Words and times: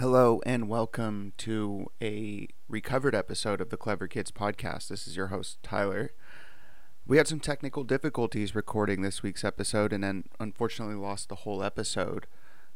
Hello 0.00 0.40
and 0.46 0.66
welcome 0.66 1.34
to 1.36 1.92
a 2.00 2.48
recovered 2.70 3.14
episode 3.14 3.60
of 3.60 3.68
the 3.68 3.76
Clever 3.76 4.08
Kids 4.08 4.30
podcast. 4.30 4.88
This 4.88 5.06
is 5.06 5.14
your 5.14 5.26
host, 5.26 5.58
Tyler. 5.62 6.12
We 7.06 7.18
had 7.18 7.28
some 7.28 7.38
technical 7.38 7.84
difficulties 7.84 8.54
recording 8.54 9.02
this 9.02 9.22
week's 9.22 9.44
episode 9.44 9.92
and 9.92 10.02
then 10.02 10.24
unfortunately 10.40 10.94
lost 10.94 11.28
the 11.28 11.34
whole 11.34 11.62
episode. 11.62 12.26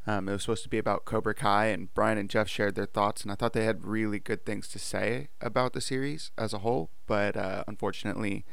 Um, 0.06 0.29
it 0.29 0.32
was 0.32 0.42
supposed 0.42 0.64
to 0.64 0.68
be 0.68 0.76
about 0.76 1.06
Cobra 1.06 1.34
Kai, 1.34 1.68
and 1.68 1.95
Brian 1.95 2.18
and 2.18 2.29
Jeff 2.29 2.46
shared 2.46 2.74
their 2.74 2.84
thoughts, 2.84 3.23
and 3.23 3.32
I 3.32 3.36
thought 3.36 3.54
they 3.54 3.64
had 3.64 3.86
really 3.86 4.18
good 4.18 4.45
things 4.45 4.68
to 4.68 4.79
say 4.79 5.29
about 5.41 5.72
the 5.72 5.80
series 5.80 6.30
as 6.36 6.52
a 6.52 6.59
whole, 6.59 6.91
but 7.06 7.38
uh, 7.38 7.64
unfortunately, 7.66 8.45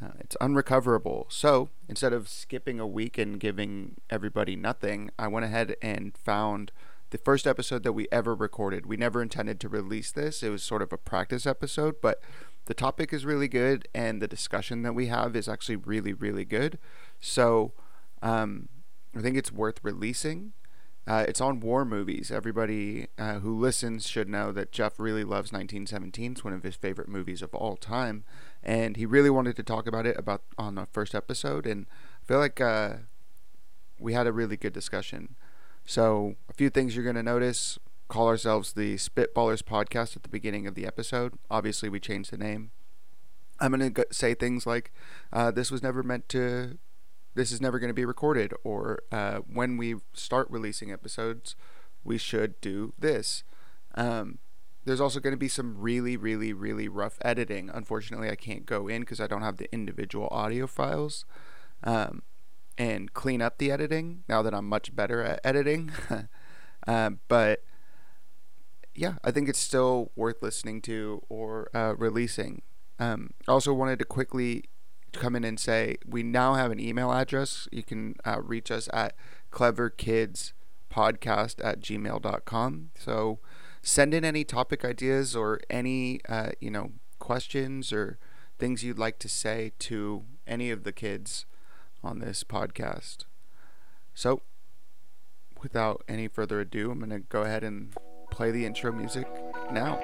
uh, 0.00 0.12
it's 0.20 0.36
unrecoverable. 0.40 1.26
So 1.30 1.68
instead 1.88 2.12
of 2.12 2.28
skipping 2.28 2.78
a 2.78 2.86
week 2.86 3.18
and 3.18 3.40
giving 3.40 3.96
everybody 4.08 4.54
nothing, 4.54 5.10
I 5.18 5.26
went 5.26 5.46
ahead 5.46 5.74
and 5.82 6.16
found 6.16 6.70
the 7.14 7.18
first 7.18 7.46
episode 7.46 7.84
that 7.84 7.92
we 7.92 8.08
ever 8.10 8.34
recorded. 8.34 8.86
We 8.86 8.96
never 8.96 9.22
intended 9.22 9.60
to 9.60 9.68
release 9.68 10.10
this, 10.10 10.42
it 10.42 10.48
was 10.48 10.64
sort 10.64 10.82
of 10.82 10.92
a 10.92 10.98
practice 10.98 11.46
episode, 11.46 12.00
but 12.02 12.20
the 12.64 12.74
topic 12.74 13.12
is 13.12 13.24
really 13.24 13.46
good, 13.46 13.86
and 13.94 14.20
the 14.20 14.26
discussion 14.26 14.82
that 14.82 14.94
we 14.94 15.06
have 15.06 15.36
is 15.36 15.48
actually 15.48 15.76
really, 15.76 16.12
really 16.12 16.44
good. 16.44 16.76
So 17.20 17.72
um, 18.20 18.68
I 19.16 19.20
think 19.20 19.36
it's 19.36 19.52
worth 19.52 19.78
releasing. 19.84 20.54
Uh, 21.06 21.24
it's 21.28 21.40
on 21.40 21.60
war 21.60 21.84
movies. 21.84 22.32
Everybody 22.32 23.06
uh, 23.16 23.34
who 23.34 23.56
listens 23.56 24.08
should 24.08 24.28
know 24.28 24.50
that 24.50 24.72
Jeff 24.72 24.98
really 24.98 25.22
loves 25.22 25.52
1917. 25.52 26.32
It's 26.32 26.42
one 26.42 26.52
of 26.52 26.64
his 26.64 26.74
favorite 26.74 27.08
movies 27.08 27.42
of 27.42 27.54
all 27.54 27.76
time, 27.76 28.24
and 28.60 28.96
he 28.96 29.06
really 29.06 29.30
wanted 29.30 29.54
to 29.54 29.62
talk 29.62 29.86
about 29.86 30.04
it 30.04 30.18
about 30.18 30.42
on 30.58 30.74
the 30.74 30.86
first 30.86 31.14
episode. 31.14 31.64
And 31.64 31.86
I 32.24 32.26
feel 32.26 32.38
like 32.38 32.60
uh, 32.60 32.94
we 34.00 34.14
had 34.14 34.26
a 34.26 34.32
really 34.32 34.56
good 34.56 34.72
discussion. 34.72 35.36
So 35.84 36.36
a 36.48 36.54
few 36.54 36.70
things 36.70 36.94
you're 36.94 37.04
going 37.04 37.16
to 37.16 37.22
notice: 37.22 37.78
call 38.08 38.28
ourselves 38.28 38.72
the 38.72 38.96
Spitballers 38.96 39.62
Podcast 39.62 40.16
at 40.16 40.22
the 40.22 40.28
beginning 40.28 40.66
of 40.66 40.74
the 40.74 40.86
episode. 40.86 41.34
Obviously, 41.50 41.88
we 41.88 42.00
changed 42.00 42.30
the 42.30 42.38
name. 42.38 42.70
I'm 43.60 43.72
going 43.72 43.92
to 43.92 44.06
say 44.10 44.34
things 44.34 44.66
like, 44.66 44.92
uh, 45.32 45.50
"This 45.50 45.70
was 45.70 45.82
never 45.82 46.02
meant 46.02 46.28
to 46.30 46.78
this 47.34 47.50
is 47.50 47.60
never 47.60 47.78
going 47.78 47.88
to 47.88 47.94
be 47.94 48.04
recorded 48.04 48.52
or 48.62 49.02
uh, 49.12 49.38
when 49.38 49.76
we 49.76 49.96
start 50.12 50.48
releasing 50.50 50.92
episodes 50.92 51.56
we 52.02 52.16
should 52.18 52.60
do 52.60 52.92
this 52.98 53.42
um, 53.96 54.38
there's 54.84 55.00
also 55.00 55.20
going 55.20 55.32
to 55.32 55.38
be 55.38 55.48
some 55.48 55.76
really 55.78 56.16
really 56.16 56.52
really 56.52 56.88
rough 56.88 57.18
editing 57.22 57.70
unfortunately 57.72 58.30
i 58.30 58.36
can't 58.36 58.66
go 58.66 58.88
in 58.88 59.00
because 59.00 59.20
i 59.20 59.26
don't 59.26 59.42
have 59.42 59.56
the 59.56 59.72
individual 59.72 60.28
audio 60.30 60.66
files 60.66 61.24
um, 61.82 62.22
and 62.76 63.14
clean 63.14 63.40
up 63.40 63.58
the 63.58 63.70
editing 63.70 64.24
now 64.28 64.42
that 64.42 64.54
i'm 64.54 64.68
much 64.68 64.94
better 64.94 65.22
at 65.22 65.40
editing 65.44 65.92
um, 66.86 67.20
but 67.28 67.62
yeah 68.94 69.14
i 69.22 69.30
think 69.30 69.48
it's 69.48 69.58
still 69.58 70.10
worth 70.16 70.42
listening 70.42 70.80
to 70.80 71.22
or 71.28 71.68
uh, 71.74 71.94
releasing 71.96 72.62
um, 72.98 73.30
also 73.48 73.72
wanted 73.72 73.98
to 73.98 74.04
quickly 74.04 74.64
come 75.14 75.34
in 75.36 75.44
and 75.44 75.58
say 75.58 75.96
we 76.06 76.22
now 76.22 76.54
have 76.54 76.70
an 76.70 76.80
email 76.80 77.12
address. 77.12 77.68
You 77.72 77.82
can 77.82 78.16
uh, 78.24 78.40
reach 78.42 78.70
us 78.70 78.88
at 78.92 79.14
cleverkidspodcast 79.50 81.64
at 81.64 81.80
gmail.com. 81.80 82.90
So 82.98 83.38
send 83.82 84.14
in 84.14 84.24
any 84.24 84.44
topic 84.44 84.84
ideas 84.84 85.36
or 85.36 85.60
any, 85.70 86.20
uh, 86.28 86.50
you 86.60 86.70
know, 86.70 86.92
questions 87.18 87.92
or 87.92 88.18
things 88.58 88.84
you'd 88.84 88.98
like 88.98 89.18
to 89.20 89.28
say 89.28 89.72
to 89.78 90.24
any 90.46 90.70
of 90.70 90.84
the 90.84 90.92
kids 90.92 91.46
on 92.04 92.18
this 92.18 92.44
podcast. 92.44 93.24
So 94.14 94.42
without 95.62 96.04
any 96.06 96.28
further 96.28 96.60
ado, 96.60 96.90
I'm 96.90 96.98
going 96.98 97.10
to 97.10 97.20
go 97.20 97.42
ahead 97.42 97.64
and 97.64 97.94
play 98.30 98.50
the 98.50 98.66
intro 98.66 98.92
music 98.92 99.26
now. 99.72 100.00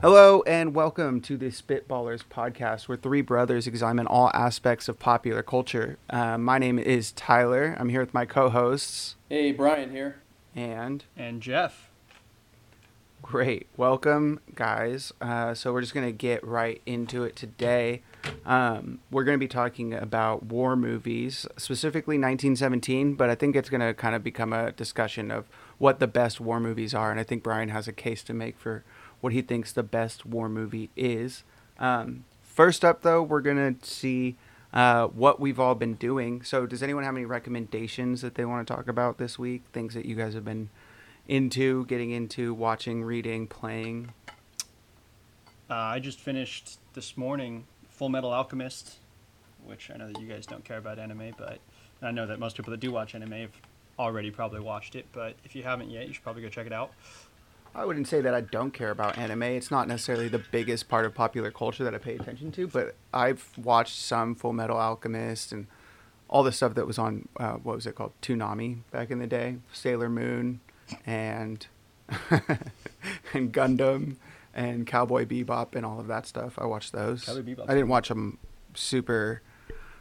Hello 0.00 0.42
and 0.46 0.74
welcome 0.74 1.22
to 1.22 1.38
the 1.38 1.46
Spitballers 1.46 2.24
podcast, 2.30 2.88
where 2.88 2.98
three 2.98 3.22
brothers 3.22 3.66
examine 3.66 4.06
all 4.06 4.30
aspects 4.34 4.86
of 4.86 4.98
popular 4.98 5.42
culture. 5.42 5.96
Uh, 6.10 6.36
my 6.36 6.58
name 6.58 6.78
is 6.78 7.12
Tyler. 7.12 7.74
I'm 7.80 7.88
here 7.88 8.00
with 8.00 8.12
my 8.12 8.26
co-hosts. 8.26 9.16
Hey, 9.30 9.52
Brian 9.52 9.90
here. 9.90 10.16
And 10.54 11.04
and 11.16 11.40
Jeff. 11.40 11.90
Great, 13.22 13.66
welcome, 13.76 14.38
guys. 14.54 15.10
Uh, 15.20 15.54
so 15.54 15.72
we're 15.72 15.80
just 15.80 15.94
gonna 15.94 16.12
get 16.12 16.44
right 16.46 16.82
into 16.84 17.24
it 17.24 17.36
today. 17.36 18.02
Um, 18.44 19.00
we're 19.10 19.24
gonna 19.24 19.38
be 19.38 19.48
talking 19.48 19.94
about 19.94 20.44
war 20.44 20.76
movies, 20.76 21.46
specifically 21.56 22.16
1917, 22.16 23.14
but 23.14 23.30
I 23.30 23.34
think 23.34 23.56
it's 23.56 23.70
gonna 23.70 23.94
kind 23.94 24.14
of 24.14 24.22
become 24.22 24.52
a 24.52 24.72
discussion 24.72 25.30
of 25.30 25.46
what 25.78 26.00
the 26.00 26.06
best 26.06 26.38
war 26.38 26.60
movies 26.60 26.94
are, 26.94 27.10
and 27.10 27.18
I 27.18 27.24
think 27.24 27.42
Brian 27.42 27.70
has 27.70 27.88
a 27.88 27.92
case 27.92 28.22
to 28.24 28.34
make 28.34 28.58
for 28.58 28.84
what 29.20 29.32
he 29.32 29.40
thinks 29.40 29.72
the 29.72 29.82
best 29.82 30.26
war 30.26 30.50
movie 30.50 30.90
is. 30.94 31.44
Um, 31.78 32.24
first 32.42 32.84
up, 32.84 33.00
though, 33.00 33.22
we're 33.22 33.40
going 33.40 33.74
to 33.74 33.86
see 33.86 34.36
uh, 34.74 35.06
what 35.06 35.38
we've 35.38 35.60
all 35.60 35.76
been 35.76 35.94
doing. 35.94 36.42
So, 36.42 36.66
does 36.66 36.82
anyone 36.82 37.04
have 37.04 37.14
any 37.14 37.24
recommendations 37.24 38.20
that 38.22 38.34
they 38.34 38.44
want 38.44 38.66
to 38.66 38.74
talk 38.74 38.88
about 38.88 39.18
this 39.18 39.38
week? 39.38 39.62
Things 39.72 39.94
that 39.94 40.04
you 40.04 40.16
guys 40.16 40.34
have 40.34 40.44
been 40.44 40.68
into, 41.28 41.86
getting 41.86 42.10
into, 42.10 42.52
watching, 42.52 43.04
reading, 43.04 43.46
playing? 43.46 44.12
Uh, 45.70 45.74
I 45.74 46.00
just 46.00 46.20
finished 46.20 46.78
this 46.92 47.16
morning 47.16 47.64
Full 47.88 48.08
Metal 48.08 48.32
Alchemist, 48.32 48.96
which 49.64 49.90
I 49.94 49.96
know 49.96 50.08
that 50.08 50.20
you 50.20 50.26
guys 50.26 50.44
don't 50.44 50.64
care 50.64 50.78
about 50.78 50.98
anime, 50.98 51.32
but 51.38 51.60
I 52.02 52.10
know 52.10 52.26
that 52.26 52.40
most 52.40 52.56
people 52.56 52.72
that 52.72 52.80
do 52.80 52.90
watch 52.90 53.14
anime 53.14 53.30
have 53.32 53.52
already 53.98 54.32
probably 54.32 54.60
watched 54.60 54.96
it. 54.96 55.06
But 55.12 55.36
if 55.44 55.54
you 55.54 55.62
haven't 55.62 55.90
yet, 55.90 56.08
you 56.08 56.14
should 56.14 56.24
probably 56.24 56.42
go 56.42 56.48
check 56.48 56.66
it 56.66 56.72
out. 56.72 56.90
I 57.74 57.84
wouldn't 57.84 58.06
say 58.06 58.20
that 58.20 58.34
I 58.34 58.40
don't 58.40 58.70
care 58.70 58.90
about 58.90 59.18
anime. 59.18 59.42
It's 59.42 59.70
not 59.70 59.88
necessarily 59.88 60.28
the 60.28 60.38
biggest 60.38 60.88
part 60.88 61.04
of 61.04 61.14
popular 61.14 61.50
culture 61.50 61.82
that 61.82 61.94
I 61.94 61.98
pay 61.98 62.14
attention 62.14 62.52
to, 62.52 62.68
but 62.68 62.94
I've 63.12 63.50
watched 63.58 63.98
some 63.98 64.36
Full 64.36 64.52
Metal 64.52 64.76
Alchemist 64.76 65.50
and 65.50 65.66
all 66.28 66.42
the 66.42 66.52
stuff 66.52 66.74
that 66.74 66.86
was 66.86 66.98
on 66.98 67.28
uh, 67.38 67.54
what 67.54 67.76
was 67.76 67.86
it 67.86 67.94
called 67.96 68.12
Toonami 68.22 68.78
back 68.92 69.10
in 69.10 69.18
the 69.18 69.26
day, 69.26 69.56
Sailor 69.72 70.08
Moon, 70.08 70.60
and 71.04 71.66
and 72.30 73.52
Gundam 73.52 74.16
and 74.54 74.86
Cowboy 74.86 75.24
Bebop 75.24 75.74
and 75.74 75.84
all 75.84 75.98
of 75.98 76.06
that 76.06 76.26
stuff. 76.26 76.58
I 76.58 76.66
watched 76.66 76.92
those. 76.92 77.28
I 77.68 77.74
didn't 77.74 77.88
watch 77.88 78.08
them 78.08 78.38
super 78.74 79.42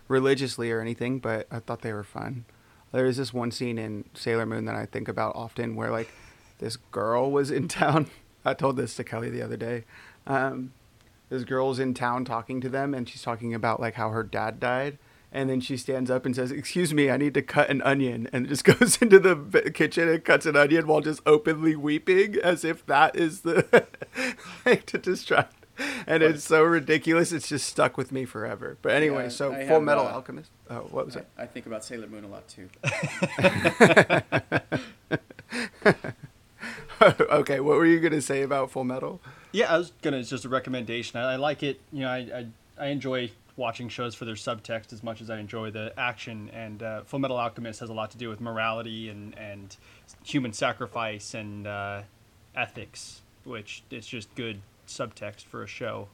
religiously 0.07 0.71
or 0.71 0.79
anything, 0.79 1.19
but 1.19 1.47
I 1.49 1.59
thought 1.59 1.81
they 1.81 1.93
were 1.93 2.03
fun. 2.03 2.45
There 2.91 3.07
is 3.07 3.17
this 3.17 3.33
one 3.33 3.49
scene 3.49 3.79
in 3.79 4.05
Sailor 4.13 4.45
Moon 4.45 4.65
that 4.65 4.75
I 4.75 4.85
think 4.85 5.07
about 5.07 5.35
often 5.35 5.75
where 5.75 5.89
like 5.89 6.13
this 6.63 6.77
girl 6.77 7.29
was 7.29 7.51
in 7.51 7.67
town. 7.67 8.09
I 8.45 8.53
told 8.53 8.77
this 8.77 8.95
to 8.95 9.03
Kelly 9.03 9.29
the 9.29 9.41
other 9.41 9.57
day. 9.57 9.83
Um, 10.25 10.71
this 11.29 11.43
girl's 11.43 11.79
in 11.79 11.93
town 11.93 12.25
talking 12.25 12.61
to 12.61 12.69
them, 12.69 12.93
and 12.93 13.07
she's 13.07 13.21
talking 13.21 13.53
about 13.53 13.79
like 13.79 13.95
how 13.95 14.09
her 14.09 14.23
dad 14.23 14.59
died. 14.59 14.97
And 15.31 15.49
then 15.49 15.61
she 15.61 15.77
stands 15.77 16.11
up 16.11 16.25
and 16.25 16.35
says, 16.35 16.51
"Excuse 16.51 16.93
me, 16.93 17.09
I 17.09 17.17
need 17.17 17.33
to 17.33 17.41
cut 17.41 17.69
an 17.69 17.81
onion," 17.81 18.29
and 18.33 18.47
just 18.47 18.63
goes 18.63 18.97
into 19.01 19.19
the 19.19 19.71
kitchen 19.71 20.07
and 20.07 20.23
cuts 20.23 20.45
an 20.45 20.55
onion 20.55 20.87
while 20.87 21.01
just 21.01 21.21
openly 21.25 21.75
weeping, 21.75 22.37
as 22.41 22.63
if 22.63 22.85
that 22.85 23.15
is 23.15 23.41
the 23.41 23.85
like 24.65 24.85
to 24.87 24.97
distract. 24.97 25.55
And 26.05 26.21
but, 26.21 26.21
it's 26.21 26.43
so 26.43 26.63
ridiculous; 26.63 27.31
it's 27.31 27.49
just 27.49 27.67
stuck 27.67 27.97
with 27.97 28.11
me 28.11 28.25
forever. 28.25 28.77
But 28.81 28.93
anyway, 28.93 29.23
yeah, 29.23 29.29
so 29.29 29.53
I 29.53 29.67
Full 29.67 29.81
Metal 29.81 30.05
uh, 30.05 30.11
Alchemist. 30.11 30.51
Oh, 30.69 30.87
what 30.91 31.07
was 31.07 31.17
I, 31.17 31.21
it? 31.21 31.27
I 31.37 31.45
think 31.45 31.65
about 31.65 31.83
Sailor 31.83 32.07
Moon 32.07 32.23
a 32.23 32.27
lot 32.27 32.47
too. 32.47 32.69
okay, 37.19 37.59
what 37.59 37.77
were 37.77 37.85
you 37.85 37.99
gonna 37.99 38.21
say 38.21 38.43
about 38.43 38.71
Full 38.71 38.83
Metal? 38.83 39.19
Yeah, 39.51 39.73
I 39.73 39.77
was 39.77 39.91
gonna. 40.01 40.17
It's 40.17 40.29
just 40.29 40.45
a 40.45 40.49
recommendation. 40.49 41.19
I, 41.19 41.33
I 41.33 41.35
like 41.35 41.63
it. 41.63 41.81
You 41.91 42.01
know, 42.01 42.09
I, 42.09 42.17
I, 42.17 42.47
I 42.77 42.87
enjoy 42.87 43.31
watching 43.55 43.89
shows 43.89 44.15
for 44.15 44.25
their 44.25 44.35
subtext 44.35 44.93
as 44.93 45.03
much 45.03 45.21
as 45.21 45.29
I 45.29 45.37
enjoy 45.37 45.71
the 45.71 45.93
action. 45.97 46.49
And 46.53 46.81
uh, 46.81 47.03
Full 47.03 47.19
Metal 47.19 47.37
Alchemist 47.37 47.79
has 47.81 47.89
a 47.89 47.93
lot 47.93 48.11
to 48.11 48.17
do 48.17 48.29
with 48.29 48.39
morality 48.39 49.09
and 49.09 49.37
and 49.37 49.75
human 50.23 50.53
sacrifice 50.53 51.33
and 51.33 51.67
uh, 51.67 52.01
ethics, 52.55 53.21
which 53.43 53.83
is 53.91 54.07
just 54.07 54.33
good 54.35 54.61
subtext 54.87 55.43
for 55.43 55.63
a 55.63 55.67
show, 55.67 56.07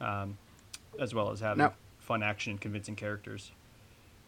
um, 0.00 0.38
as 0.98 1.14
well 1.14 1.30
as 1.30 1.40
having 1.40 1.58
now, 1.58 1.74
fun 1.98 2.22
action 2.22 2.52
and 2.52 2.60
convincing 2.60 2.96
characters. 2.96 3.52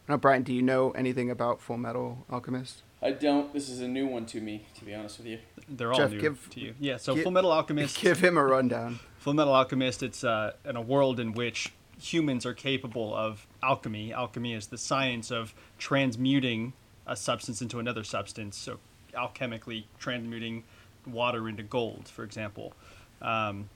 Now, 0.09 0.17
Brian, 0.17 0.43
do 0.43 0.53
you 0.53 0.63
know 0.63 0.91
anything 0.91 1.31
about 1.31 1.61
Full 1.61 1.79
Metal 1.79 2.27
Alchemist? 2.31 2.83
I 3.03 3.11
don't. 3.11 3.53
This 3.53 3.69
is 3.69 3.81
a 3.81 3.89
new 3.89 4.07
one 4.07 4.27
to 4.27 4.41
me, 4.41 4.65
to 4.79 4.85
be 4.85 4.95
honest 4.95 5.19
with 5.19 5.27
you. 5.27 5.39
They're 5.69 5.93
all 5.93 5.99
Jeff, 5.99 6.13
new 6.13 6.21
give, 6.21 6.49
to 6.51 6.61
you. 6.61 6.75
Yeah. 6.79 6.99
So 6.99 7.15
give, 7.15 7.25
Full 7.25 7.33
Metal 7.33 7.51
Alchemist. 7.51 8.01
Give 8.01 8.21
him 8.21 8.39
a 8.39 8.45
rundown. 8.45 9.01
Full 9.19 9.35
Metal 9.35 9.55
Alchemist. 9.55 10.03
It's 10.03 10.23
uh, 10.23 10.53
in 10.65 10.77
a 10.77 10.81
world 10.81 11.19
in 11.19 11.33
which 11.33 11.73
humans 12.01 12.47
are 12.47 12.55
capable 12.55 13.15
of 13.15 13.47
alchemy. 13.63 14.13
Alchemy 14.13 14.55
is 14.55 14.69
the 14.69 14.79
science 14.79 15.33
of 15.33 15.53
transmuting 15.79 16.75
a 17.07 17.17
substance 17.17 17.61
into 17.61 17.81
another 17.81 18.05
substance. 18.05 18.57
So, 18.57 18.79
alchemically 19.15 19.85
transmuting 19.99 20.63
water 21.05 21.49
into 21.49 21.65
gold, 21.65 22.09
for 22.09 22.23
example. 22.23 22.73
Um, 23.21 23.69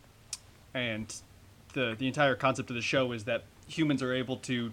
and 0.72 1.12
the 1.72 1.96
the 1.98 2.06
entire 2.06 2.36
concept 2.36 2.70
of 2.70 2.76
the 2.76 2.82
show 2.82 3.10
is 3.10 3.24
that 3.24 3.42
humans 3.66 4.02
are 4.04 4.14
able 4.14 4.36
to 4.36 4.72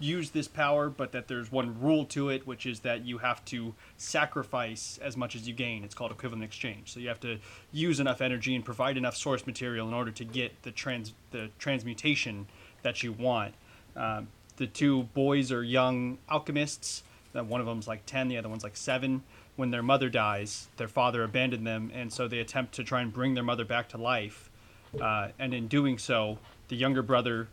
use 0.00 0.30
this 0.30 0.48
power, 0.48 0.88
but 0.88 1.12
that 1.12 1.28
there's 1.28 1.52
one 1.52 1.80
rule 1.80 2.04
to 2.06 2.30
it, 2.30 2.46
which 2.46 2.66
is 2.66 2.80
that 2.80 3.04
you 3.04 3.18
have 3.18 3.44
to 3.46 3.74
sacrifice 3.96 4.98
as 5.02 5.16
much 5.16 5.36
as 5.36 5.46
you 5.46 5.54
gain. 5.54 5.84
It's 5.84 5.94
called 5.94 6.10
equivalent 6.10 6.42
exchange. 6.42 6.92
So 6.92 7.00
you 7.00 7.08
have 7.08 7.20
to 7.20 7.38
use 7.70 8.00
enough 8.00 8.20
energy 8.20 8.54
and 8.54 8.64
provide 8.64 8.96
enough 8.96 9.16
source 9.16 9.46
material 9.46 9.86
in 9.86 9.94
order 9.94 10.10
to 10.10 10.24
get 10.24 10.62
the 10.62 10.70
trans 10.70 11.12
the 11.30 11.50
transmutation 11.58 12.46
that 12.82 13.02
you 13.02 13.12
want. 13.12 13.54
Um, 13.94 14.28
the 14.56 14.66
two 14.66 15.04
boys 15.14 15.52
are 15.52 15.62
young 15.62 16.18
alchemists. 16.28 17.02
Uh, 17.34 17.44
one 17.44 17.60
of 17.60 17.66
them's 17.66 17.86
like 17.86 18.04
ten, 18.06 18.28
the 18.28 18.38
other 18.38 18.48
one's 18.48 18.64
like 18.64 18.76
seven. 18.76 19.22
When 19.56 19.70
their 19.70 19.82
mother 19.82 20.08
dies, 20.08 20.68
their 20.78 20.88
father 20.88 21.22
abandoned 21.22 21.66
them, 21.66 21.90
and 21.94 22.10
so 22.12 22.26
they 22.26 22.38
attempt 22.38 22.74
to 22.74 22.84
try 22.84 23.02
and 23.02 23.12
bring 23.12 23.34
their 23.34 23.44
mother 23.44 23.64
back 23.64 23.90
to 23.90 23.98
life. 23.98 24.50
Uh, 24.98 25.28
and 25.38 25.52
in 25.52 25.68
doing 25.68 25.98
so, 25.98 26.38
the 26.68 26.76
younger 26.76 27.02
brother 27.02 27.48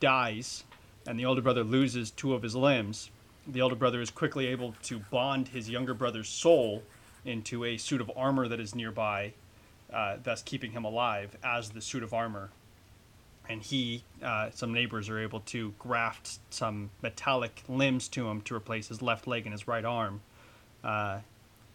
dies 0.00 0.64
and 1.06 1.18
the 1.18 1.24
older 1.24 1.42
brother 1.42 1.64
loses 1.64 2.10
two 2.10 2.34
of 2.34 2.42
his 2.42 2.54
limbs, 2.54 3.10
the 3.46 3.60
older 3.60 3.74
brother 3.74 4.00
is 4.00 4.10
quickly 4.10 4.46
able 4.46 4.74
to 4.82 4.98
bond 4.98 5.48
his 5.48 5.68
younger 5.68 5.94
brother's 5.94 6.28
soul 6.28 6.82
into 7.24 7.64
a 7.64 7.76
suit 7.76 8.00
of 8.00 8.10
armor 8.16 8.48
that 8.48 8.60
is 8.60 8.74
nearby, 8.74 9.32
uh, 9.92 10.16
thus 10.22 10.42
keeping 10.42 10.72
him 10.72 10.84
alive 10.84 11.36
as 11.42 11.70
the 11.70 11.80
suit 11.80 12.02
of 12.02 12.14
armor. 12.14 12.50
And 13.48 13.62
he, 13.62 14.04
uh, 14.22 14.50
some 14.54 14.72
neighbors 14.72 15.10
are 15.10 15.18
able 15.18 15.40
to 15.40 15.74
graft 15.78 16.38
some 16.48 16.90
metallic 17.02 17.62
limbs 17.68 18.08
to 18.08 18.28
him 18.28 18.40
to 18.42 18.54
replace 18.54 18.88
his 18.88 19.02
left 19.02 19.26
leg 19.26 19.44
and 19.44 19.52
his 19.52 19.68
right 19.68 19.84
arm. 19.84 20.22
Uh, 20.82 21.18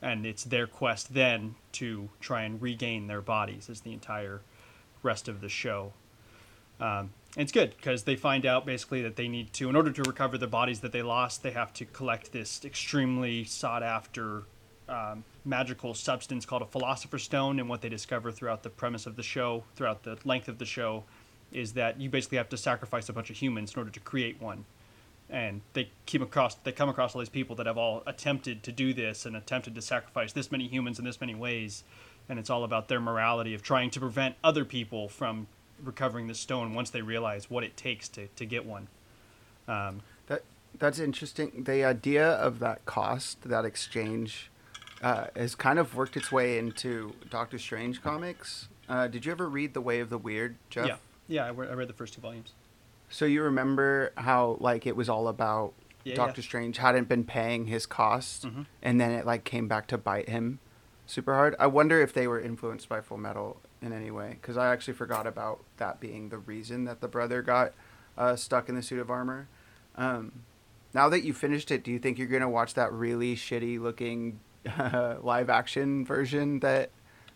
and 0.02 0.26
it's 0.26 0.44
their 0.46 0.66
quest 0.66 1.14
then 1.14 1.56
to 1.74 2.10
try 2.20 2.44
and 2.44 2.62
regain 2.62 3.08
their 3.08 3.22
bodies, 3.22 3.70
as 3.70 3.82
the 3.82 3.94
entire 3.94 4.42
rest 5.04 5.28
of 5.28 5.42
the 5.42 5.50
show. 5.50 5.94
Um, 6.80 7.12
and 7.36 7.44
it's 7.44 7.52
good 7.52 7.76
because 7.78 8.04
they 8.04 8.16
find 8.16 8.46
out 8.46 8.66
basically 8.66 9.02
that 9.04 9.16
they 9.16 9.28
need 9.28 9.54
to, 9.54 9.70
in 9.70 9.76
order 9.76 9.92
to 9.92 10.02
recover 10.04 10.38
the 10.38 10.48
bodies 10.48 10.80
that 10.80 10.92
they 10.92 11.04
lost, 11.04 11.44
they 11.44 11.52
have 11.52 11.72
to 11.74 11.86
collect 11.86 12.32
this 12.32 12.66
extremely 12.66 13.44
sought 13.44 13.84
after 13.84 14.44
um, 14.88 15.24
magical 15.46 15.94
substance 15.94 16.46
called 16.46 16.64
a 16.64 16.66
philosopher's 16.66 17.24
stone. 17.24 17.60
And 17.60 17.70
what 17.70 17.82
they 17.82 17.90
discover 17.90 18.32
throughout 18.32 18.64
the 18.64 18.70
premise 18.70 19.06
of 19.06 19.16
the 19.16 19.24
show, 19.24 19.64
throughout 19.76 20.04
the 20.04 20.18
length 20.26 20.48
of 20.48 20.58
the 20.58 20.66
show, 20.66 21.04
is 21.52 21.74
that 21.74 22.00
you 22.00 22.10
basically 22.10 22.38
have 22.40 22.50
to 22.50 22.58
sacrifice 22.58 23.10
a 23.10 23.14
bunch 23.14 23.30
of 23.30 23.38
humans 23.38 23.74
in 23.74 23.80
order 23.80 23.92
to 23.92 24.00
create 24.00 24.42
one. 24.42 24.66
And 25.30 25.62
they 25.74 25.92
keep 26.08 26.24
across, 26.24 26.56
they 26.56 26.72
come 26.72 26.90
across 26.90 27.14
all 27.14 27.20
these 27.20 27.30
people 27.30 27.56
that 27.58 27.68
have 27.68 27.78
all 27.78 28.02
attempted 28.08 28.64
to 28.64 28.72
do 28.72 28.92
this 28.94 29.28
and 29.28 29.36
attempted 29.36 29.76
to 29.76 29.82
sacrifice 29.84 30.34
this 30.34 30.52
many 30.52 30.68
humans 30.68 30.98
in 30.98 31.06
this 31.06 31.22
many 31.22 31.36
ways. 31.36 31.84
And 32.28 32.40
it's 32.40 32.50
all 32.50 32.64
about 32.64 32.88
their 32.88 33.00
morality 33.00 33.54
of 33.54 33.62
trying 33.62 33.92
to 33.92 34.00
prevent 34.00 34.36
other 34.44 34.66
people 34.66 35.08
from 35.08 35.48
recovering 35.84 36.28
the 36.28 36.36
stone 36.36 36.74
once 36.74 36.90
they 36.90 37.02
realize 37.02 37.50
what 37.50 37.64
it 37.64 37.76
takes 37.78 38.08
to, 38.10 38.28
to 38.36 38.46
get 38.46 38.66
one. 38.66 38.88
Um, 39.68 40.02
that 40.28 40.44
that's 40.78 41.00
interesting. 41.00 41.64
The 41.66 41.84
idea 41.84 42.28
of 42.28 42.60
that 42.60 42.86
cost, 42.86 43.42
that 43.44 43.66
exchange, 43.66 44.50
uh, 45.02 45.28
has 45.36 45.56
kind 45.56 45.80
of 45.80 45.96
worked 45.96 46.18
its 46.18 46.32
way 46.32 46.58
into 46.58 47.14
Doctor 47.30 47.58
Strange 47.60 48.02
comics. 48.02 48.68
Uh, 48.88 49.08
did 49.08 49.26
you 49.26 49.32
ever 49.32 49.48
read 49.48 49.74
The 49.74 49.82
Way 49.82 50.00
of 50.00 50.10
the 50.10 50.18
Weird, 50.18 50.56
Jeff? 50.70 50.88
Yeah, 50.88 50.96
yeah, 51.28 51.46
I, 51.46 51.50
re- 51.50 51.68
I 51.70 51.74
read 51.74 51.88
the 51.88 51.94
first 51.94 52.14
two 52.16 52.22
volumes. 52.22 52.54
So 53.10 53.26
you 53.26 53.44
remember 53.44 54.12
how 54.18 54.58
like 54.60 54.86
it 54.88 54.96
was 54.96 55.10
all 55.10 55.28
about 55.28 55.74
Yeah, 56.04 56.16
Doctor 56.16 56.42
yeah. 56.42 56.46
Strange 56.48 56.78
hadn't 56.78 57.08
been 57.08 57.24
paying 57.24 57.66
his 57.68 57.86
cost, 57.86 58.46
Mhm. 58.48 58.66
and 58.82 59.00
then 59.00 59.12
it 59.12 59.26
like 59.26 59.44
came 59.44 59.68
back 59.68 59.88
to 59.88 59.98
bite 59.98 60.30
him 60.30 60.60
super 61.06 61.34
hard. 61.36 61.56
I 61.60 61.68
wonder 61.68 62.02
if 62.02 62.14
they 62.14 62.28
were 62.28 62.40
influenced 62.40 62.88
by 62.90 63.02
Full 63.02 63.18
Metal 63.18 63.60
in 63.82 63.94
any 63.94 64.12
way, 64.12 64.38
because 64.42 64.58
I 64.58 64.72
actually 64.72 64.94
forgot 64.96 65.26
about 65.28 65.64
that 65.78 66.00
being 66.00 66.30
the 66.30 66.38
reason 66.38 66.86
that 66.86 67.02
the 67.02 67.08
brother 67.08 67.42
got 67.42 67.74
uh, 68.18 68.36
stuck 68.36 68.70
in 68.70 68.76
the 68.76 68.82
suit 68.82 69.00
of 69.00 69.10
armor. 69.10 69.48
Um, 69.96 70.44
now 70.94 71.08
that 71.10 71.24
you 71.24 71.34
finished 71.34 71.72
it, 71.72 71.84
do 71.84 71.92
you 71.92 72.00
think 72.00 72.18
you're 72.18 72.28
gonna 72.28 72.50
watch 72.50 72.74
that 72.74 72.92
really 72.92 73.36
shitty 73.36 73.80
looking 73.80 74.40
uh, 74.78 75.16
live 75.22 75.50
action 75.50 76.06
version 76.06 76.60
that 76.60 76.90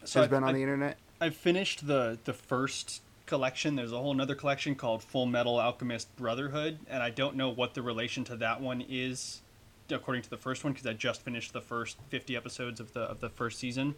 So 0.04 0.20
has 0.22 0.28
I- 0.28 0.30
been 0.30 0.44
on 0.44 0.50
I- 0.50 0.54
the 0.54 0.62
internet? 0.62 0.98
I 1.22 1.30
finished 1.30 1.88
the 1.88 2.20
the 2.26 2.34
first 2.34 3.02
collection. 3.26 3.78
There's 3.78 3.94
a 3.94 3.98
whole 3.98 4.20
other 4.20 4.36
collection 4.36 4.76
called 4.76 5.02
Full 5.02 5.26
Metal 5.26 5.58
Alchemist 5.58 6.14
Brotherhood, 6.18 6.80
and 6.90 7.02
I 7.02 7.10
don't 7.12 7.38
know 7.38 7.50
what 7.50 7.76
the 7.76 7.82
relation 7.82 8.26
to 8.26 8.36
that 8.38 8.60
one 8.60 8.82
is, 8.90 9.42
according 9.90 10.24
to 10.24 10.30
the 10.30 10.36
first 10.38 10.66
one, 10.66 10.74
because 10.74 10.86
I 10.86 10.92
just 10.92 11.22
finished 11.22 11.54
the 11.54 11.62
first 11.62 11.98
50 12.10 12.36
episodes 12.36 12.82
of 12.82 12.92
the 12.92 13.02
of 13.02 13.22
the 13.22 13.30
first 13.30 13.58
season. 13.60 13.96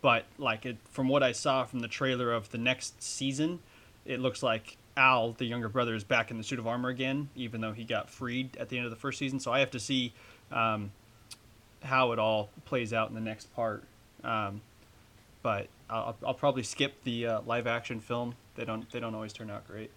But 0.00 0.24
like 0.38 0.64
it, 0.64 0.76
from 0.90 1.08
what 1.08 1.22
I 1.22 1.32
saw 1.32 1.64
from 1.64 1.80
the 1.80 1.88
trailer 1.88 2.32
of 2.32 2.50
the 2.50 2.58
next 2.58 3.02
season, 3.02 3.60
it 4.04 4.20
looks 4.20 4.42
like 4.42 4.76
Al, 4.96 5.32
the 5.32 5.44
younger 5.44 5.68
brother, 5.68 5.94
is 5.94 6.04
back 6.04 6.30
in 6.30 6.38
the 6.38 6.44
suit 6.44 6.58
of 6.58 6.66
armor 6.66 6.88
again, 6.88 7.28
even 7.34 7.60
though 7.60 7.72
he 7.72 7.84
got 7.84 8.08
freed 8.08 8.56
at 8.58 8.68
the 8.68 8.76
end 8.76 8.84
of 8.84 8.90
the 8.90 8.96
first 8.96 9.18
season. 9.18 9.40
So 9.40 9.52
I 9.52 9.60
have 9.60 9.70
to 9.72 9.80
see 9.80 10.12
um, 10.52 10.92
how 11.82 12.12
it 12.12 12.18
all 12.18 12.50
plays 12.64 12.92
out 12.92 13.08
in 13.08 13.14
the 13.14 13.20
next 13.20 13.54
part. 13.54 13.84
Um, 14.22 14.60
but 15.42 15.68
I'll, 15.88 16.16
I'll 16.26 16.34
probably 16.34 16.62
skip 16.62 17.02
the 17.04 17.26
uh, 17.26 17.40
live 17.42 17.66
action 17.66 18.00
film. 18.00 18.34
They 18.54 18.64
don't 18.64 18.90
they 18.90 19.00
don't 19.00 19.14
always 19.14 19.32
turn 19.32 19.50
out 19.50 19.66
great. 19.66 19.90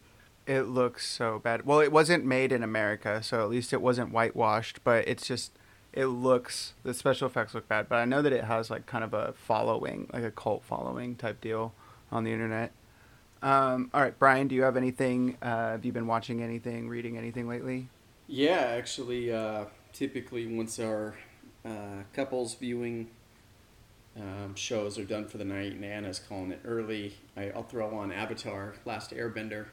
It 0.48 0.64
looks 0.64 1.08
so 1.08 1.40
bad. 1.40 1.66
Well, 1.66 1.80
it 1.80 1.92
wasn't 1.92 2.26
made 2.26 2.52
in 2.52 2.64
America, 2.64 3.22
so 3.22 3.42
at 3.42 3.50
least 3.50 3.74
it 3.74 3.82
wasn't 3.82 4.12
whitewashed, 4.12 4.84
but 4.84 5.08
it's 5.08 5.28
just 5.28 5.52
it 5.94 6.06
looks 6.06 6.74
the 6.84 6.94
special 6.94 7.28
effects 7.28 7.54
look 7.54 7.68
bad, 7.68 7.90
but 7.90 7.96
I 7.96 8.06
know 8.06 8.22
that 8.22 8.32
it 8.32 8.46
has 8.46 8.70
like 8.70 8.86
kind 8.86 9.04
of 9.04 9.14
a 9.14 9.34
following, 9.34 10.10
like 10.14 10.24
a 10.24 10.32
cult 10.32 10.64
following 10.64 11.16
type 11.16 11.42
deal 11.42 11.74
on 12.12 12.24
the 12.24 12.32
internet. 12.32 12.72
Um, 13.42 13.90
all 13.94 14.02
right, 14.02 14.18
Brian, 14.18 14.48
do 14.48 14.56
you 14.56 14.62
have 14.64 14.78
anything? 14.78 15.38
Uh, 15.42 15.72
have 15.72 15.86
you 15.86 15.92
been 15.92 16.08
watching 16.08 16.42
anything, 16.44 16.88
reading 16.88 17.18
anything 17.18 17.48
lately? 17.48 17.88
Yeah, 18.28 18.60
actually, 18.78 19.34
uh, 19.34 19.66
typically 19.92 20.46
once 20.46 20.80
our 20.80 21.16
uh, 21.66 22.04
couples 22.14 22.54
viewing 22.56 23.10
um, 24.16 24.56
shows 24.56 24.98
are 24.98 25.04
done 25.04 25.28
for 25.28 25.38
the 25.38 25.46
night, 25.46 25.74
and 25.74 25.84
Anna's 25.84 26.20
calling 26.20 26.52
it 26.52 26.60
early, 26.64 27.16
I, 27.36 27.50
I'll 27.50 27.64
throw 27.64 27.94
on 27.98 28.12
Avatar: 28.12 28.76
Last 28.86 29.12
Airbender 29.12 29.68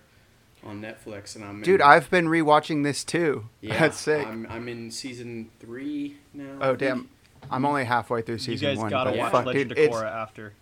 on 0.65 0.81
Netflix, 0.83 1.37
and 1.37 1.45
I'm 1.45 1.63
Dude, 1.63 1.81
in, 1.81 1.87
I've 1.87 2.11
been 2.11 2.27
rewatching 2.27 2.83
this 2.85 3.05
too. 3.05 3.49
yeah, 3.61 3.79
That's 3.79 3.99
sick. 3.99 4.27
I'm, 4.27 4.47
I'm 4.51 4.69
in 4.69 4.91
season 4.91 5.51
three 5.61 6.17
now. 6.35 6.59
Oh 6.61 6.77
damn, 6.77 7.09
I'm 7.51 7.65
only 7.65 7.85
halfway 7.85 8.23
through 8.23 8.39
season 8.39 8.69
one. 8.69 8.71
you 8.71 8.77
guys 8.77 8.79
one. 8.83 8.91
gotta 8.91 9.11
but 9.11 9.19
watch 9.19 9.33
fuck, 9.33 9.47
Legend 9.47 9.75
dude, 9.75 9.79
of 9.79 9.91
Korra 9.93 10.11
after. 10.13 10.53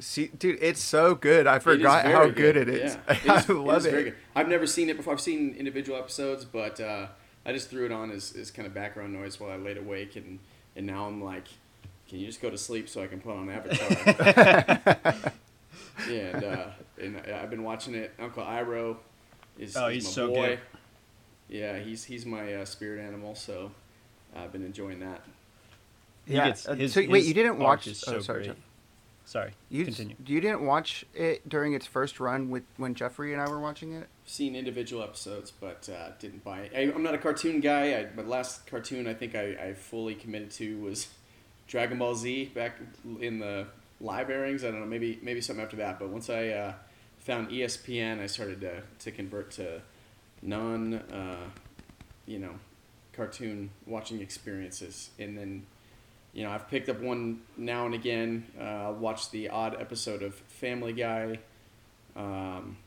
see, 0.00 0.26
dude, 0.38 0.58
it's 0.60 0.82
so 0.82 1.14
good. 1.14 1.46
I 1.46 1.58
forgot 1.60 2.04
how 2.04 2.20
very 2.24 2.32
good, 2.32 2.56
it 2.56 2.68
is. 2.68 2.94
Yeah. 3.08 3.16
It 3.24 3.30
I 3.30 3.38
is, 3.38 3.48
love 3.48 3.76
is 3.78 3.86
it. 3.86 3.90
very 3.90 4.04
good. 4.04 4.14
I've 4.34 4.48
never 4.48 4.66
seen 4.66 4.88
it 4.90 4.96
before. 4.96 5.12
I've 5.12 5.20
seen 5.20 5.54
individual 5.58 5.98
episodes, 5.98 6.44
but 6.44 6.80
uh, 6.80 7.06
I 7.46 7.52
just 7.52 7.70
threw 7.70 7.86
it 7.86 7.92
on 7.92 8.10
as, 8.10 8.34
as 8.36 8.50
kind 8.50 8.66
of 8.66 8.74
background 8.74 9.12
noise 9.12 9.38
while 9.40 9.50
I 9.50 9.56
laid 9.56 9.76
awake, 9.78 10.16
and, 10.16 10.38
and 10.76 10.86
now 10.86 11.06
I'm 11.06 11.22
like, 11.22 11.46
can 12.08 12.18
you 12.18 12.26
just 12.26 12.40
go 12.42 12.50
to 12.50 12.58
sleep 12.58 12.88
so 12.88 13.02
I 13.02 13.06
can 13.06 13.20
put 13.20 13.34
on 13.36 13.48
Avatar? 13.50 15.32
yeah, 16.08 16.22
and, 16.34 16.44
uh, 16.44 16.66
and 17.00 17.16
I- 17.26 17.40
I've 17.42 17.50
been 17.50 17.62
watching 17.64 17.94
it. 17.94 18.12
Uncle 18.18 18.42
Iroh 18.44 18.96
is, 19.58 19.76
Oh, 19.76 19.88
is 19.88 19.94
he's 19.96 20.04
my 20.04 20.10
so 20.10 20.28
boy. 20.28 20.46
good. 20.48 20.58
Yeah, 21.48 21.78
he's 21.78 22.04
he's 22.04 22.26
my 22.26 22.54
uh, 22.54 22.64
spirit 22.64 23.00
animal, 23.00 23.34
so 23.34 23.70
I've 24.36 24.52
been 24.52 24.64
enjoying 24.64 25.00
that. 25.00 25.22
He 26.26 26.34
Yeah. 26.34 26.48
gets- 26.48 26.68
uh, 26.68 26.74
his- 26.74 26.92
so 26.92 27.06
wait, 27.08 27.24
you 27.24 27.34
didn't 27.34 27.58
watch? 27.58 27.86
is 27.86 28.04
oh, 28.06 28.20
sorry, 28.20 28.44
great. 28.46 28.56
Sorry, 29.24 29.52
You 29.68 29.84
continue. 29.84 30.16
you 30.26 30.40
didn't 30.40 30.62
watch 30.64 31.04
it 31.14 31.46
during 31.46 31.74
its 31.74 31.86
first 31.86 32.18
run 32.18 32.48
with 32.48 32.62
when 32.78 32.94
Jeffrey 32.94 33.34
and 33.34 33.42
I 33.42 33.48
were 33.48 33.60
watching 33.60 33.92
it. 33.92 34.08
I've 34.24 34.30
seen 34.30 34.56
individual 34.56 35.02
episodes, 35.02 35.50
but 35.50 35.86
uh, 35.90 36.12
didn't 36.18 36.44
buy 36.44 36.60
it. 36.60 36.72
I, 36.74 36.90
I'm 36.94 37.02
not 37.02 37.14
a 37.14 37.18
cartoon 37.18 37.60
guy. 37.60 37.92
I, 37.94 38.06
my 38.16 38.22
last 38.22 38.66
cartoon 38.66 39.06
I 39.06 39.12
think 39.12 39.34
I, 39.34 39.50
I 39.68 39.74
fully 39.74 40.14
committed 40.14 40.50
to 40.52 40.80
was 40.80 41.08
Dragon 41.66 41.98
Ball 41.98 42.14
Z 42.14 42.52
back 42.54 42.76
in 43.20 43.38
the 43.38 43.66
live 44.00 44.30
airings. 44.30 44.64
I 44.64 44.70
don't 44.70 44.80
know, 44.80 44.86
maybe 44.86 45.18
maybe 45.22 45.42
something 45.42 45.62
after 45.62 45.76
that. 45.76 45.98
But 45.98 46.08
once 46.08 46.30
I 46.30 46.48
uh, 46.48 46.72
found 47.28 47.50
ESPN, 47.50 48.20
I 48.22 48.26
started 48.26 48.62
to, 48.62 48.82
to 49.00 49.10
convert 49.12 49.50
to 49.52 49.82
non, 50.40 50.94
uh, 50.94 51.36
you 52.26 52.38
know, 52.38 52.54
cartoon 53.12 53.68
watching 53.86 54.20
experiences. 54.22 55.10
And 55.18 55.36
then, 55.36 55.66
you 56.32 56.42
know, 56.44 56.50
I've 56.50 56.68
picked 56.70 56.88
up 56.88 57.00
one 57.00 57.42
now 57.58 57.84
and 57.84 57.94
again. 57.94 58.46
Uh, 58.58 58.62
I'll 58.64 58.94
watch 58.94 59.30
the 59.30 59.50
odd 59.50 59.76
episode 59.78 60.22
of 60.22 60.34
Family 60.34 60.94
Guy. 60.94 61.38
Um, 62.16 62.78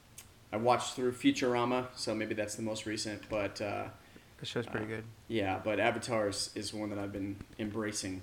I 0.52 0.58
watched 0.58 0.96
through 0.96 1.12
Futurama, 1.14 1.86
so 1.96 2.16
maybe 2.16 2.34
that's 2.34 2.56
the 2.56 2.64
most 2.64 2.88
recent. 2.88 3.22
But 3.30 3.62
uh, 3.62 3.86
The 4.40 4.46
show's 4.48 4.66
pretty 4.66 4.88
Uh, 4.88 4.90
good. 4.90 5.04
yeah, 5.28 5.60
but 5.64 5.80
Avatar 5.80 6.30
is, 6.30 6.50
is 6.56 6.74
one 6.74 6.90
that 6.90 6.98
I've 6.98 7.14
been 7.14 7.36
embracing. 7.60 8.22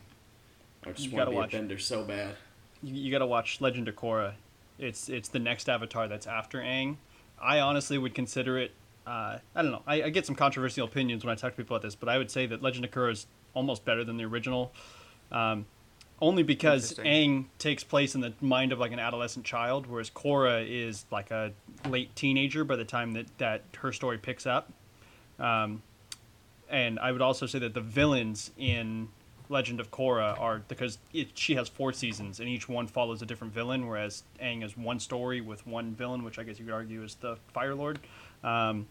I 0.85 0.91
just 0.91 1.09
You 1.11 1.17
want 1.17 1.27
to 1.29 1.31
be 1.31 1.37
watch. 1.37 1.55
a 1.55 1.57
bender 1.59 1.79
so 1.79 2.03
bad. 2.03 2.35
You, 2.83 2.95
you 2.95 3.11
got 3.13 3.19
to 3.21 3.27
watch 3.27 3.61
Legend 3.61 3.87
of 3.89 3.95
Korra. 3.95 4.33
It's 4.79 5.09
it's 5.09 5.29
the 5.29 5.39
next 5.39 5.69
Avatar 5.69 6.09
that's 6.09 6.27
after 6.27 6.59
Aang. 6.59 6.97
I 7.41 7.61
honestly 7.61 7.99
would 7.99 8.15
consider 8.15 8.59
it. 8.59 8.73
Uh, 9.07 9.39
I 9.55 9.63
don't 9.63 9.71
know. 9.71 9.83
I, 9.87 10.05
I 10.05 10.11
get 10.11 10.27
some 10.27 10.35
controversial 10.35 10.87
opinions 10.87 11.25
when 11.25 11.33
I 11.33 11.35
talk 11.35 11.53
to 11.53 11.57
people 11.57 11.77
about 11.77 11.87
this, 11.87 11.95
but 11.95 12.09
I 12.09 12.19
would 12.19 12.31
say 12.31 12.47
that 12.47 12.63
Legend 12.63 12.85
of 12.85 12.91
Korra 12.91 13.13
is 13.13 13.27
almost 13.55 13.85
better 13.85 14.05
than 14.05 14.17
the 14.17 14.25
original. 14.25 14.73
Um, 15.33 15.67
only 16.21 16.43
because. 16.43 16.95
Aang 16.95 17.47
takes 17.59 17.85
place 17.85 18.15
in 18.15 18.21
the 18.21 18.35
mind 18.41 18.73
of 18.73 18.79
like 18.79 18.93
an 18.93 18.99
adolescent 18.99 19.45
child, 19.45 19.87
whereas 19.87 20.11
Korra 20.11 20.67
is 20.69 21.07
like 21.11 21.31
a 21.31 21.53
late 21.89 22.15
teenager 22.17 22.65
by 22.65 22.77
the 22.77 22.85
time 22.85 23.13
that, 23.13 23.27
that 23.39 23.63
her 23.79 23.93
story 23.93 24.19
picks 24.19 24.47
up. 24.47 24.73
Um, 25.39 25.83
and 26.69 26.99
I 26.99 27.13
would 27.13 27.23
also 27.23 27.47
say 27.47 27.59
that 27.61 27.75
the 27.75 27.81
villains 27.81 28.51
in 28.59 29.09
Legend 29.49 29.81
of 29.81 29.91
Korra 29.91 30.39
are 30.39 30.61
because 30.69 30.99
it, 31.13 31.29
she 31.35 31.55
has 31.55 31.69
four 31.69 31.93
seasons 31.93 32.41
and 32.41 32.49
each 32.49 32.69
one 32.69 32.87
follows 32.87 33.23
a 33.23 33.27
different 33.27 33.53
villain, 33.55 33.87
whereas 33.87 34.23
Aang 34.43 34.65
is 34.65 34.77
one 34.77 35.01
story 35.01 35.41
with 35.41 35.67
one 35.67 35.95
villain, 35.95 36.25
which 36.25 36.39
I 36.39 36.43
guess 36.43 36.59
you 36.59 36.65
could 36.65 36.75
argue 36.75 37.03
is 37.03 37.15
the 37.17 37.37
Fire 37.53 37.75
Lord. 37.75 37.99
Um, 38.45 38.87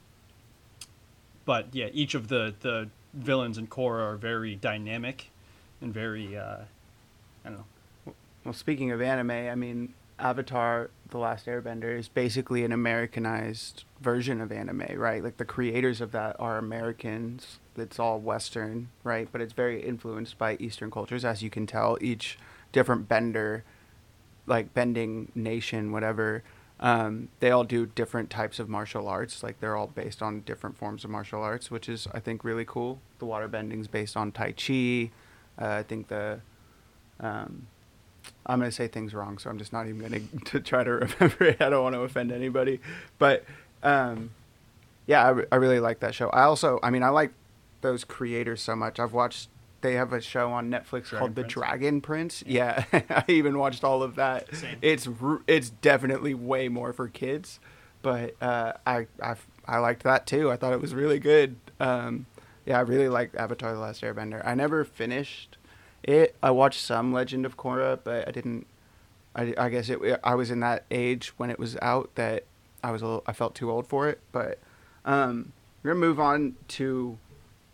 but 1.45 1.67
yeah, 1.73 1.87
each 1.93 2.15
of 2.15 2.27
the 2.27 2.53
the 2.61 2.89
villains 3.13 3.57
in 3.57 3.67
Korra 3.67 4.13
are 4.13 4.17
very 4.17 4.55
dynamic 4.55 5.29
and 5.81 5.93
very 5.93 6.37
uh, 6.37 6.57
I 7.45 7.49
don't 7.49 7.57
know. 7.57 8.13
Well, 8.43 8.53
speaking 8.53 8.91
of 8.91 9.01
anime, 9.01 9.31
I 9.31 9.55
mean, 9.55 9.93
Avatar: 10.19 10.89
The 11.09 11.17
Last 11.17 11.45
Airbender 11.45 11.97
is 11.97 12.07
basically 12.07 12.63
an 12.63 12.71
Americanized 12.71 13.83
version 14.01 14.41
of 14.41 14.51
anime, 14.51 14.85
right? 14.95 15.23
Like 15.23 15.37
the 15.37 15.45
creators 15.45 16.01
of 16.01 16.11
that 16.11 16.35
are 16.39 16.57
Americans. 16.57 17.59
It's 17.77 17.99
all 17.99 18.19
Western, 18.19 18.89
right? 19.03 19.27
But 19.31 19.41
it's 19.41 19.53
very 19.53 19.81
influenced 19.81 20.37
by 20.37 20.55
Eastern 20.59 20.91
cultures, 20.91 21.23
as 21.25 21.41
you 21.41 21.49
can 21.49 21.65
tell. 21.67 21.97
Each 22.01 22.37
different 22.71 23.07
bender, 23.07 23.63
like 24.45 24.73
bending 24.73 25.31
nation, 25.35 25.91
whatever, 25.91 26.43
um, 26.79 27.29
they 27.39 27.49
all 27.49 27.63
do 27.63 27.85
different 27.85 28.29
types 28.29 28.59
of 28.59 28.69
martial 28.69 29.07
arts. 29.07 29.41
Like 29.41 29.59
they're 29.59 29.75
all 29.75 29.87
based 29.87 30.21
on 30.21 30.41
different 30.41 30.77
forms 30.77 31.03
of 31.03 31.09
martial 31.09 31.41
arts, 31.41 31.71
which 31.71 31.89
is 31.89 32.07
I 32.13 32.19
think 32.19 32.43
really 32.43 32.65
cool. 32.65 32.99
The 33.19 33.25
water 33.25 33.47
bending's 33.47 33.87
based 33.87 34.15
on 34.15 34.31
Tai 34.31 34.51
Chi. 34.51 35.11
Uh, 35.59 35.79
I 35.79 35.83
think 35.83 36.07
the 36.07 36.39
um, 37.19 37.67
I'm 38.45 38.61
to 38.61 38.71
say 38.71 38.87
things 38.87 39.13
wrong, 39.13 39.37
so 39.37 39.49
I'm 39.49 39.57
just 39.57 39.73
not 39.73 39.87
even 39.87 39.99
going 39.99 40.41
to 40.45 40.59
try 40.59 40.83
to 40.83 40.91
remember 40.91 41.45
it. 41.45 41.61
I 41.61 41.69
don't 41.69 41.83
want 41.83 41.95
to 41.95 42.01
offend 42.01 42.31
anybody. 42.31 42.79
But 43.17 43.43
um, 43.81 44.31
yeah, 45.07 45.25
I, 45.25 45.29
re- 45.29 45.45
I 45.51 45.55
really 45.55 45.79
like 45.79 46.01
that 46.01 46.13
show. 46.13 46.29
I 46.29 46.43
also, 46.43 46.79
I 46.83 46.91
mean, 46.91 47.01
I 47.01 47.09
like 47.09 47.31
those 47.81 48.03
creators 48.03 48.61
so 48.61 48.75
much. 48.75 48.99
I've 48.99 49.13
watched, 49.13 49.49
they 49.81 49.93
have 49.93 50.13
a 50.13 50.21
show 50.21 50.51
on 50.51 50.69
Netflix 50.69 51.05
Dragon 51.05 51.19
called 51.19 51.35
The 51.35 51.43
Dragon 51.43 52.01
Prince. 52.01 52.43
Yeah, 52.45 52.85
I 52.93 53.23
even 53.27 53.57
watched 53.57 53.83
all 53.83 54.03
of 54.03 54.15
that. 54.15 54.53
Same. 54.55 54.77
It's 54.81 55.07
it's 55.47 55.69
definitely 55.69 56.33
way 56.33 56.67
more 56.69 56.93
for 56.93 57.07
kids, 57.07 57.59
but 58.01 58.35
uh, 58.41 58.73
I, 58.85 59.07
I, 59.21 59.35
I 59.67 59.77
liked 59.79 60.03
that 60.03 60.25
too. 60.25 60.51
I 60.51 60.57
thought 60.57 60.73
it 60.73 60.81
was 60.81 60.93
really 60.93 61.19
good. 61.19 61.55
Um, 61.79 62.25
yeah, 62.65 62.77
I 62.77 62.81
really 62.81 63.09
liked 63.09 63.35
Avatar: 63.35 63.73
The 63.73 63.79
Last 63.79 64.01
Airbender. 64.01 64.41
I 64.45 64.55
never 64.55 64.83
finished 64.83 65.57
it. 66.03 66.35
I 66.43 66.51
watched 66.51 66.81
some 66.81 67.13
Legend 67.13 67.45
of 67.45 67.57
Korra, 67.57 67.99
but 68.03 68.27
I 68.27 68.31
didn't. 68.31 68.67
I, 69.35 69.53
I 69.57 69.69
guess 69.69 69.89
it. 69.89 69.99
I 70.23 70.35
was 70.35 70.51
in 70.51 70.59
that 70.61 70.83
age 70.89 71.33
when 71.37 71.49
it 71.49 71.59
was 71.59 71.77
out 71.81 72.09
that 72.15 72.43
I 72.83 72.91
was 72.91 73.01
a 73.01 73.05
little. 73.05 73.23
I 73.27 73.33
felt 73.33 73.55
too 73.55 73.71
old 73.71 73.87
for 73.87 74.09
it. 74.09 74.19
But 74.31 74.59
um, 75.05 75.53
we're 75.81 75.91
gonna 75.91 76.05
move 76.05 76.19
on 76.19 76.55
to 76.69 77.17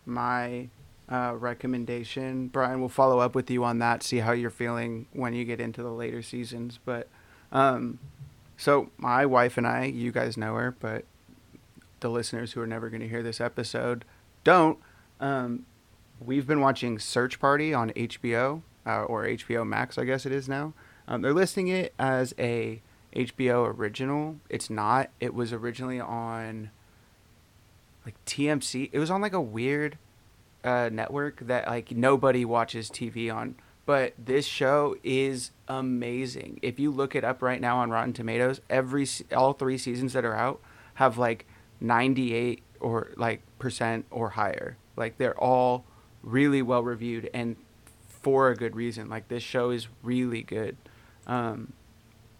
my 0.06 0.68
uh, 1.10 1.34
recommendation. 1.36 2.48
Brian, 2.48 2.80
we'll 2.80 2.88
follow 2.88 3.18
up 3.18 3.34
with 3.34 3.50
you 3.50 3.64
on 3.64 3.78
that. 3.78 4.02
See 4.02 4.18
how 4.18 4.32
you're 4.32 4.50
feeling 4.50 5.06
when 5.12 5.34
you 5.34 5.44
get 5.44 5.60
into 5.60 5.82
the 5.82 5.90
later 5.90 6.22
seasons. 6.22 6.78
But 6.84 7.08
um, 7.52 7.98
so 8.56 8.90
my 8.96 9.26
wife 9.26 9.56
and 9.58 9.66
I, 9.66 9.84
you 9.84 10.12
guys 10.12 10.36
know 10.36 10.54
her, 10.54 10.74
but 10.78 11.04
the 12.00 12.10
listeners 12.10 12.52
who 12.52 12.60
are 12.60 12.66
never 12.66 12.90
going 12.90 13.00
to 13.00 13.08
hear 13.08 13.22
this 13.22 13.40
episode 13.40 14.04
don't. 14.44 14.78
Um, 15.20 15.66
we've 16.20 16.46
been 16.46 16.60
watching 16.60 16.98
Search 16.98 17.40
Party 17.40 17.72
on 17.72 17.90
HBO 17.90 18.62
uh, 18.86 19.04
or 19.04 19.24
HBO 19.24 19.66
Max, 19.66 19.98
I 19.98 20.04
guess 20.04 20.26
it 20.26 20.32
is 20.32 20.48
now. 20.48 20.74
Um, 21.06 21.22
they're 21.22 21.32
listing 21.32 21.68
it 21.68 21.94
as 21.98 22.34
a 22.38 22.80
HBO 23.14 23.74
original. 23.76 24.36
It's 24.48 24.70
not. 24.70 25.10
It 25.20 25.34
was 25.34 25.52
originally 25.52 26.00
on 26.00 26.70
like 28.04 28.22
TMC. 28.24 28.90
It 28.92 28.98
was 28.98 29.10
on 29.10 29.20
like 29.20 29.32
a 29.32 29.40
weird 29.40 29.98
uh, 30.62 30.88
network 30.92 31.40
that 31.40 31.66
like 31.66 31.92
nobody 31.92 32.44
watches 32.44 32.90
TV 32.90 33.34
on. 33.34 33.56
But 33.86 34.14
this 34.18 34.46
show 34.46 34.96
is 35.04 35.50
amazing. 35.68 36.58
If 36.62 36.78
you 36.78 36.90
look 36.90 37.14
it 37.14 37.22
up 37.22 37.42
right 37.42 37.60
now 37.60 37.78
on 37.78 37.90
Rotten 37.90 38.14
Tomatoes, 38.14 38.60
every 38.70 39.06
all 39.36 39.52
three 39.52 39.76
seasons 39.76 40.14
that 40.14 40.24
are 40.24 40.34
out 40.34 40.60
have 40.94 41.18
like 41.18 41.46
98 41.80 42.62
or 42.80 43.12
like 43.16 43.42
percent 43.58 44.06
or 44.10 44.30
higher. 44.30 44.78
Like 44.96 45.18
they're 45.18 45.38
all 45.38 45.84
really 46.22 46.62
well 46.62 46.82
reviewed 46.82 47.28
and 47.34 47.56
for 48.06 48.48
a 48.48 48.56
good 48.56 48.74
reason. 48.74 49.10
Like 49.10 49.28
this 49.28 49.42
show 49.42 49.70
is 49.70 49.88
really 50.02 50.42
good. 50.42 50.76
Um, 51.26 51.74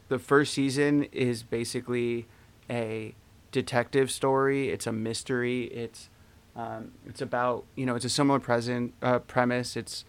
the 0.09 0.19
first 0.19 0.55
season 0.55 1.05
is 1.13 1.43
basically 1.43 2.27
a 2.71 3.15
detective 3.55 4.11
story. 4.11 4.69
It's 4.71 4.85
a 4.87 4.93
mystery. 4.93 5.67
It's 5.67 6.11
um, 6.57 6.91
it's 7.07 7.23
about 7.23 7.65
you 7.77 7.87
know 7.87 7.95
it's 7.95 8.05
a 8.05 8.11
similar 8.11 8.41
present 8.41 8.93
uh, 9.01 9.21
premise. 9.21 9.77
It's 9.77 10.05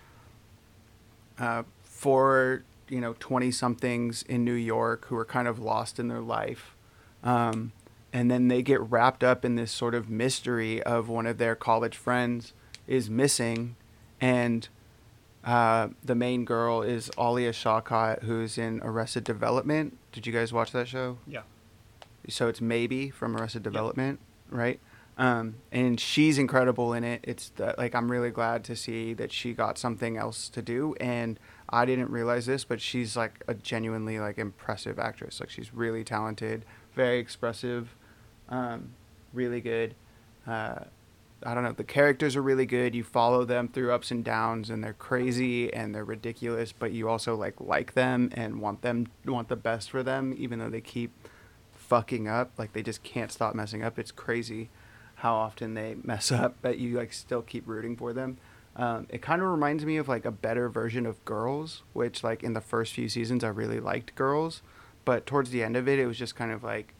uh, 1.39 1.63
for 1.83 2.63
you 2.89 2.99
know 2.99 3.15
twenty 3.19 3.51
somethings 3.51 4.23
in 4.23 4.43
New 4.43 4.53
York 4.53 5.05
who 5.05 5.15
are 5.15 5.25
kind 5.25 5.47
of 5.47 5.59
lost 5.59 5.99
in 5.99 6.07
their 6.07 6.21
life, 6.21 6.75
um, 7.23 7.71
and 8.11 8.31
then 8.31 8.47
they 8.47 8.63
get 8.63 8.81
wrapped 8.81 9.23
up 9.23 9.45
in 9.45 9.55
this 9.55 9.71
sort 9.71 9.93
of 9.93 10.09
mystery 10.09 10.81
of 10.81 11.07
one 11.07 11.27
of 11.27 11.37
their 11.37 11.55
college 11.55 11.95
friends 11.95 12.53
is 12.87 13.11
missing, 13.11 13.75
and 14.19 14.69
uh, 15.43 15.89
the 16.03 16.15
main 16.15 16.45
girl 16.45 16.81
is 16.81 17.11
Alia 17.15 17.51
Shawkat, 17.51 18.23
who's 18.23 18.57
in 18.57 18.81
Arrested 18.83 19.23
Development. 19.23 19.95
Did 20.11 20.25
you 20.25 20.33
guys 20.33 20.51
watch 20.51 20.71
that 20.71 20.87
show? 20.87 21.19
Yeah. 21.27 21.41
So 22.29 22.47
it's 22.47 22.61
maybe 22.61 23.09
from 23.09 23.35
Arrested 23.35 23.63
Development, 23.63 24.19
right? 24.49 24.79
Um, 25.17 25.55
and 25.71 25.99
she's 25.99 26.37
incredible 26.37 26.93
in 26.93 27.03
it. 27.03 27.21
It's 27.23 27.49
the, 27.55 27.73
like 27.77 27.95
I'm 27.95 28.11
really 28.11 28.31
glad 28.31 28.63
to 28.65 28.75
see 28.75 29.13
that 29.13 29.31
she 29.31 29.53
got 29.53 29.77
something 29.77 30.17
else 30.17 30.49
to 30.49 30.61
do, 30.61 30.95
and 30.99 31.39
I 31.69 31.85
didn't 31.85 32.11
realize 32.11 32.45
this, 32.45 32.65
but 32.65 32.81
she's 32.81 33.15
like 33.15 33.43
a 33.47 33.53
genuinely 33.53 34.19
like 34.19 34.37
impressive 34.37 34.99
actress. 34.99 35.39
Like 35.39 35.49
she's 35.49 35.73
really 35.73 36.03
talented, 36.03 36.65
very 36.93 37.19
expressive, 37.19 37.95
um, 38.49 38.89
really 39.33 39.61
good. 39.61 39.95
Uh, 40.45 40.79
I 41.43 41.53
don't 41.53 41.63
know. 41.63 41.73
The 41.73 41.83
characters 41.83 42.35
are 42.35 42.41
really 42.41 42.65
good. 42.65 42.95
You 42.95 43.03
follow 43.03 43.45
them 43.45 43.67
through 43.67 43.91
ups 43.91 44.11
and 44.11 44.23
downs, 44.23 44.69
and 44.69 44.83
they're 44.83 44.93
crazy 44.93 45.73
and 45.73 45.93
they're 45.93 46.03
ridiculous, 46.03 46.73
but 46.73 46.91
you 46.91 47.07
also 47.07 47.35
like 47.35 47.61
like 47.61 47.93
them 47.93 48.31
and 48.33 48.59
want 48.59 48.81
them 48.81 49.07
want 49.25 49.47
the 49.47 49.55
best 49.55 49.91
for 49.91 50.03
them, 50.03 50.35
even 50.37 50.59
though 50.59 50.69
they 50.69 50.81
keep 50.81 51.11
fucking 51.87 52.27
up. 52.27 52.51
Like 52.57 52.73
they 52.73 52.83
just 52.83 53.03
can't 53.03 53.31
stop 53.31 53.55
messing 53.55 53.83
up. 53.83 53.97
It's 53.99 54.11
crazy 54.11 54.69
how 55.15 55.35
often 55.35 55.73
they 55.73 55.95
mess 56.03 56.31
up, 56.31 56.55
but 56.61 56.77
you 56.77 56.97
like 56.97 57.13
still 57.13 57.41
keep 57.41 57.67
rooting 57.67 57.95
for 57.95 58.13
them. 58.13 58.37
Um, 58.75 59.07
it 59.09 59.21
kind 59.21 59.41
of 59.41 59.47
reminds 59.47 59.85
me 59.85 59.97
of 59.97 60.09
like 60.09 60.25
a 60.25 60.31
better 60.31 60.67
version 60.67 61.05
of 61.05 61.23
Girls, 61.23 61.83
which 61.93 62.23
like 62.23 62.43
in 62.43 62.53
the 62.53 62.61
first 62.61 62.93
few 62.93 63.07
seasons 63.07 63.43
I 63.43 63.47
really 63.47 63.79
liked 63.79 64.15
Girls, 64.15 64.61
but 65.05 65.25
towards 65.25 65.51
the 65.51 65.63
end 65.63 65.77
of 65.77 65.87
it, 65.87 65.99
it 65.99 66.07
was 66.07 66.17
just 66.17 66.35
kind 66.35 66.51
of 66.51 66.61
like, 66.61 66.93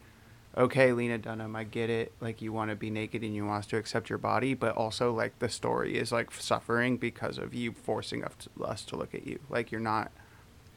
okay, 0.57 0.93
Lena 0.93 1.17
Dunham, 1.17 1.53
I 1.55 1.65
get 1.65 1.89
it. 1.89 2.13
Like 2.21 2.41
you 2.41 2.53
want 2.53 2.69
to 2.69 2.77
be 2.77 2.89
naked 2.89 3.23
and 3.23 3.35
you 3.35 3.45
want 3.45 3.65
us 3.65 3.69
to 3.71 3.77
accept 3.77 4.09
your 4.09 4.19
body, 4.19 4.53
but 4.53 4.77
also 4.77 5.11
like 5.11 5.39
the 5.39 5.49
story 5.49 5.97
is 5.97 6.13
like 6.13 6.31
suffering 6.31 6.95
because 6.95 7.37
of 7.37 7.53
you 7.53 7.73
forcing 7.73 8.23
us 8.23 8.31
to, 8.39 8.63
us 8.63 8.83
to 8.85 8.95
look 8.95 9.13
at 9.13 9.27
you. 9.27 9.39
Like 9.49 9.71
you're 9.71 9.81
not 9.81 10.11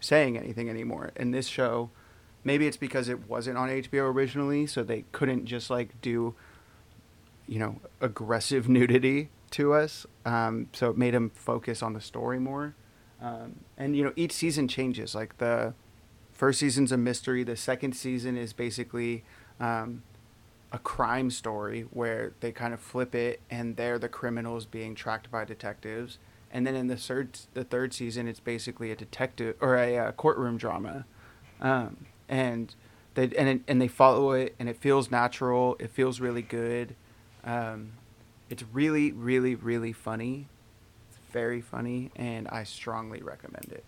saying 0.01 0.37
anything 0.37 0.69
anymore. 0.69 1.13
And 1.17 1.33
this 1.33 1.47
show, 1.47 1.91
maybe 2.45 2.67
it's 2.67 2.77
because 2.77 3.09
it 3.09 3.29
wasn't 3.29 3.59
on 3.59 3.69
HBO 3.69 4.13
originally, 4.13 4.67
so 4.67 4.83
they 4.83 5.05
couldn't 5.13 5.47
just 5.47 5.71
like 5.71 6.01
do, 6.01 6.35
you 7.47 7.59
know, 7.59 7.81
aggressive 8.01 8.69
nudity 8.69 9.31
to 9.53 9.73
us. 9.73 10.07
Um, 10.25 10.69
so 10.73 10.91
it 10.91 10.99
made 10.99 11.15
them 11.15 11.31
focus 11.31 11.83
on 11.83 11.93
the 11.93 12.01
story 12.01 12.39
more. 12.39 12.75
Um, 13.21 13.61
and 13.77 13.97
you 13.97 14.05
know, 14.05 14.13
each 14.17 14.33
season 14.33 14.69
changes. 14.69 15.15
Like 15.15 15.39
the 15.39 15.75
first 16.33 16.61
season's 16.61 16.93
a 16.93 16.97
mystery. 16.97 17.43
The 17.45 17.57
second 17.57 17.93
season 17.93 18.37
is 18.37 18.53
basically 18.53 19.25
um, 19.59 20.03
a 20.73 20.79
crime 20.79 21.31
story 21.31 21.83
where 21.91 22.33
they 22.41 22.53
kind 22.53 22.73
of 22.73 22.81
flip 22.81 23.15
it, 23.15 23.41
and 23.51 23.77
they're 23.77 23.99
the 23.99 24.09
criminals 24.09 24.67
being 24.67 24.95
tracked 24.95 25.31
by 25.31 25.45
detectives. 25.45 26.19
And 26.51 26.67
then 26.67 26.75
in 26.75 26.87
the 26.87 26.97
third, 26.97 27.39
the 27.55 27.65
third 27.65 27.93
season, 27.93 28.27
it's 28.27 28.41
basically 28.41 28.91
a 28.91 28.97
detective 28.97 29.57
or 29.61 29.77
a, 29.77 29.99
uh 29.99 30.13
courtroom 30.13 30.57
drama, 30.57 31.05
um, 31.61 32.07
and 32.29 32.75
they 33.15 33.25
and 33.37 33.49
it, 33.49 33.61
and 33.67 33.81
they 33.81 33.89
follow 33.89 34.33
it, 34.33 34.55
and 34.59 34.69
it 34.69 34.77
feels 34.77 35.11
natural. 35.11 35.77
It 35.79 35.91
feels 35.91 36.21
really 36.21 36.43
good. 36.43 36.95
Um, 37.45 37.93
it's 38.51 38.65
really, 38.73 39.13
really, 39.13 39.55
really 39.55 39.93
funny. 39.93 40.49
It's 41.11 41.19
very 41.33 41.61
funny, 41.61 42.11
and 42.17 42.49
I 42.49 42.65
strongly 42.65 43.23
recommend 43.23 43.73
it. 43.73 43.85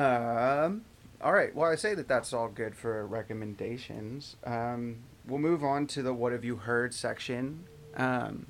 Um, 0.00 0.82
all 1.20 1.32
right. 1.32 1.54
Well, 1.54 1.70
I 1.70 1.74
say 1.74 1.94
that 1.94 2.06
that's 2.06 2.32
all 2.32 2.48
good 2.48 2.76
for 2.76 3.04
recommendations. 3.06 4.36
Um, 4.44 4.98
we'll 5.26 5.40
move 5.40 5.64
on 5.64 5.86
to 5.88 6.02
the 6.02 6.12
"What 6.12 6.32
have 6.32 6.44
you 6.44 6.56
heard" 6.56 6.94
section. 6.94 7.64
Um, 7.96 8.46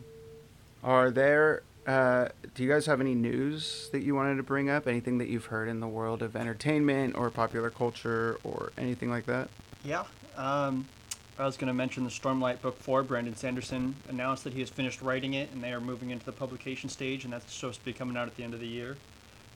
are 0.83 1.11
there 1.11 1.63
Uh, 1.89 2.29
do 2.55 2.63
you 2.63 2.69
guys 2.69 2.85
have 2.85 3.01
any 3.01 3.15
news 3.15 3.89
that 3.93 4.03
you 4.03 4.15
wanted 4.15 4.37
to 4.37 4.43
bring 4.43 4.69
up? 4.69 4.87
Anything 4.87 5.17
that 5.17 5.29
you've 5.29 5.47
heard 5.47 5.71
in 5.71 5.81
the 5.81 5.89
world 5.89 6.23
of 6.23 6.37
entertainment 6.37 7.17
or 7.17 7.31
popular 7.31 7.71
culture 7.71 8.39
or 8.45 8.73
anything 8.77 9.09
like 9.09 9.25
that? 9.25 9.49
Yeah. 9.83 10.05
Um, 10.37 10.87
I 11.39 11.47
was 11.47 11.57
going 11.57 11.69
to 11.69 11.75
mention 11.75 12.05
the 12.05 12.11
Stormlight 12.11 12.61
Book 12.61 12.79
4. 12.79 13.05
Brandon 13.05 13.35
Sanderson 13.35 13.97
announced 14.11 14.45
that 14.45 14.53
he 14.53 14.61
has 14.61 14.69
finished 14.69 15.01
writing 15.01 15.33
it 15.33 15.49
and 15.55 15.65
they 15.65 15.73
are 15.73 15.81
moving 15.81 16.11
into 16.11 16.27
the 16.27 16.33
publication 16.33 16.91
stage, 16.91 17.25
and 17.25 17.33
that's 17.33 17.51
supposed 17.51 17.79
to 17.81 17.85
be 17.87 17.95
coming 17.95 18.19
out 18.19 18.29
at 18.29 18.37
the 18.37 18.45
end 18.45 18.53
of 18.53 18.61
the 18.61 18.67
year. 18.67 18.99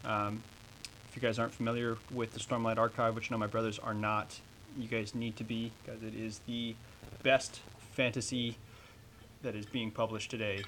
Um, 0.02 0.42
if 1.10 1.14
you 1.14 1.20
guys 1.20 1.38
aren't 1.38 1.52
familiar 1.52 1.98
with 2.10 2.32
the 2.32 2.40
Stormlight 2.40 2.78
Archive, 2.78 3.14
which 3.14 3.30
I 3.30 3.34
know 3.34 3.38
my 3.38 3.46
brothers 3.46 3.78
are 3.78 3.92
not, 3.92 4.40
you 4.78 4.88
guys 4.88 5.14
need 5.14 5.36
to 5.36 5.44
be 5.44 5.70
because 5.84 6.02
it 6.02 6.14
is 6.14 6.40
the 6.46 6.76
best 7.22 7.60
fantasy 7.90 8.56
that 9.42 9.54
is 9.54 9.66
being 9.66 9.90
published 9.90 10.30
today. 10.30 10.62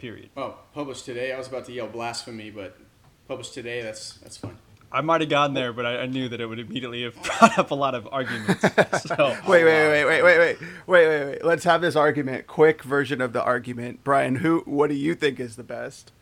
Period. 0.00 0.30
Oh, 0.36 0.56
published 0.74 1.04
today. 1.04 1.32
I 1.32 1.38
was 1.38 1.46
about 1.48 1.66
to 1.66 1.72
yell 1.72 1.86
blasphemy, 1.86 2.50
but 2.50 2.76
published 3.28 3.54
today. 3.54 3.82
That's 3.82 4.14
that's 4.14 4.36
fine. 4.38 4.56
I 4.92 5.02
might 5.02 5.20
have 5.20 5.30
gotten 5.30 5.54
there, 5.54 5.72
but 5.72 5.86
I, 5.86 5.98
I 5.98 6.06
knew 6.06 6.28
that 6.30 6.40
it 6.40 6.46
would 6.46 6.58
immediately 6.58 7.04
have 7.04 7.14
brought 7.22 7.56
up 7.58 7.70
a 7.70 7.74
lot 7.74 7.94
of 7.94 8.08
arguments. 8.10 8.64
So 9.06 9.36
Wait, 9.46 9.64
wait, 9.64 9.88
wait, 9.88 10.04
wait, 10.04 10.22
wait, 10.22 10.22
wait, 10.22 10.38
wait, 10.38 10.58
wait, 10.86 11.24
wait. 11.26 11.44
Let's 11.44 11.64
have 11.64 11.80
this 11.80 11.94
argument. 11.96 12.46
Quick 12.46 12.82
version 12.82 13.20
of 13.20 13.32
the 13.32 13.42
argument. 13.42 14.02
Brian, 14.02 14.36
who? 14.36 14.60
What 14.64 14.88
do 14.88 14.94
you 14.94 15.14
think 15.14 15.38
is 15.38 15.56
the 15.56 15.62
best? 15.64 16.12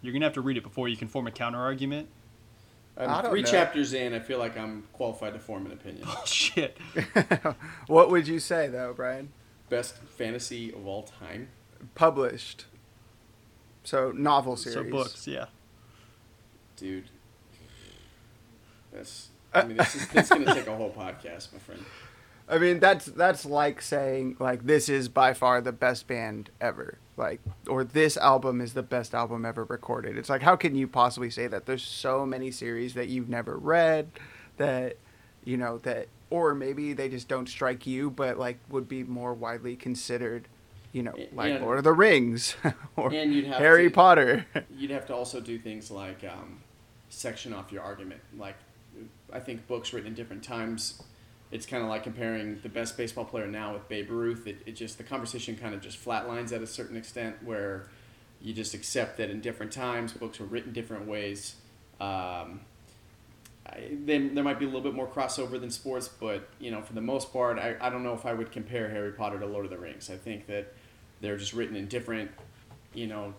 you're 0.00 0.12
gonna 0.12 0.26
have 0.26 0.34
to 0.34 0.40
read 0.42 0.56
it 0.58 0.62
before 0.62 0.86
you 0.88 0.96
can 0.98 1.08
form 1.08 1.26
a 1.26 1.30
counter 1.30 1.58
argument. 1.58 2.08
I'm 2.96 3.08
I 3.10 3.22
don't 3.22 3.30
three 3.30 3.42
know. 3.42 3.50
chapters 3.50 3.92
in. 3.94 4.14
I 4.14 4.20
feel 4.20 4.38
like 4.38 4.56
I'm 4.56 4.84
qualified 4.92 5.32
to 5.32 5.38
form 5.40 5.66
an 5.66 5.72
opinion. 5.72 6.04
Oh 6.08 6.22
shit. 6.26 6.78
what 7.88 8.10
would 8.10 8.28
you 8.28 8.38
say 8.38 8.68
though, 8.68 8.92
Brian? 8.94 9.30
Best 9.70 9.96
fantasy 9.96 10.72
of 10.72 10.86
all 10.86 11.02
time. 11.02 11.48
Published. 11.94 12.66
So 13.84 14.12
novel 14.12 14.56
series. 14.56 14.74
So 14.74 14.84
books, 14.90 15.26
yeah. 15.26 15.46
dude. 16.76 17.04
That's. 18.92 19.28
Uh, 19.54 19.58
I 19.58 19.64
mean, 19.64 19.76
this 19.76 19.94
is 19.94 20.08
this 20.08 20.24
is 20.24 20.30
gonna 20.30 20.54
take 20.54 20.66
a 20.66 20.76
whole 20.76 20.90
podcast, 20.90 21.52
my 21.52 21.58
friend. 21.58 21.84
I 22.48 22.58
mean, 22.58 22.78
that's 22.78 23.06
that's 23.06 23.44
like 23.46 23.80
saying 23.80 24.36
like 24.38 24.66
this 24.66 24.88
is 24.88 25.08
by 25.08 25.32
far 25.32 25.60
the 25.60 25.72
best 25.72 26.06
band 26.06 26.50
ever. 26.60 26.98
Like 27.16 27.40
or 27.68 27.84
this 27.84 28.16
album 28.16 28.60
is 28.60 28.74
the 28.74 28.82
best 28.82 29.14
album 29.14 29.46
ever 29.46 29.64
recorded. 29.64 30.18
It's 30.18 30.28
like 30.28 30.42
how 30.42 30.56
can 30.56 30.74
you 30.74 30.88
possibly 30.88 31.30
say 31.30 31.46
that? 31.46 31.66
There's 31.66 31.82
so 31.82 32.26
many 32.26 32.50
series 32.50 32.94
that 32.94 33.08
you've 33.08 33.28
never 33.28 33.56
read 33.56 34.10
that 34.56 34.96
you 35.44 35.56
know 35.56 35.78
that 35.78 36.08
or 36.30 36.54
maybe 36.54 36.92
they 36.92 37.08
just 37.08 37.28
don't 37.28 37.48
strike 37.48 37.86
you 37.86 38.10
but 38.10 38.38
like 38.38 38.58
would 38.68 38.88
be 38.88 39.04
more 39.04 39.32
widely 39.32 39.76
considered, 39.76 40.48
you 40.94 41.02
know, 41.02 41.12
like 41.32 41.52
And- 41.52 41.62
Lord 41.64 41.76
of 41.78 41.84
the 41.84 41.92
Rings 41.92 42.54
or 42.96 43.12
And 43.12 43.34
you'd 43.34 43.44
have 43.46 43.58
Harry 43.58 43.88
to- 43.88 43.94
Potter. 43.94 44.46
You'd 44.74 44.90
have 44.92 45.04
to 45.06 45.14
also 45.14 45.40
do 45.40 45.58
things 45.58 45.90
like 45.90 46.24
um, 46.24 46.60
section 47.10 47.52
off 47.52 47.70
your 47.72 47.82
argument. 47.82 48.20
Like, 48.38 48.56
I 49.32 49.40
think 49.40 49.66
books 49.66 49.92
written 49.92 50.08
in 50.08 50.14
different 50.14 50.42
times. 50.44 51.02
It's 51.50 51.66
kind 51.66 51.82
of 51.82 51.88
like 51.88 52.04
comparing 52.04 52.60
the 52.62 52.68
best 52.68 52.96
baseball 52.96 53.24
player 53.24 53.46
now 53.48 53.72
with 53.74 53.88
Babe 53.88 54.08
Ruth. 54.10 54.46
It, 54.46 54.58
it 54.66 54.72
just 54.76 54.96
the 54.96 55.04
conversation 55.04 55.56
kind 55.56 55.74
of 55.74 55.80
just 55.80 56.02
flatlines 56.02 56.52
at 56.52 56.62
a 56.62 56.66
certain 56.66 56.96
extent, 56.96 57.36
where 57.44 57.88
you 58.40 58.52
just 58.54 58.72
accept 58.74 59.16
that 59.18 59.30
in 59.30 59.40
different 59.40 59.72
times 59.72 60.12
books 60.12 60.38
were 60.38 60.46
written 60.46 60.72
different 60.72 61.06
ways. 61.08 61.56
Um, 62.00 62.60
I, 63.66 63.88
then 63.92 64.34
there 64.34 64.44
might 64.44 64.58
be 64.58 64.64
a 64.64 64.68
little 64.68 64.82
bit 64.82 64.94
more 64.94 65.06
crossover 65.08 65.60
than 65.60 65.70
sports, 65.70 66.08
but 66.08 66.48
you 66.60 66.70
know, 66.70 66.82
for 66.82 66.92
the 66.92 67.00
most 67.00 67.32
part, 67.32 67.58
I, 67.58 67.76
I 67.80 67.88
don't 67.90 68.02
know 68.04 68.14
if 68.14 68.26
I 68.26 68.32
would 68.34 68.52
compare 68.52 68.88
Harry 68.90 69.12
Potter 69.12 69.38
to 69.40 69.46
Lord 69.46 69.64
of 69.64 69.70
the 69.70 69.78
Rings. 69.78 70.10
I 70.10 70.16
think 70.16 70.46
that 70.46 70.72
they're 71.24 71.36
just 71.36 71.54
written 71.54 71.76
in 71.76 71.86
different, 71.88 72.30
you 72.92 73.06
know, 73.06 73.34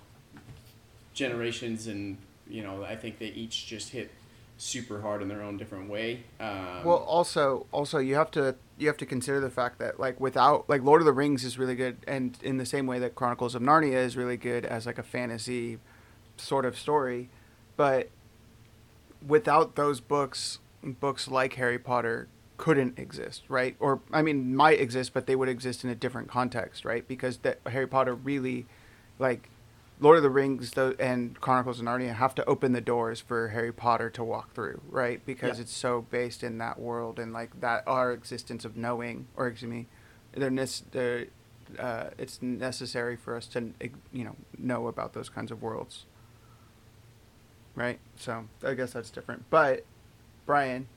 generations, 1.14 1.88
and 1.88 2.18
you 2.48 2.64
know, 2.64 2.84
I 2.84 2.96
think 2.96 3.20
they 3.20 3.28
each 3.28 3.66
just 3.68 3.90
hit 3.90 4.12
super 4.58 5.02
hard 5.02 5.22
in 5.22 5.28
their 5.28 5.42
own 5.42 5.58
different 5.58 5.90
way. 5.90 6.24
Um, 6.40 6.84
Well, 6.84 6.98
also, 6.98 7.66
also 7.72 8.00
you 8.00 8.16
have 8.16 8.32
to 8.32 8.56
you 8.78 8.88
have 8.88 8.98
to 8.98 9.06
consider 9.06 9.40
the 9.40 9.50
fact 9.50 9.80
that 9.80 10.00
like 10.00 10.20
without 10.20 10.70
like 10.70 10.82
Lord 10.82 11.02
of 11.02 11.06
the 11.06 11.14
Rings 11.14 11.44
is 11.44 11.58
really 11.58 11.76
good, 11.76 11.98
and 12.08 12.38
in 12.42 12.58
the 12.58 12.66
same 12.66 12.88
way 12.88 13.00
that 13.00 13.16
Chronicles 13.16 13.56
of 13.56 13.62
Narnia 13.62 13.94
is 13.94 14.18
really 14.18 14.38
good 14.38 14.66
as 14.66 14.86
like 14.86 14.98
a 14.98 15.04
fantasy 15.04 15.80
sort 16.38 16.66
of 16.66 16.78
story, 16.78 17.30
but 17.78 18.10
without 19.26 19.76
those 19.76 20.00
books, 20.00 20.60
books 20.84 21.28
like 21.28 21.54
Harry 21.54 21.80
Potter 21.80 22.28
couldn't 22.58 22.98
exist, 23.00 23.44
right? 23.50 23.76
Or 23.80 24.02
I 24.12 24.22
mean, 24.22 24.56
might 24.56 24.80
exist, 24.80 25.14
but 25.14 25.28
they 25.28 25.36
would 25.36 25.50
exist 25.50 25.84
in 25.84 25.90
a 25.90 25.96
different 25.96 26.28
context, 26.28 26.86
right? 26.86 27.08
Because 27.08 27.38
that 27.40 27.60
Harry 27.68 27.88
Potter 27.88 28.14
really, 28.14 28.66
like, 29.20 29.50
Lord 30.00 30.18
of 30.18 30.24
the 30.24 30.30
Rings 30.30 30.72
though, 30.72 30.94
and 31.00 31.40
Chronicles 31.40 31.80
of 31.80 31.86
Narnia 31.86 32.14
have 32.16 32.36
to 32.36 32.46
open 32.46 32.74
the 32.74 32.82
doors 32.82 33.20
for 33.22 33.50
Harry 33.50 33.72
Potter 33.72 34.10
to 34.12 34.24
walk 34.24 34.54
through, 34.54 34.82
right? 34.90 35.26
Because 35.26 35.58
Yeah. 35.58 35.64
it's 35.64 35.74
so 35.74 36.02
based 36.02 36.44
in 36.44 36.58
that 36.58 36.80
world 36.80 37.18
and 37.20 37.32
like 37.32 37.60
that 37.62 37.84
our 37.88 38.12
existence 38.12 38.66
of 38.66 38.76
knowing, 38.76 39.28
or 39.38 39.48
excuse 39.48 39.70
me, 39.72 39.88
they're 40.34 40.50
they're, 40.92 41.26
uh, 41.80 42.10
it's 42.18 42.42
necessary 42.42 43.16
for 43.16 43.36
us 43.36 43.48
to 43.48 43.72
you 44.12 44.24
know 44.24 44.36
know 44.58 44.88
about 44.88 45.14
those 45.14 45.30
kinds 45.30 45.50
of 45.50 45.62
worlds, 45.62 46.06
right? 47.74 48.00
So 48.18 48.48
I 48.64 48.74
guess 48.74 48.94
that's 48.94 49.10
different. 49.10 49.46
But 49.50 49.86
Brian, 50.46 50.88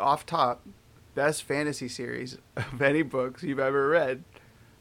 off 0.00 0.26
top, 0.26 0.62
best 1.14 1.42
fantasy 1.42 1.88
series 1.88 2.38
of 2.56 2.80
any 2.82 3.02
books 3.02 3.42
you've 3.42 3.58
ever 3.58 3.88
read. 3.88 4.24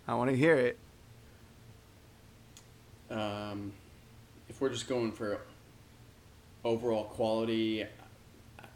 I 0.08 0.16
want 0.16 0.30
to 0.30 0.36
hear 0.36 0.56
it. 0.56 0.78
um, 3.12 3.74
if 4.50 4.60
we're 4.62 4.70
just 4.70 4.88
going 4.88 5.12
for 5.12 5.40
overall 6.64 7.06
quality, 7.06 7.86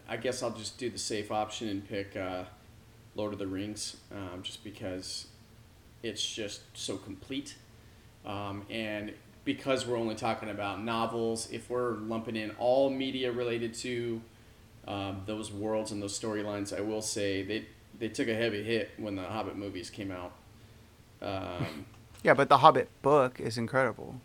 I 0.07 0.17
guess 0.17 0.43
I'll 0.43 0.51
just 0.51 0.77
do 0.77 0.89
the 0.89 0.97
safe 0.97 1.31
option 1.31 1.69
and 1.69 1.87
pick 1.87 2.15
uh, 2.15 2.43
Lord 3.15 3.33
of 3.33 3.39
the 3.39 3.47
Rings, 3.47 3.97
um, 4.11 4.41
just 4.43 4.63
because 4.63 5.27
it's 6.03 6.25
just 6.25 6.61
so 6.73 6.97
complete. 6.97 7.55
Um, 8.25 8.65
and 8.69 9.13
because 9.43 9.85
we're 9.85 9.97
only 9.97 10.15
talking 10.15 10.49
about 10.49 10.83
novels, 10.83 11.47
if 11.51 11.69
we're 11.69 11.91
lumping 11.93 12.35
in 12.35 12.51
all 12.51 12.89
media 12.89 13.31
related 13.31 13.73
to 13.75 14.21
um, 14.87 15.23
those 15.25 15.51
worlds 15.51 15.91
and 15.91 16.01
those 16.01 16.17
storylines, 16.19 16.75
I 16.77 16.81
will 16.81 17.01
say 17.01 17.41
they 17.43 17.65
they 17.97 18.07
took 18.09 18.27
a 18.27 18.35
heavy 18.35 18.61
hit 18.63 18.91
when 18.97 19.15
the 19.15 19.23
Hobbit 19.23 19.55
movies 19.57 19.89
came 19.89 20.11
out. 20.11 20.33
Um, 21.21 21.85
Yeah, 22.23 22.33
but 22.33 22.49
the 22.49 22.57
Hobbit 22.57 22.89
book 23.03 23.39
is 23.39 23.55
incredible. 23.59 24.15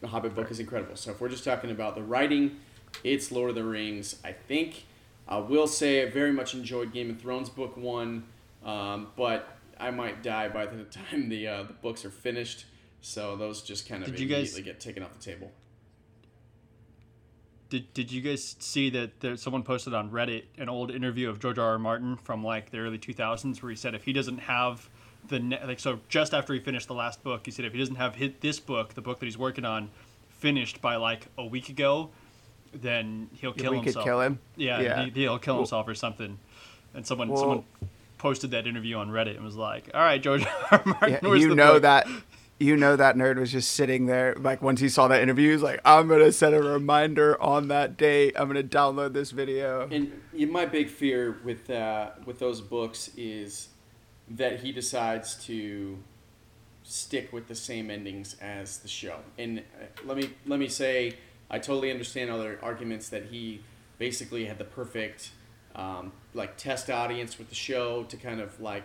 the 0.00 0.08
Hobbit 0.08 0.34
book 0.34 0.50
is 0.50 0.58
incredible. 0.58 0.96
So 0.96 1.12
if 1.12 1.20
we're 1.20 1.28
just 1.28 1.44
talking 1.44 1.70
about 1.70 1.94
the 1.94 2.02
writing, 2.02 2.56
it's 3.04 3.30
Lord 3.30 3.50
of 3.50 3.54
the 3.56 3.62
Rings. 3.62 4.16
I 4.24 4.32
think 4.32 4.82
I 5.28 5.38
will 5.38 5.68
say 5.68 6.02
I 6.02 6.10
very 6.10 6.32
much 6.32 6.54
enjoyed 6.54 6.92
Game 6.92 7.10
of 7.10 7.20
Thrones 7.20 7.48
book 7.50 7.76
one, 7.76 8.24
um, 8.64 9.08
but 9.16 9.48
I 9.78 9.92
might 9.92 10.24
die 10.24 10.48
by 10.48 10.66
the 10.66 10.82
time 11.10 11.28
the 11.28 11.46
uh, 11.46 11.62
the 11.64 11.72
books 11.74 12.04
are 12.04 12.10
finished. 12.10 12.64
So 13.00 13.36
those 13.36 13.62
just 13.62 13.88
kind 13.88 14.02
of 14.02 14.10
Did 14.10 14.18
you 14.18 14.26
guys- 14.26 14.38
immediately 14.54 14.62
get 14.62 14.80
taken 14.80 15.02
off 15.04 15.12
the 15.16 15.22
table. 15.22 15.52
Did, 17.70 17.92
did 17.94 18.12
you 18.12 18.20
guys 18.20 18.56
see 18.58 18.90
that 18.90 19.20
there, 19.20 19.36
someone 19.36 19.62
posted 19.62 19.94
on 19.94 20.10
Reddit 20.10 20.44
an 20.58 20.68
old 20.68 20.90
interview 20.90 21.28
of 21.28 21.40
George 21.40 21.58
R. 21.58 21.70
R. 21.72 21.78
Martin 21.78 22.16
from 22.16 22.44
like 22.44 22.70
the 22.70 22.78
early 22.78 22.98
2000s 22.98 23.62
where 23.62 23.70
he 23.70 23.76
said 23.76 23.94
if 23.94 24.04
he 24.04 24.12
doesn't 24.12 24.38
have 24.38 24.88
the 25.28 25.40
ne- 25.40 25.64
like 25.66 25.80
so 25.80 25.98
just 26.08 26.34
after 26.34 26.52
he 26.52 26.60
finished 26.60 26.86
the 26.86 26.94
last 26.94 27.24
book 27.24 27.40
he 27.46 27.50
said 27.50 27.64
if 27.64 27.72
he 27.72 27.78
doesn't 27.78 27.94
have 27.96 28.14
hit 28.16 28.42
this 28.42 28.60
book 28.60 28.92
the 28.94 29.00
book 29.00 29.18
that 29.18 29.24
he's 29.26 29.38
working 29.38 29.64
on 29.64 29.90
finished 30.38 30.80
by 30.82 30.96
like 30.96 31.26
a 31.38 31.44
week 31.46 31.68
ago 31.70 32.10
then 32.74 33.28
he'll 33.40 33.52
kill 33.52 33.70
we 33.72 33.78
could 33.78 33.84
himself. 33.86 34.04
kill 34.04 34.20
him. 34.20 34.38
Yeah, 34.56 34.80
Yeah. 34.80 35.04
He, 35.06 35.26
will 35.28 35.38
kill 35.38 35.54
Well- 35.54 35.62
himself 35.62 35.88
or 35.88 35.94
something. 35.94 36.38
And 36.92 37.06
someone 37.06 37.28
Well- 37.28 37.40
someone 37.40 37.64
posted 38.18 38.50
that 38.52 38.66
interview 38.66 38.96
on 38.96 39.10
Reddit 39.10 39.36
and 39.36 39.44
was 39.44 39.56
like, 39.56 39.90
"All 39.94 40.00
right, 40.00 40.22
George 40.22 40.44
R. 40.44 40.52
R. 40.70 40.82
Martin, 40.84 41.18
Yeah, 41.22 41.34
you 41.34 41.48
the 41.48 41.54
know 41.54 41.72
book?" 41.74 41.82
that 41.82 42.06
you 42.58 42.76
know 42.76 42.94
that 42.96 43.16
nerd 43.16 43.36
was 43.36 43.50
just 43.50 43.72
sitting 43.72 44.06
there 44.06 44.34
like 44.38 44.62
once 44.62 44.80
he 44.80 44.88
saw 44.88 45.08
that 45.08 45.20
interview 45.20 45.52
he's 45.52 45.62
like 45.62 45.80
i'm 45.84 46.06
gonna 46.06 46.30
set 46.30 46.54
a 46.54 46.62
reminder 46.62 47.40
on 47.42 47.68
that 47.68 47.96
date 47.96 48.32
i'm 48.38 48.46
gonna 48.46 48.62
download 48.62 49.12
this 49.12 49.32
video 49.32 49.88
And 49.90 50.12
my 50.50 50.64
big 50.64 50.88
fear 50.88 51.38
with 51.44 51.68
uh, 51.68 52.10
with 52.24 52.38
those 52.38 52.60
books 52.60 53.10
is 53.16 53.68
that 54.28 54.60
he 54.60 54.72
decides 54.72 55.34
to 55.46 55.98
stick 56.84 57.32
with 57.32 57.48
the 57.48 57.54
same 57.54 57.90
endings 57.90 58.36
as 58.40 58.78
the 58.78 58.88
show. 58.88 59.16
And 59.38 59.60
uh, 59.60 59.86
let 60.04 60.16
me 60.16 60.30
let 60.46 60.60
me 60.60 60.68
say, 60.68 61.16
I 61.50 61.58
totally 61.58 61.90
understand 61.90 62.30
other 62.30 62.58
arguments 62.62 63.08
that 63.08 63.26
he 63.26 63.62
basically 63.98 64.44
had 64.44 64.58
the 64.58 64.64
perfect 64.64 65.30
um, 65.74 66.12
like 66.34 66.56
test 66.56 66.90
audience 66.90 67.38
with 67.38 67.48
the 67.48 67.54
show 67.54 68.04
to 68.04 68.16
kind 68.16 68.40
of 68.40 68.60
like 68.60 68.84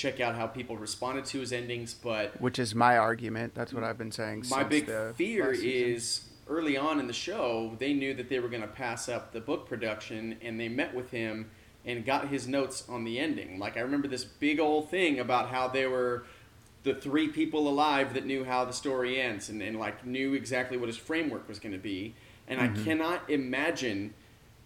check 0.00 0.20
out 0.20 0.34
how 0.34 0.46
people 0.46 0.76
responded 0.76 1.24
to 1.24 1.40
his 1.40 1.52
endings, 1.52 1.94
but 1.94 2.40
which 2.40 2.58
is 2.58 2.74
my 2.74 2.96
argument 2.96 3.54
that's 3.54 3.72
what 3.72 3.84
i've 3.84 3.98
been 3.98 4.12
saying 4.12 4.44
my 4.50 4.64
big 4.64 4.90
fear 5.14 5.52
is 5.52 6.22
early 6.48 6.76
on 6.76 6.98
in 6.98 7.06
the 7.06 7.12
show 7.12 7.76
they 7.78 7.92
knew 7.92 8.14
that 8.14 8.28
they 8.28 8.40
were 8.40 8.48
going 8.48 8.62
to 8.62 8.68
pass 8.68 9.08
up 9.08 9.32
the 9.32 9.40
book 9.40 9.68
production 9.68 10.36
and 10.42 10.58
they 10.58 10.68
met 10.68 10.94
with 10.94 11.10
him 11.10 11.50
and 11.84 12.04
got 12.04 12.28
his 12.28 12.48
notes 12.48 12.84
on 12.88 13.04
the 13.04 13.18
ending 13.18 13.58
like 13.58 13.76
i 13.76 13.80
remember 13.80 14.08
this 14.08 14.24
big 14.24 14.58
old 14.58 14.90
thing 14.90 15.20
about 15.20 15.48
how 15.50 15.68
they 15.68 15.86
were 15.86 16.24
the 16.82 16.94
three 16.94 17.28
people 17.28 17.68
alive 17.68 18.14
that 18.14 18.24
knew 18.24 18.44
how 18.44 18.64
the 18.64 18.72
story 18.72 19.20
ends 19.20 19.48
and, 19.48 19.62
and 19.62 19.78
like 19.78 20.06
knew 20.06 20.34
exactly 20.34 20.76
what 20.76 20.88
his 20.88 20.96
framework 20.96 21.46
was 21.48 21.58
going 21.58 21.72
to 21.72 21.78
be. 21.78 22.14
And 22.48 22.58
Mm-hmm. 22.58 22.80
I 22.80 22.84
cannot 22.84 23.30
imagine 23.30 24.14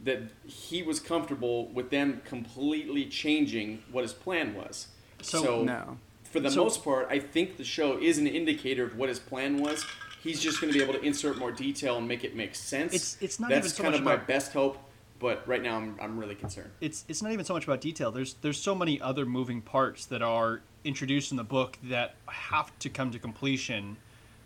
that 0.01 0.23
he 0.47 0.83
was 0.83 1.01
comfortable 1.01 1.68
with 1.68 1.90
them 1.90 2.23
completely 2.25 3.07
changing 3.07 3.83
what 3.90 4.03
his 4.03 4.12
plan 4.12 4.55
was. 4.55 4.88
So- 5.25 5.43
So, 5.43 5.65
No. 5.65 5.99
for 6.25 6.41
the 6.41 6.51
So- 6.51 6.63
most 6.65 6.85
part, 6.85 7.07
I 7.11 7.19
think 7.19 7.57
the 7.57 7.65
show 7.65 7.99
is 7.99 8.19
an 8.19 8.27
indicator 8.27 8.85
of 8.85 8.97
what 8.97 9.09
his 9.09 9.19
plan 9.19 9.59
was. 9.59 9.85
He's 10.23 10.41
just 10.41 10.61
going 10.61 10.73
to 10.73 10.79
be 10.79 10.83
able 10.83 10.95
to 10.95 11.03
insert 11.03 11.39
more 11.39 11.53
detail 11.53 11.99
and 11.99 12.09
make 12.09 12.25
it 12.25 12.35
make 12.35 12.55
sense. 12.55 12.95
It's- 12.95 13.17
it's 13.21 13.39
not 13.41 13.51
That's 13.51 13.67
even 13.67 13.77
so 13.77 13.83
kind 13.83 13.93
much 13.93 13.99
of 14.01 14.05
my 14.05 14.15
about- 14.15 14.27
best 14.27 14.53
hope, 14.53 14.79
but 15.19 15.47
right 15.47 15.63
now 15.63 15.77
I'm, 15.77 15.97
I'm 16.01 16.19
really 16.19 16.35
concerned. 16.35 16.71
it's 16.81 17.05
it's 17.09 17.23
not 17.23 17.33
even 17.33 17.45
so 17.45 17.55
much 17.55 17.65
about 17.65 17.81
detail. 17.81 18.11
There's 18.11 18.35
there's 18.35 18.61
so 18.61 18.75
many 18.75 19.01
other 19.01 19.27
moving 19.27 19.61
parts 19.61 20.07
that 20.07 20.23
are 20.23 20.63
introduced 20.83 21.31
in 21.31 21.37
the 21.37 21.45
book 21.45 21.79
that 21.85 22.15
have 22.29 22.77
to 22.81 22.89
come 22.91 23.11
to 23.11 23.19
completion. 23.19 23.97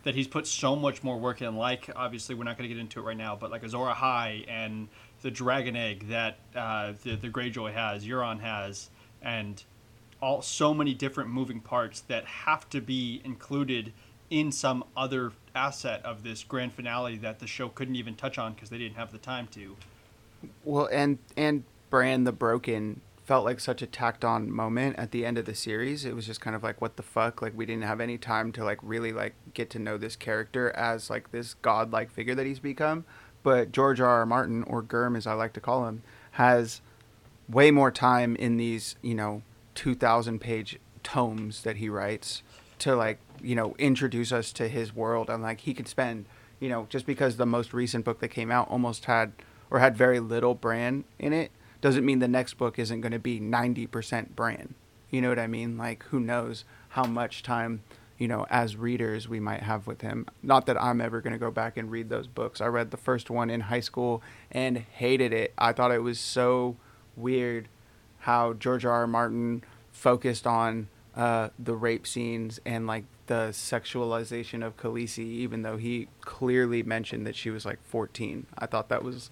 That 0.04 0.14
he's 0.14 0.28
put 0.28 0.46
so 0.46 0.74
much 0.76 1.02
more 1.02 1.18
work 1.18 1.42
in. 1.42 1.56
Like 1.56 1.90
obviously 1.94 2.34
we're 2.34 2.44
not 2.44 2.56
going 2.56 2.68
to 2.68 2.74
get 2.74 2.80
into 2.80 3.00
it 3.00 3.02
right 3.02 3.16
now, 3.16 3.36
but 3.36 3.50
like 3.50 3.62
Azor 3.64 3.78
Ahai 3.78 4.44
and 4.48 4.88
the 5.22 5.30
Dragon 5.30 5.74
Egg 5.76 6.08
that 6.08 6.38
uh, 6.54 6.92
the 7.02 7.16
the 7.16 7.28
Greyjoy 7.28 7.72
has, 7.74 8.04
Euron 8.06 8.40
has, 8.40 8.90
and 9.22 9.62
all 10.20 10.42
so 10.42 10.74
many 10.74 10.94
different 10.94 11.30
moving 11.30 11.60
parts 11.60 12.00
that 12.02 12.24
have 12.24 12.68
to 12.70 12.80
be 12.80 13.20
included 13.24 13.92
in 14.30 14.52
some 14.52 14.84
other 14.96 15.32
asset 15.54 16.04
of 16.04 16.22
this 16.22 16.44
grand 16.44 16.72
finale 16.72 17.16
that 17.16 17.38
the 17.38 17.46
show 17.46 17.68
couldn't 17.68 17.96
even 17.96 18.14
touch 18.14 18.38
on 18.38 18.52
because 18.52 18.70
they 18.70 18.78
didn't 18.78 18.96
have 18.96 19.12
the 19.12 19.18
time 19.18 19.46
to. 19.48 19.76
Well, 20.64 20.88
and 20.92 21.18
and 21.36 21.64
Bran 21.90 22.24
the 22.24 22.32
Broken 22.32 23.00
felt 23.24 23.44
like 23.44 23.60
such 23.60 23.82
a 23.82 23.86
tacked 23.86 24.24
on 24.24 24.50
moment 24.50 24.96
at 24.98 25.10
the 25.10 25.26
end 25.26 25.36
of 25.36 25.44
the 25.44 25.54
series. 25.54 26.04
It 26.04 26.14
was 26.14 26.26
just 26.26 26.40
kind 26.40 26.56
of 26.56 26.62
like 26.62 26.80
what 26.80 26.96
the 26.96 27.02
fuck? 27.02 27.42
Like 27.42 27.56
we 27.56 27.66
didn't 27.66 27.84
have 27.84 28.00
any 28.00 28.18
time 28.18 28.52
to 28.52 28.64
like 28.64 28.78
really 28.82 29.12
like 29.12 29.34
get 29.54 29.70
to 29.70 29.78
know 29.78 29.98
this 29.98 30.16
character 30.16 30.70
as 30.70 31.10
like 31.10 31.30
this 31.30 31.54
godlike 31.54 32.10
figure 32.10 32.34
that 32.34 32.46
he's 32.46 32.60
become. 32.60 33.04
But 33.42 33.72
George 33.72 34.00
R. 34.00 34.08
R. 34.08 34.26
Martin 34.26 34.62
or 34.64 34.82
Germ 34.82 35.16
as 35.16 35.26
I 35.26 35.32
like 35.34 35.52
to 35.54 35.60
call 35.60 35.86
him 35.86 36.02
has 36.32 36.80
way 37.48 37.70
more 37.70 37.90
time 37.90 38.36
in 38.36 38.56
these, 38.56 38.96
you 39.02 39.14
know, 39.14 39.42
2000 39.78 40.40
page 40.40 40.80
tomes 41.04 41.62
that 41.62 41.76
he 41.76 41.88
writes 41.88 42.42
to 42.80 42.96
like, 42.96 43.20
you 43.40 43.54
know, 43.54 43.76
introduce 43.78 44.32
us 44.32 44.52
to 44.52 44.66
his 44.66 44.92
world 44.92 45.30
and 45.30 45.40
like 45.40 45.60
he 45.60 45.72
could 45.72 45.86
spend, 45.86 46.26
you 46.58 46.68
know, 46.68 46.88
just 46.90 47.06
because 47.06 47.36
the 47.36 47.46
most 47.46 47.72
recent 47.72 48.04
book 48.04 48.18
that 48.18 48.26
came 48.26 48.50
out 48.50 48.68
almost 48.68 49.04
had 49.04 49.32
or 49.70 49.78
had 49.78 49.96
very 49.96 50.18
little 50.18 50.56
Bran 50.56 51.04
in 51.20 51.32
it 51.32 51.52
doesn't 51.80 52.04
mean 52.04 52.18
the 52.18 52.26
next 52.26 52.54
book 52.54 52.76
isn't 52.76 53.02
going 53.02 53.12
to 53.12 53.20
be 53.20 53.38
90% 53.38 54.30
Bran. 54.34 54.74
You 55.10 55.22
know 55.22 55.28
what 55.28 55.38
I 55.38 55.46
mean? 55.46 55.78
Like 55.78 56.02
who 56.06 56.18
knows 56.18 56.64
how 56.88 57.04
much 57.04 57.44
time, 57.44 57.84
you 58.18 58.26
know, 58.26 58.46
as 58.50 58.76
readers 58.76 59.28
we 59.28 59.38
might 59.38 59.62
have 59.62 59.86
with 59.86 60.00
him. 60.00 60.26
Not 60.42 60.66
that 60.66 60.82
I'm 60.82 61.00
ever 61.00 61.20
going 61.20 61.34
to 61.34 61.38
go 61.38 61.52
back 61.52 61.76
and 61.76 61.88
read 61.88 62.08
those 62.08 62.26
books. 62.26 62.60
I 62.60 62.66
read 62.66 62.90
the 62.90 62.96
first 62.96 63.30
one 63.30 63.48
in 63.48 63.60
high 63.60 63.78
school 63.78 64.24
and 64.50 64.78
hated 64.78 65.32
it. 65.32 65.54
I 65.56 65.72
thought 65.72 65.92
it 65.92 66.02
was 66.02 66.18
so 66.18 66.76
weird 67.14 67.68
how 68.28 68.52
George 68.52 68.84
R. 68.84 68.92
R. 68.92 69.06
Martin 69.06 69.64
focused 69.90 70.46
on 70.46 70.88
uh, 71.16 71.48
the 71.58 71.74
rape 71.74 72.06
scenes 72.06 72.60
and 72.66 72.86
like 72.86 73.06
the 73.26 73.48
sexualization 73.52 74.62
of 74.62 74.76
Khaleesi, 74.76 75.20
even 75.20 75.62
though 75.62 75.78
he 75.78 76.08
clearly 76.20 76.82
mentioned 76.82 77.26
that 77.26 77.34
she 77.34 77.48
was 77.48 77.64
like 77.64 77.78
14. 77.84 78.44
I 78.58 78.66
thought 78.66 78.90
that 78.90 79.02
was 79.02 79.30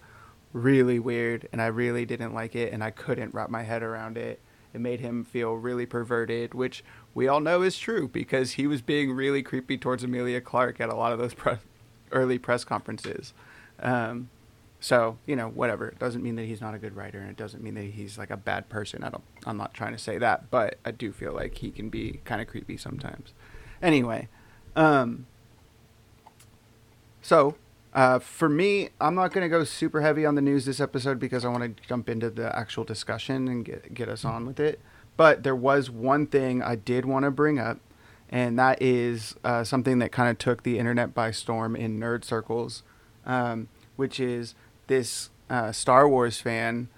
really 0.54 0.98
weird, 0.98 1.46
and 1.52 1.60
I 1.60 1.66
really 1.66 2.06
didn't 2.06 2.32
like 2.32 2.56
it, 2.56 2.72
and 2.72 2.82
I 2.82 2.90
couldn't 2.90 3.34
wrap 3.34 3.50
my 3.50 3.64
head 3.64 3.82
around 3.82 4.16
it. 4.16 4.40
It 4.72 4.80
made 4.80 5.00
him 5.00 5.24
feel 5.24 5.52
really 5.52 5.84
perverted, 5.84 6.54
which 6.54 6.82
we 7.12 7.28
all 7.28 7.40
know 7.40 7.60
is 7.60 7.76
true 7.76 8.08
because 8.08 8.52
he 8.52 8.66
was 8.66 8.80
being 8.80 9.12
really 9.12 9.42
creepy 9.42 9.76
towards 9.76 10.04
Emilia 10.04 10.40
Clarke 10.40 10.80
at 10.80 10.88
a 10.88 10.96
lot 10.96 11.12
of 11.12 11.18
those 11.18 11.34
pre- 11.42 11.58
early 12.12 12.38
press 12.38 12.64
conferences. 12.64 13.34
Um, 13.78 14.30
so 14.80 15.18
you 15.26 15.36
know, 15.36 15.48
whatever. 15.48 15.88
It 15.88 15.98
doesn't 15.98 16.22
mean 16.22 16.36
that 16.36 16.44
he's 16.44 16.60
not 16.60 16.74
a 16.74 16.78
good 16.78 16.96
writer, 16.96 17.18
and 17.18 17.30
it 17.30 17.36
doesn't 17.36 17.62
mean 17.62 17.74
that 17.74 17.84
he's 17.84 18.18
like 18.18 18.30
a 18.30 18.36
bad 18.36 18.68
person. 18.68 19.02
I 19.04 19.10
don't. 19.10 19.24
I'm 19.44 19.56
not 19.56 19.74
trying 19.74 19.92
to 19.92 19.98
say 19.98 20.18
that, 20.18 20.50
but 20.50 20.78
I 20.84 20.90
do 20.90 21.12
feel 21.12 21.32
like 21.32 21.58
he 21.58 21.70
can 21.70 21.88
be 21.88 22.20
kind 22.24 22.40
of 22.40 22.46
creepy 22.46 22.76
sometimes. 22.76 23.32
Anyway, 23.82 24.28
um, 24.74 25.26
so 27.22 27.56
uh, 27.96 28.18
for 28.18 28.48
me, 28.48 28.90
I'm 29.00 29.14
not 29.14 29.32
going 29.32 29.42
to 29.42 29.48
go 29.48 29.64
super 29.64 30.02
heavy 30.02 30.26
on 30.26 30.34
the 30.34 30.42
news 30.42 30.66
this 30.66 30.80
episode 30.80 31.18
because 31.18 31.46
I 31.46 31.48
want 31.48 31.76
to 31.76 31.88
jump 31.88 32.10
into 32.10 32.28
the 32.28 32.56
actual 32.56 32.84
discussion 32.84 33.48
and 33.48 33.64
get 33.64 33.94
get 33.94 34.10
us 34.10 34.22
on 34.22 34.46
with 34.46 34.60
it. 34.60 34.80
But 35.16 35.42
there 35.42 35.56
was 35.56 35.90
one 35.90 36.26
thing 36.26 36.62
I 36.62 36.74
did 36.74 37.06
want 37.06 37.24
to 37.24 37.30
bring 37.30 37.58
up, 37.58 37.78
and 38.28 38.58
that 38.58 38.82
is 38.82 39.34
uh, 39.42 39.64
something 39.64 39.98
that 40.00 40.12
kind 40.12 40.28
of 40.28 40.36
took 40.36 40.62
the 40.62 40.78
internet 40.78 41.14
by 41.14 41.30
storm 41.30 41.74
in 41.74 41.98
nerd 41.98 42.22
circles, 42.22 42.82
um, 43.24 43.68
which 43.96 44.20
is 44.20 44.54
this 44.86 45.30
uh, 45.50 45.72
Star 45.72 46.08
Wars 46.08 46.40
fan 46.40 46.88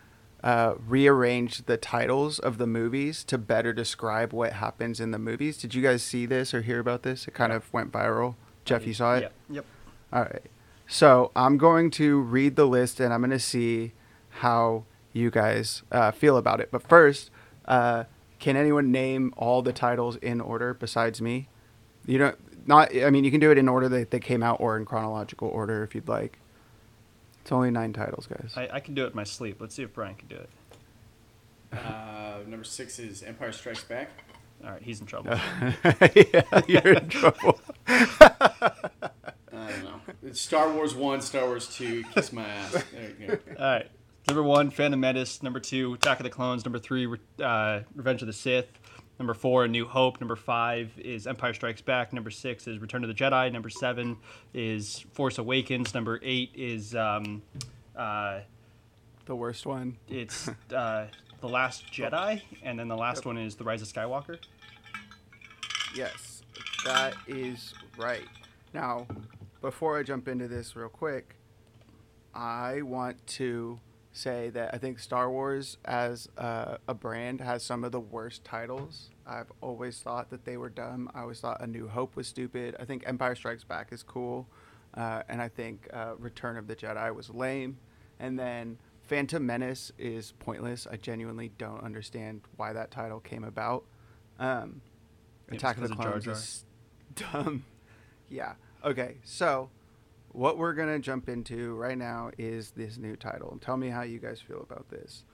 uh, 0.42 0.74
rearranged 0.86 1.66
the 1.66 1.76
titles 1.76 2.38
of 2.38 2.58
the 2.58 2.66
movies 2.66 3.24
to 3.24 3.38
better 3.38 3.72
describe 3.72 4.32
what 4.32 4.54
happens 4.54 5.00
in 5.00 5.10
the 5.10 5.18
movies. 5.18 5.58
Did 5.58 5.74
you 5.74 5.82
guys 5.82 6.02
see 6.02 6.26
this 6.26 6.54
or 6.54 6.62
hear 6.62 6.78
about 6.78 7.02
this? 7.02 7.26
It 7.26 7.34
kind 7.34 7.52
of 7.52 7.72
went 7.72 7.92
viral. 7.92 8.36
Jeff, 8.64 8.86
you 8.86 8.94
saw 8.94 9.16
it? 9.16 9.22
Yeah. 9.22 9.56
Yep. 9.56 9.64
All 10.12 10.22
right. 10.22 10.42
So 10.86 11.32
I'm 11.34 11.58
going 11.58 11.90
to 11.92 12.20
read 12.20 12.56
the 12.56 12.66
list 12.66 13.00
and 13.00 13.12
I'm 13.12 13.20
going 13.20 13.30
to 13.30 13.38
see 13.38 13.92
how 14.30 14.84
you 15.12 15.30
guys 15.30 15.82
uh, 15.90 16.12
feel 16.12 16.36
about 16.36 16.60
it. 16.60 16.70
But 16.70 16.86
first, 16.88 17.30
uh, 17.66 18.04
can 18.38 18.56
anyone 18.56 18.92
name 18.92 19.34
all 19.36 19.62
the 19.62 19.72
titles 19.72 20.16
in 20.16 20.40
order 20.40 20.72
besides 20.72 21.20
me? 21.20 21.48
You 22.06 22.18
don't 22.18 22.66
not. 22.66 22.96
I 22.96 23.10
mean, 23.10 23.24
you 23.24 23.30
can 23.30 23.40
do 23.40 23.50
it 23.50 23.58
in 23.58 23.68
order 23.68 23.88
that 23.88 24.10
they 24.10 24.20
came 24.20 24.42
out 24.42 24.60
or 24.60 24.76
in 24.76 24.84
chronological 24.84 25.48
order 25.48 25.82
if 25.82 25.94
you'd 25.94 26.08
like. 26.08 26.38
It's 27.48 27.52
only 27.54 27.70
nine 27.70 27.94
titles, 27.94 28.26
guys. 28.26 28.52
I, 28.56 28.68
I 28.74 28.80
can 28.80 28.92
do 28.92 29.04
it 29.04 29.12
in 29.12 29.16
my 29.16 29.24
sleep. 29.24 29.56
Let's 29.58 29.74
see 29.74 29.82
if 29.82 29.94
Brian 29.94 30.14
can 30.16 30.28
do 30.28 30.36
it. 30.36 30.50
Uh, 31.72 32.38
number 32.46 32.64
six 32.64 32.98
is 32.98 33.22
Empire 33.22 33.52
Strikes 33.52 33.84
Back. 33.84 34.10
All 34.64 34.70
right, 34.70 34.82
he's 34.82 35.00
in 35.00 35.06
trouble. 35.06 35.30
yeah, 36.14 36.42
you're 36.66 36.94
in 36.94 37.08
trouble. 37.10 37.60
I 37.86 38.70
don't 39.52 39.84
know. 39.84 40.00
It's 40.22 40.40
Star 40.40 40.72
Wars 40.72 40.94
one, 40.94 41.20
Star 41.20 41.44
Wars 41.44 41.68
two. 41.68 42.04
Kiss 42.14 42.32
my 42.32 42.46
ass. 42.46 42.84
There 42.92 43.10
you 43.20 43.26
go. 43.26 43.38
All 43.58 43.64
right. 43.66 43.90
Number 44.26 44.42
one, 44.42 44.70
Phantom 44.70 44.98
Menace. 44.98 45.42
Number 45.42 45.60
two, 45.60 45.92
Attack 45.94 46.20
of 46.20 46.24
the 46.24 46.30
Clones. 46.30 46.64
Number 46.64 46.78
three, 46.78 47.06
uh, 47.42 47.80
Revenge 47.94 48.22
of 48.22 48.28
the 48.28 48.32
Sith. 48.32 48.66
Number 49.18 49.34
four, 49.34 49.64
A 49.64 49.68
New 49.68 49.84
Hope. 49.84 50.20
Number 50.20 50.36
five 50.36 50.92
is 50.96 51.26
Empire 51.26 51.52
Strikes 51.52 51.80
Back. 51.80 52.12
Number 52.12 52.30
six 52.30 52.68
is 52.68 52.78
Return 52.78 53.02
of 53.02 53.08
the 53.08 53.14
Jedi. 53.14 53.52
Number 53.52 53.68
seven 53.68 54.16
is 54.54 55.04
Force 55.12 55.38
Awakens. 55.38 55.92
Number 55.92 56.20
eight 56.22 56.52
is 56.54 56.94
um, 56.94 57.42
uh, 57.96 58.40
the 59.26 59.34
worst 59.34 59.66
one. 59.66 59.96
it's 60.08 60.48
uh, 60.74 61.06
The 61.40 61.48
Last 61.48 61.92
Jedi, 61.92 62.42
and 62.62 62.78
then 62.78 62.86
the 62.86 62.96
last 62.96 63.26
one 63.26 63.36
is 63.36 63.56
The 63.56 63.64
Rise 63.64 63.82
of 63.82 63.88
Skywalker. 63.88 64.38
Yes, 65.96 66.42
that 66.84 67.14
is 67.26 67.74
right. 67.96 68.28
Now, 68.72 69.08
before 69.60 69.98
I 69.98 70.04
jump 70.04 70.28
into 70.28 70.46
this 70.46 70.76
real 70.76 70.88
quick, 70.88 71.34
I 72.34 72.82
want 72.82 73.26
to 73.26 73.80
say 74.18 74.50
that 74.50 74.74
I 74.74 74.78
think 74.78 74.98
Star 74.98 75.30
Wars 75.30 75.78
as 75.84 76.28
a, 76.36 76.78
a 76.88 76.94
brand 76.94 77.40
has 77.40 77.62
some 77.62 77.84
of 77.84 77.92
the 77.92 78.00
worst 78.00 78.44
titles. 78.44 79.10
I've 79.26 79.52
always 79.60 80.00
thought 80.00 80.30
that 80.30 80.44
they 80.44 80.56
were 80.56 80.68
dumb. 80.68 81.10
I 81.14 81.20
always 81.20 81.40
thought 81.40 81.60
A 81.62 81.66
New 81.66 81.88
Hope 81.88 82.16
was 82.16 82.26
stupid. 82.26 82.76
I 82.80 82.84
think 82.84 83.04
Empire 83.06 83.34
Strikes 83.34 83.64
Back 83.64 83.92
is 83.92 84.02
cool. 84.02 84.48
Uh, 84.94 85.22
and 85.28 85.40
I 85.40 85.48
think 85.48 85.88
uh, 85.92 86.14
Return 86.18 86.56
of 86.56 86.66
the 86.66 86.74
Jedi 86.74 87.14
was 87.14 87.30
lame. 87.30 87.78
And 88.18 88.38
then 88.38 88.78
Phantom 89.02 89.44
Menace 89.44 89.92
is 89.98 90.32
pointless. 90.38 90.86
I 90.90 90.96
genuinely 90.96 91.52
don't 91.56 91.82
understand 91.84 92.42
why 92.56 92.72
that 92.72 92.90
title 92.90 93.20
came 93.20 93.44
about. 93.44 93.84
Um, 94.38 94.80
Attack 95.50 95.76
of 95.76 95.82
the 95.82 95.88
the 95.88 95.94
'cause 95.94 96.06
of 96.06 96.12
Jar 96.12 96.20
Clones 96.20 96.26
is 96.26 96.64
dumb. 97.14 97.64
yeah. 98.28 98.54
Okay. 98.84 99.16
So, 99.24 99.70
what 100.38 100.56
we're 100.56 100.72
gonna 100.72 101.00
jump 101.00 101.28
into 101.28 101.74
right 101.74 101.98
now 101.98 102.30
is 102.38 102.70
this 102.70 102.96
new 102.96 103.16
title. 103.16 103.58
Tell 103.60 103.76
me 103.76 103.88
how 103.88 104.02
you 104.02 104.20
guys 104.20 104.40
feel 104.40 104.60
about 104.60 104.88
this. 104.88 105.24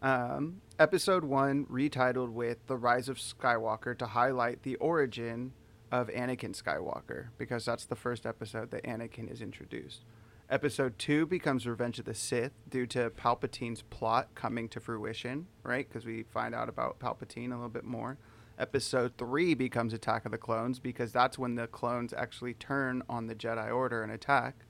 Um, 0.00 0.62
episode 0.78 1.22
one, 1.22 1.66
retitled 1.66 2.32
with 2.32 2.66
"The 2.66 2.78
Rise 2.78 3.10
of 3.10 3.18
Skywalker" 3.18 3.96
to 3.98 4.06
highlight 4.06 4.62
the 4.62 4.76
origin 4.76 5.52
of 5.92 6.08
Anakin 6.08 6.58
Skywalker, 6.58 7.26
because 7.36 7.66
that's 7.66 7.84
the 7.84 7.94
first 7.94 8.24
episode 8.24 8.70
that 8.70 8.84
Anakin 8.84 9.30
is 9.30 9.42
introduced. 9.42 10.06
Episode 10.48 10.98
two 10.98 11.26
becomes 11.26 11.66
Revenge 11.66 11.98
of 11.98 12.06
the 12.06 12.14
Sith 12.14 12.52
due 12.70 12.86
to 12.86 13.10
Palpatine's 13.10 13.82
plot 13.82 14.34
coming 14.34 14.66
to 14.70 14.80
fruition, 14.80 15.46
right? 15.62 15.86
Because 15.86 16.06
we 16.06 16.22
find 16.22 16.54
out 16.54 16.70
about 16.70 16.98
Palpatine 16.98 17.48
a 17.48 17.56
little 17.56 17.68
bit 17.68 17.84
more. 17.84 18.16
Episode 18.58 19.12
three 19.16 19.54
becomes 19.54 19.92
Attack 19.92 20.24
of 20.24 20.32
the 20.32 20.38
Clones 20.38 20.80
because 20.80 21.12
that's 21.12 21.38
when 21.38 21.54
the 21.54 21.68
clones 21.68 22.12
actually 22.12 22.54
turn 22.54 23.02
on 23.08 23.26
the 23.26 23.34
Jedi 23.34 23.72
Order 23.72 24.02
and 24.02 24.10
attack. 24.10 24.64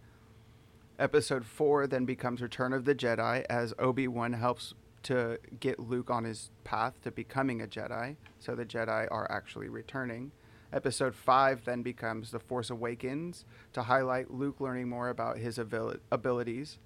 Episode 0.98 1.46
four 1.46 1.86
then 1.86 2.04
becomes 2.04 2.42
Return 2.42 2.74
of 2.74 2.84
the 2.84 2.94
Jedi 2.94 3.46
as 3.48 3.72
Obi 3.78 4.06
Wan 4.06 4.34
helps 4.34 4.74
to 5.04 5.38
get 5.58 5.80
Luke 5.80 6.10
on 6.10 6.24
his 6.24 6.50
path 6.64 7.00
to 7.02 7.10
becoming 7.10 7.62
a 7.62 7.66
Jedi. 7.66 8.16
So 8.38 8.54
the 8.54 8.66
Jedi 8.66 9.08
are 9.10 9.30
actually 9.30 9.70
returning. 9.70 10.32
Episode 10.70 11.14
5 11.14 11.64
then 11.64 11.80
becomes 11.80 12.30
The 12.30 12.38
Force 12.38 12.68
Awakens 12.68 13.46
to 13.72 13.84
highlight 13.84 14.30
Luke 14.30 14.60
learning 14.60 14.90
more 14.90 15.08
about 15.08 15.38
his 15.38 15.58
abil- 15.58 15.96
abilities. 16.12 16.78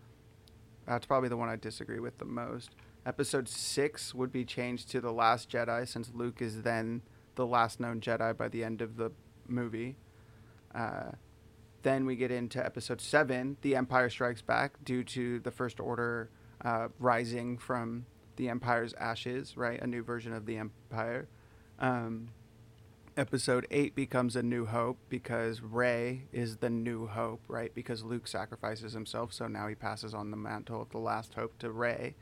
That's 0.87 1.05
probably 1.05 1.29
the 1.29 1.37
one 1.37 1.49
I 1.49 1.57
disagree 1.57 1.99
with 1.99 2.19
the 2.19 2.25
most. 2.25 2.71
Episode 3.05 3.49
6 3.49 4.15
would 4.15 4.31
be 4.31 4.45
changed 4.45 4.91
to 4.91 5.01
The 5.01 5.13
Last 5.13 5.51
Jedi 5.51 5.89
since 5.89 6.13
Luke 6.15 6.41
is 6.41 6.63
then 6.63 7.03
the 7.35 7.47
last 7.47 7.81
known 7.81 8.01
Jedi 8.01 8.37
by 8.37 8.49
the 8.49 8.63
end 8.63 8.81
of 8.81 8.97
the 8.97 9.11
movie. 9.49 9.97
Uh, 10.75 11.13
then 11.83 12.07
we 12.07 12.15
get 12.15 12.31
into 12.31 12.65
episode 12.65 13.01
7, 13.01 13.57
The 13.63 13.75
Empire 13.75 14.09
Strikes 14.09 14.43
Back, 14.43 14.85
due 14.85 15.03
to 15.05 15.41
the 15.41 15.51
First 15.51 15.81
Order 15.81 16.31
uh, 16.65 16.89
rising 17.01 17.59
from 17.59 18.07
the 18.37 18.49
Empire's 18.49 18.95
ashes, 18.95 19.57
right? 19.57 19.81
A 19.81 19.87
new 19.87 20.05
version 20.05 20.33
of 20.33 20.47
the 20.47 20.59
Empire. 20.59 21.29
Um, 21.81 22.29
episode 23.17 23.67
8 23.71 23.97
becomes 23.97 24.37
A 24.37 24.43
New 24.45 24.67
Hope 24.67 24.99
because 25.09 25.61
Rey 25.61 26.27
is 26.33 26.59
the 26.59 26.71
new 26.71 27.09
hope, 27.09 27.43
right? 27.49 27.75
Because 27.75 28.05
Luke 28.05 28.29
sacrifices 28.29 28.93
himself, 28.93 29.33
so 29.33 29.49
now 29.49 29.67
he 29.67 29.75
passes 29.75 30.15
on 30.15 30.31
the 30.31 30.37
mantle 30.37 30.81
of 30.81 30.91
the 30.91 30.99
last 30.99 31.35
hope 31.35 31.59
to 31.59 31.71
Rey. 31.73 32.15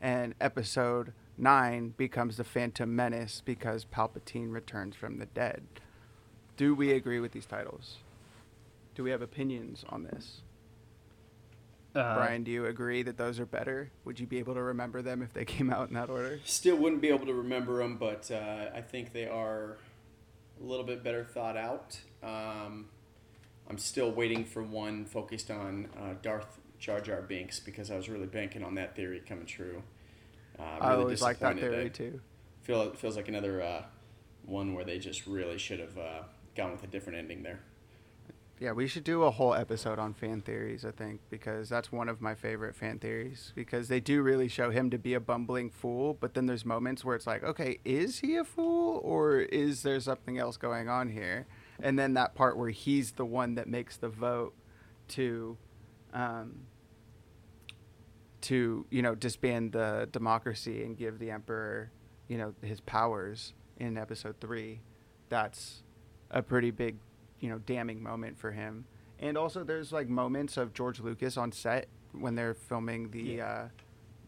And 0.00 0.34
episode 0.40 1.12
9 1.38 1.94
becomes 1.96 2.36
The 2.36 2.44
Phantom 2.44 2.94
Menace 2.94 3.42
because 3.44 3.84
Palpatine 3.84 4.52
returns 4.52 4.96
from 4.96 5.18
the 5.18 5.26
dead. 5.26 5.62
Do 6.56 6.74
we 6.74 6.92
agree 6.92 7.20
with 7.20 7.32
these 7.32 7.46
titles? 7.46 7.98
Do 8.94 9.02
we 9.02 9.10
have 9.10 9.22
opinions 9.22 9.84
on 9.88 10.04
this? 10.04 10.40
Uh, 11.94 12.14
Brian, 12.14 12.44
do 12.44 12.50
you 12.50 12.66
agree 12.66 13.02
that 13.02 13.16
those 13.16 13.40
are 13.40 13.46
better? 13.46 13.90
Would 14.04 14.20
you 14.20 14.26
be 14.26 14.38
able 14.38 14.54
to 14.54 14.62
remember 14.62 15.00
them 15.00 15.22
if 15.22 15.32
they 15.32 15.44
came 15.44 15.70
out 15.70 15.88
in 15.88 15.94
that 15.94 16.10
order? 16.10 16.40
Still 16.44 16.76
wouldn't 16.76 17.00
be 17.00 17.08
able 17.08 17.26
to 17.26 17.34
remember 17.34 17.78
them, 17.78 17.96
but 17.96 18.30
uh, 18.30 18.66
I 18.74 18.82
think 18.82 19.12
they 19.12 19.26
are 19.26 19.78
a 20.60 20.64
little 20.64 20.84
bit 20.84 21.02
better 21.02 21.24
thought 21.24 21.56
out. 21.56 21.98
Um, 22.22 22.86
I'm 23.68 23.78
still 23.78 24.10
waiting 24.10 24.44
for 24.44 24.62
one 24.62 25.04
focused 25.04 25.50
on 25.50 25.88
uh, 25.98 26.14
Darth 26.22 26.58
Jar 26.86 27.00
Jar 27.00 27.20
Binks 27.20 27.58
because 27.58 27.90
I 27.90 27.96
was 27.96 28.08
really 28.08 28.28
banking 28.28 28.62
on 28.62 28.76
that 28.76 28.94
theory 28.94 29.20
coming 29.28 29.44
true. 29.44 29.82
Uh, 30.56 30.62
I 30.62 30.90
really 30.90 31.02
always 31.02 31.20
like 31.20 31.40
that 31.40 31.58
theory 31.58 31.84
that- 31.84 31.94
too. 31.94 32.20
Feel 32.62 32.82
it 32.82 32.98
feels 32.98 33.16
like 33.16 33.28
another 33.28 33.60
uh, 33.60 33.82
one 34.44 34.72
where 34.74 34.84
they 34.84 34.98
just 34.98 35.26
really 35.26 35.58
should 35.58 35.80
have 35.80 35.98
uh, 35.98 36.22
gone 36.56 36.70
with 36.70 36.84
a 36.84 36.86
different 36.86 37.18
ending 37.18 37.42
there. 37.42 37.60
Yeah, 38.58 38.72
we 38.72 38.86
should 38.86 39.04
do 39.04 39.24
a 39.24 39.30
whole 39.30 39.52
episode 39.52 39.98
on 39.98 40.14
fan 40.14 40.40
theories, 40.40 40.84
I 40.84 40.90
think, 40.90 41.20
because 41.28 41.68
that's 41.68 41.92
one 41.92 42.08
of 42.08 42.20
my 42.20 42.34
favorite 42.34 42.74
fan 42.74 42.98
theories. 42.98 43.52
Because 43.54 43.88
they 43.88 44.00
do 44.00 44.22
really 44.22 44.48
show 44.48 44.70
him 44.70 44.88
to 44.90 44.98
be 44.98 45.14
a 45.14 45.20
bumbling 45.20 45.70
fool, 45.70 46.16
but 46.18 46.34
then 46.34 46.46
there's 46.46 46.64
moments 46.64 47.04
where 47.04 47.14
it's 47.14 47.26
like, 47.26 47.44
okay, 47.44 47.78
is 47.84 48.20
he 48.20 48.36
a 48.36 48.44
fool 48.44 49.00
or 49.04 49.40
is 49.40 49.82
there 49.82 50.00
something 50.00 50.38
else 50.38 50.56
going 50.56 50.88
on 50.88 51.10
here? 51.10 51.46
And 51.80 51.98
then 51.98 52.14
that 52.14 52.34
part 52.34 52.56
where 52.56 52.70
he's 52.70 53.12
the 53.12 53.26
one 53.26 53.56
that 53.56 53.68
makes 53.68 53.96
the 53.96 54.08
vote 54.08 54.54
to, 55.08 55.56
um, 56.14 56.60
to 58.46 58.86
you 58.90 59.02
know 59.02 59.14
disband 59.14 59.72
the 59.72 60.08
democracy 60.12 60.82
and 60.84 60.96
give 60.96 61.18
the 61.18 61.30
emperor, 61.30 61.90
you 62.28 62.38
know, 62.38 62.54
his 62.62 62.80
powers 62.80 63.54
in 63.78 63.96
episode 63.96 64.36
three. 64.40 64.80
That's 65.28 65.82
a 66.30 66.42
pretty 66.42 66.70
big 66.70 66.96
you 67.40 67.48
know 67.48 67.58
damning 67.58 68.02
moment 68.02 68.38
for 68.38 68.52
him 68.52 68.84
and 69.18 69.36
also 69.36 69.64
there's 69.64 69.92
like 69.92 70.08
moments 70.08 70.56
of 70.56 70.72
george 70.72 71.00
lucas 71.00 71.36
on 71.36 71.52
set 71.52 71.86
when 72.12 72.34
they're 72.34 72.54
filming 72.54 73.10
the 73.10 73.40
uh, 73.40 73.64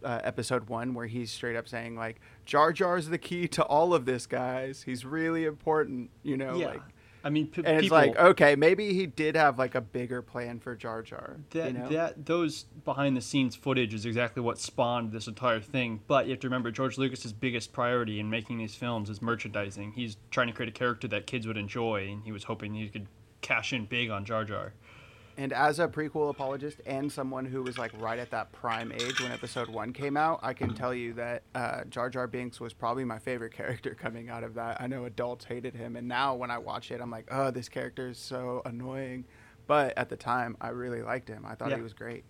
uh, 0.04 0.20
episode 0.22 0.68
one 0.68 0.94
where 0.94 1.06
he's 1.06 1.30
straight 1.30 1.56
up 1.56 1.66
saying 1.66 1.96
like 1.96 2.20
jar 2.44 2.72
jar's 2.72 3.08
the 3.08 3.18
key 3.18 3.48
to 3.48 3.62
all 3.64 3.94
of 3.94 4.04
this 4.04 4.26
guys 4.26 4.82
he's 4.82 5.04
really 5.04 5.44
important 5.44 6.10
you 6.22 6.36
know 6.36 6.56
yeah. 6.56 6.66
like 6.66 6.82
I 7.24 7.30
mean, 7.30 7.48
p- 7.48 7.62
and 7.64 7.76
it's 7.76 7.82
people, 7.82 7.96
like 7.96 8.16
okay 8.16 8.56
maybe 8.56 8.94
he 8.94 9.06
did 9.06 9.34
have 9.36 9.58
like 9.58 9.74
a 9.74 9.80
bigger 9.80 10.22
plan 10.22 10.60
for 10.60 10.74
jar 10.76 11.02
jar 11.02 11.36
that 11.50 11.72
you 11.72 11.78
know? 11.78 11.88
that 11.88 12.26
those 12.26 12.64
behind 12.84 13.16
the 13.16 13.20
scenes 13.20 13.56
footage 13.56 13.92
is 13.92 14.06
exactly 14.06 14.42
what 14.42 14.58
spawned 14.58 15.12
this 15.12 15.26
entire 15.26 15.60
thing. 15.60 16.00
But 16.06 16.26
you 16.26 16.32
have 16.32 16.40
to 16.40 16.46
remember, 16.46 16.70
George 16.70 16.98
Lucas's 16.98 17.32
biggest 17.32 17.72
priority 17.72 18.20
in 18.20 18.30
making 18.30 18.58
these 18.58 18.74
films 18.74 19.10
is 19.10 19.20
merchandising. 19.20 19.92
He's 19.92 20.16
trying 20.30 20.46
to 20.48 20.52
create 20.52 20.68
a 20.68 20.72
character 20.72 21.08
that 21.08 21.26
kids 21.26 21.46
would 21.46 21.56
enjoy, 21.56 22.08
and 22.08 22.22
he 22.24 22.32
was 22.32 22.44
hoping 22.44 22.74
he 22.74 22.88
could 22.88 23.06
cash 23.40 23.72
in 23.72 23.86
big 23.86 24.10
on 24.10 24.24
Jar 24.24 24.44
Jar. 24.44 24.72
And 25.38 25.52
as 25.52 25.78
a 25.78 25.86
prequel 25.86 26.30
apologist 26.30 26.80
and 26.84 27.10
someone 27.12 27.44
who 27.44 27.62
was 27.62 27.78
like 27.78 27.92
right 28.00 28.18
at 28.18 28.32
that 28.32 28.50
prime 28.50 28.90
age 28.90 29.20
when 29.20 29.30
episode 29.30 29.68
one 29.68 29.92
came 29.92 30.16
out, 30.16 30.40
I 30.42 30.52
can 30.52 30.74
tell 30.74 30.92
you 30.92 31.12
that 31.12 31.44
uh, 31.54 31.84
Jar 31.84 32.10
Jar 32.10 32.26
Binks 32.26 32.58
was 32.58 32.72
probably 32.74 33.04
my 33.04 33.20
favorite 33.20 33.52
character 33.54 33.94
coming 33.94 34.28
out 34.30 34.42
of 34.42 34.54
that. 34.54 34.80
I 34.80 34.88
know 34.88 35.04
adults 35.04 35.44
hated 35.44 35.76
him, 35.76 35.94
and 35.94 36.08
now 36.08 36.34
when 36.34 36.50
I 36.50 36.58
watch 36.58 36.90
it, 36.90 37.00
I'm 37.00 37.12
like, 37.12 37.28
oh, 37.30 37.52
this 37.52 37.68
character 37.68 38.08
is 38.08 38.18
so 38.18 38.62
annoying. 38.64 39.26
But 39.68 39.96
at 39.96 40.08
the 40.08 40.16
time, 40.16 40.56
I 40.60 40.70
really 40.70 41.02
liked 41.02 41.28
him. 41.28 41.46
I 41.46 41.54
thought 41.54 41.70
Yeah. 41.70 41.76
he 41.76 41.82
was 41.82 41.94
great. 41.94 42.24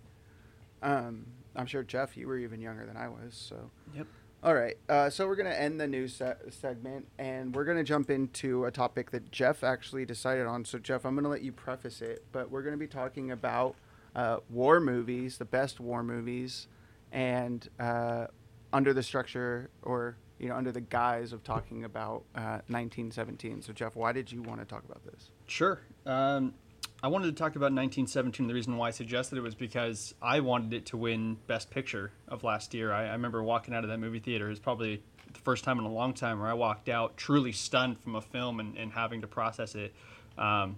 Um, 0.83 1.25
I'm 1.55 1.65
sure 1.65 1.81
Jeff, 1.81 2.15
you 2.15 2.27
were 2.27 2.37
even 2.37 2.61
younger 2.61 2.85
than 2.85 2.95
I 2.95 3.07
was, 3.07 3.33
so. 3.33 3.71
Yep. 3.95 4.05
All 4.41 4.55
right, 4.55 4.77
uh, 4.87 5.09
so 5.09 5.27
we're 5.27 5.35
going 5.35 5.51
to 5.51 5.61
end 5.61 5.81
the 5.81 5.87
news 5.87 6.15
se- 6.15 6.35
segment 6.49 7.05
and 7.17 7.53
we're 7.53 7.65
going 7.65 7.77
to 7.77 7.83
jump 7.83 8.09
into 8.09 8.63
a 8.63 8.71
topic 8.71 9.11
that 9.11 9.29
Jeff 9.31 9.65
actually 9.65 10.05
decided 10.05 10.47
on. 10.47 10.63
So, 10.63 10.79
Jeff, 10.79 11.05
I'm 11.05 11.13
going 11.13 11.25
to 11.25 11.29
let 11.29 11.41
you 11.41 11.51
preface 11.51 12.01
it, 12.01 12.23
but 12.31 12.49
we're 12.49 12.61
going 12.61 12.73
to 12.73 12.79
be 12.79 12.87
talking 12.87 13.31
about 13.31 13.75
uh, 14.15 14.37
war 14.49 14.79
movies, 14.79 15.39
the 15.39 15.45
best 15.45 15.81
war 15.81 16.03
movies, 16.03 16.67
and 17.11 17.67
uh, 17.81 18.27
under 18.71 18.93
the 18.93 19.03
structure 19.03 19.69
or 19.81 20.15
you 20.39 20.47
know 20.47 20.55
under 20.55 20.71
the 20.71 20.81
guise 20.81 21.33
of 21.33 21.43
talking 21.43 21.83
about 21.83 22.23
uh, 22.33 22.63
1917. 22.69 23.61
So, 23.61 23.73
Jeff, 23.73 23.97
why 23.97 24.13
did 24.13 24.31
you 24.31 24.41
want 24.41 24.61
to 24.61 24.65
talk 24.65 24.85
about 24.85 25.03
this? 25.03 25.31
Sure. 25.47 25.81
Um, 26.05 26.53
I 27.01 27.07
wanted 27.07 27.27
to 27.27 27.31
talk 27.31 27.55
about 27.55 27.71
1917. 27.71 28.47
The 28.47 28.53
reason 28.53 28.75
why 28.75 28.89
I 28.89 28.91
suggested 28.91 29.37
it 29.37 29.41
was 29.41 29.55
because 29.55 30.13
I 30.21 30.41
wanted 30.41 30.73
it 30.73 30.85
to 30.87 30.97
win 30.97 31.37
Best 31.47 31.71
Picture 31.71 32.11
of 32.27 32.43
last 32.43 32.73
year. 32.73 32.91
I, 32.91 33.05
I 33.05 33.11
remember 33.13 33.41
walking 33.41 33.73
out 33.73 33.85
of 33.85 33.89
that 33.89 33.99
movie 33.99 34.19
theater. 34.19 34.47
It 34.47 34.49
was 34.49 34.59
probably 34.59 35.01
the 35.31 35.39
first 35.39 35.63
time 35.63 35.79
in 35.79 35.85
a 35.85 35.91
long 35.91 36.13
time 36.13 36.39
where 36.39 36.49
I 36.49 36.53
walked 36.53 36.89
out 36.89 37.15
truly 37.15 37.53
stunned 37.53 37.99
from 38.01 38.15
a 38.15 38.21
film 38.21 38.59
and, 38.59 38.77
and 38.77 38.91
having 38.91 39.21
to 39.21 39.27
process 39.27 39.75
it. 39.75 39.93
Um, 40.37 40.75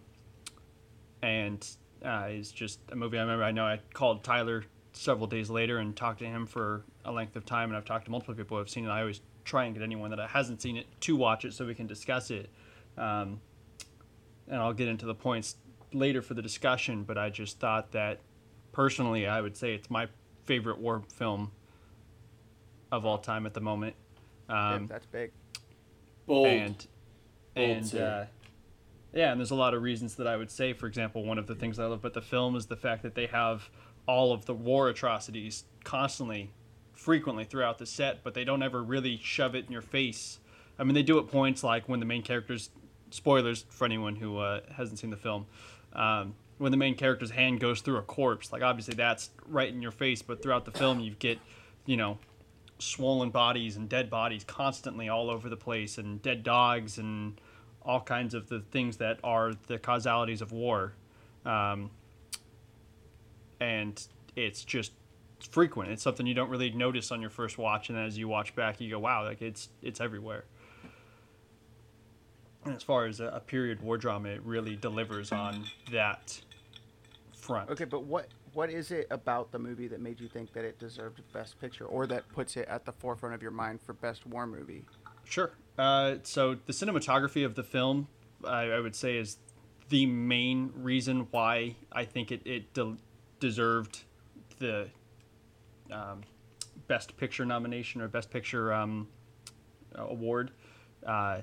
and 1.23 1.67
uh, 2.05 2.27
it's 2.29 2.51
just 2.51 2.79
a 2.91 2.95
movie 2.95 3.17
I 3.17 3.21
remember. 3.21 3.43
I 3.43 3.51
know 3.51 3.65
I 3.65 3.79
called 3.93 4.23
Tyler 4.23 4.63
several 4.93 5.25
days 5.25 5.49
later 5.49 5.79
and 5.79 5.95
talked 5.95 6.19
to 6.19 6.25
him 6.25 6.45
for 6.45 6.83
a 7.03 7.11
length 7.11 7.35
of 7.35 7.45
time, 7.47 7.69
and 7.69 7.77
I've 7.77 7.85
talked 7.85 8.05
to 8.05 8.11
multiple 8.11 8.35
people 8.35 8.57
who 8.57 8.59
have 8.59 8.69
seen 8.69 8.85
it. 8.85 8.89
I 8.89 8.99
always 8.99 9.21
try 9.43 9.65
and 9.65 9.73
get 9.73 9.81
anyone 9.81 10.11
that 10.11 10.29
hasn't 10.29 10.61
seen 10.61 10.77
it 10.77 10.85
to 11.01 11.15
watch 11.15 11.45
it 11.45 11.53
so 11.53 11.65
we 11.65 11.73
can 11.73 11.87
discuss 11.87 12.29
it. 12.29 12.51
Um, 12.95 13.41
and 14.47 14.61
I'll 14.61 14.73
get 14.73 14.87
into 14.87 15.07
the 15.07 15.15
points 15.15 15.55
later 15.93 16.21
for 16.21 16.33
the 16.33 16.41
discussion, 16.41 17.03
but 17.03 17.17
I 17.17 17.29
just 17.29 17.59
thought 17.59 17.91
that 17.91 18.19
personally, 18.71 19.27
I 19.27 19.41
would 19.41 19.55
say 19.57 19.73
it's 19.73 19.89
my 19.89 20.07
favorite 20.45 20.79
war 20.79 21.03
film 21.13 21.51
of 22.91 23.05
all 23.05 23.17
time 23.17 23.45
at 23.45 23.53
the 23.53 23.61
moment. 23.61 23.95
Yeah, 24.49 24.73
Um, 24.75 24.87
that's 24.87 25.05
big. 25.05 25.31
Bold. 26.25 26.47
and 26.47 26.87
Bold, 27.55 27.69
and 27.69 27.95
uh, 27.95 28.25
yeah, 29.13 29.31
and 29.31 29.39
there's 29.39 29.51
a 29.51 29.55
lot 29.55 29.73
of 29.73 29.81
reasons 29.81 30.15
that 30.15 30.27
I 30.27 30.37
would 30.37 30.51
say. 30.51 30.73
For 30.73 30.87
example, 30.87 31.25
one 31.25 31.37
of 31.37 31.47
the 31.47 31.55
things 31.55 31.79
I 31.79 31.83
love 31.83 31.99
about 31.99 32.13
the 32.13 32.21
film 32.21 32.55
is 32.55 32.65
the 32.67 32.75
fact 32.77 33.03
that 33.03 33.15
they 33.15 33.27
have 33.27 33.69
all 34.07 34.31
of 34.33 34.45
the 34.45 34.53
war 34.53 34.89
atrocities 34.89 35.65
constantly, 35.83 36.51
frequently 36.93 37.43
throughout 37.43 37.77
the 37.77 37.85
set, 37.85 38.23
but 38.23 38.33
they 38.33 38.43
don't 38.43 38.63
ever 38.63 38.81
really 38.81 39.19
shove 39.21 39.55
it 39.55 39.65
in 39.65 39.71
your 39.71 39.81
face. 39.81 40.39
I 40.79 40.83
mean, 40.83 40.95
they 40.95 41.03
do 41.03 41.19
at 41.19 41.27
points 41.27 41.63
like 41.63 41.87
when 41.87 41.99
the 41.99 42.05
main 42.05 42.21
characters, 42.23 42.69
spoilers 43.11 43.65
for 43.69 43.85
anyone 43.85 44.15
who 44.15 44.37
uh, 44.37 44.61
hasn't 44.75 44.99
seen 44.99 45.09
the 45.09 45.17
film, 45.17 45.45
um, 45.93 46.35
when 46.57 46.71
the 46.71 46.77
main 46.77 46.95
character's 46.95 47.31
hand 47.31 47.59
goes 47.59 47.81
through 47.81 47.97
a 47.97 48.03
corpse. 48.03 48.51
Like 48.51 48.61
obviously 48.61 48.95
that's 48.95 49.29
right 49.47 49.69
in 49.69 49.81
your 49.81 49.91
face, 49.91 50.21
but 50.21 50.41
throughout 50.41 50.65
the 50.65 50.71
film 50.71 50.99
you 50.99 51.15
get, 51.19 51.39
you 51.85 51.97
know, 51.97 52.19
swollen 52.81 53.29
bodies 53.29 53.77
and 53.77 53.87
dead 53.87 54.09
bodies 54.09 54.43
constantly 54.43 55.07
all 55.07 55.29
over 55.29 55.49
the 55.49 55.57
place 55.57 55.97
and 55.97 56.21
dead 56.21 56.43
dogs 56.43 56.97
and 56.97 57.39
all 57.83 58.01
kinds 58.01 58.33
of 58.33 58.49
the 58.49 58.59
things 58.59 58.97
that 58.97 59.19
are 59.23 59.53
the 59.67 59.77
causalities 59.77 60.41
of 60.41 60.51
war 60.51 60.93
um, 61.45 61.89
and 63.59 64.07
it's 64.35 64.63
just 64.63 64.91
frequent 65.49 65.91
it's 65.91 66.03
something 66.03 66.27
you 66.27 66.33
don't 66.33 66.49
really 66.49 66.71
notice 66.71 67.11
on 67.11 67.21
your 67.21 67.29
first 67.29 67.57
watch 67.57 67.89
and 67.89 67.97
as 67.97 68.17
you 68.17 68.27
watch 68.27 68.55
back 68.55 68.79
you 68.79 68.89
go 68.89 68.99
wow 68.99 69.23
like 69.23 69.41
it's 69.41 69.69
it's 69.81 69.99
everywhere 69.99 70.45
and 72.65 72.75
as 72.75 72.83
far 72.83 73.05
as 73.05 73.19
a, 73.19 73.25
a 73.27 73.39
period 73.39 73.81
war 73.81 73.97
drama 73.97 74.29
it 74.29 74.41
really 74.43 74.75
delivers 74.75 75.31
on 75.31 75.65
that 75.91 76.39
front 77.33 77.69
Okay, 77.69 77.85
but 77.85 78.03
what 78.03 78.27
what 78.53 78.69
is 78.69 78.91
it 78.91 79.07
about 79.11 79.51
the 79.51 79.59
movie 79.59 79.87
that 79.87 80.01
made 80.01 80.19
you 80.19 80.27
think 80.27 80.51
that 80.53 80.65
it 80.65 80.77
deserved 80.77 81.21
Best 81.33 81.59
Picture, 81.59 81.85
or 81.85 82.05
that 82.07 82.27
puts 82.29 82.57
it 82.57 82.67
at 82.67 82.85
the 82.85 82.91
forefront 82.91 83.33
of 83.33 83.41
your 83.41 83.51
mind 83.51 83.81
for 83.81 83.93
Best 83.93 84.25
War 84.27 84.45
Movie? 84.45 84.85
Sure. 85.23 85.51
Uh, 85.77 86.15
so 86.23 86.55
the 86.65 86.73
cinematography 86.73 87.45
of 87.45 87.55
the 87.55 87.63
film, 87.63 88.07
I, 88.45 88.71
I 88.71 88.79
would 88.79 88.95
say, 88.95 89.17
is 89.17 89.37
the 89.89 90.05
main 90.05 90.71
reason 90.75 91.27
why 91.31 91.75
I 91.91 92.05
think 92.05 92.31
it, 92.31 92.41
it 92.45 92.73
de- 92.73 92.97
deserved 93.39 94.03
the 94.59 94.89
um, 95.91 96.21
Best 96.87 97.15
Picture 97.17 97.45
nomination 97.45 98.01
or 98.01 98.07
Best 98.09 98.29
Picture 98.29 98.73
um, 98.73 99.07
award. 99.95 100.51
Uh, 101.05 101.41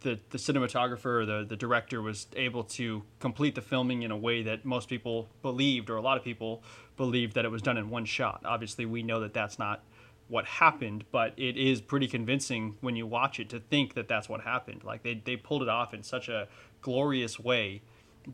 the, 0.00 0.18
the 0.30 0.38
cinematographer 0.38 1.22
or 1.22 1.26
the, 1.26 1.44
the 1.48 1.56
director 1.56 2.00
was 2.00 2.26
able 2.34 2.64
to 2.64 3.02
complete 3.18 3.54
the 3.54 3.62
filming 3.62 4.02
in 4.02 4.10
a 4.10 4.16
way 4.16 4.42
that 4.42 4.64
most 4.64 4.88
people 4.88 5.28
believed, 5.42 5.90
or 5.90 5.96
a 5.96 6.02
lot 6.02 6.16
of 6.16 6.24
people 6.24 6.62
believed 6.96 7.34
that 7.34 7.44
it 7.44 7.50
was 7.50 7.62
done 7.62 7.76
in 7.76 7.90
one 7.90 8.04
shot. 8.04 8.40
Obviously, 8.44 8.86
we 8.86 9.02
know 9.02 9.20
that 9.20 9.34
that's 9.34 9.58
not 9.58 9.82
what 10.28 10.44
happened, 10.44 11.04
but 11.10 11.34
it 11.36 11.56
is 11.56 11.80
pretty 11.80 12.06
convincing 12.06 12.76
when 12.80 12.94
you 12.94 13.06
watch 13.06 13.40
it 13.40 13.48
to 13.50 13.58
think 13.58 13.94
that 13.94 14.06
that's 14.08 14.28
what 14.28 14.40
happened. 14.40 14.84
Like 14.84 15.02
they, 15.02 15.20
they 15.24 15.36
pulled 15.36 15.62
it 15.62 15.68
off 15.68 15.92
in 15.92 16.02
such 16.02 16.28
a 16.28 16.46
glorious 16.80 17.38
way 17.38 17.82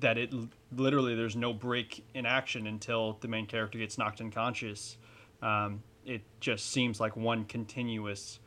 that 0.01 0.19
it 0.19 0.33
literally 0.73 1.15
there's 1.15 1.37
no 1.37 1.53
break 1.53 2.05
in 2.15 2.27
action 2.27 2.67
until 2.67 3.17
the 3.21 3.29
main 3.29 3.47
character 3.47 3.79
gets 3.79 3.97
knocked 3.97 4.21
unconscious. 4.21 4.99
Um, 5.43 5.83
it 6.05 6.23
just 6.41 6.71
seems 6.71 7.01
like 7.01 7.17
one 7.17 7.45
continuous 7.45 8.41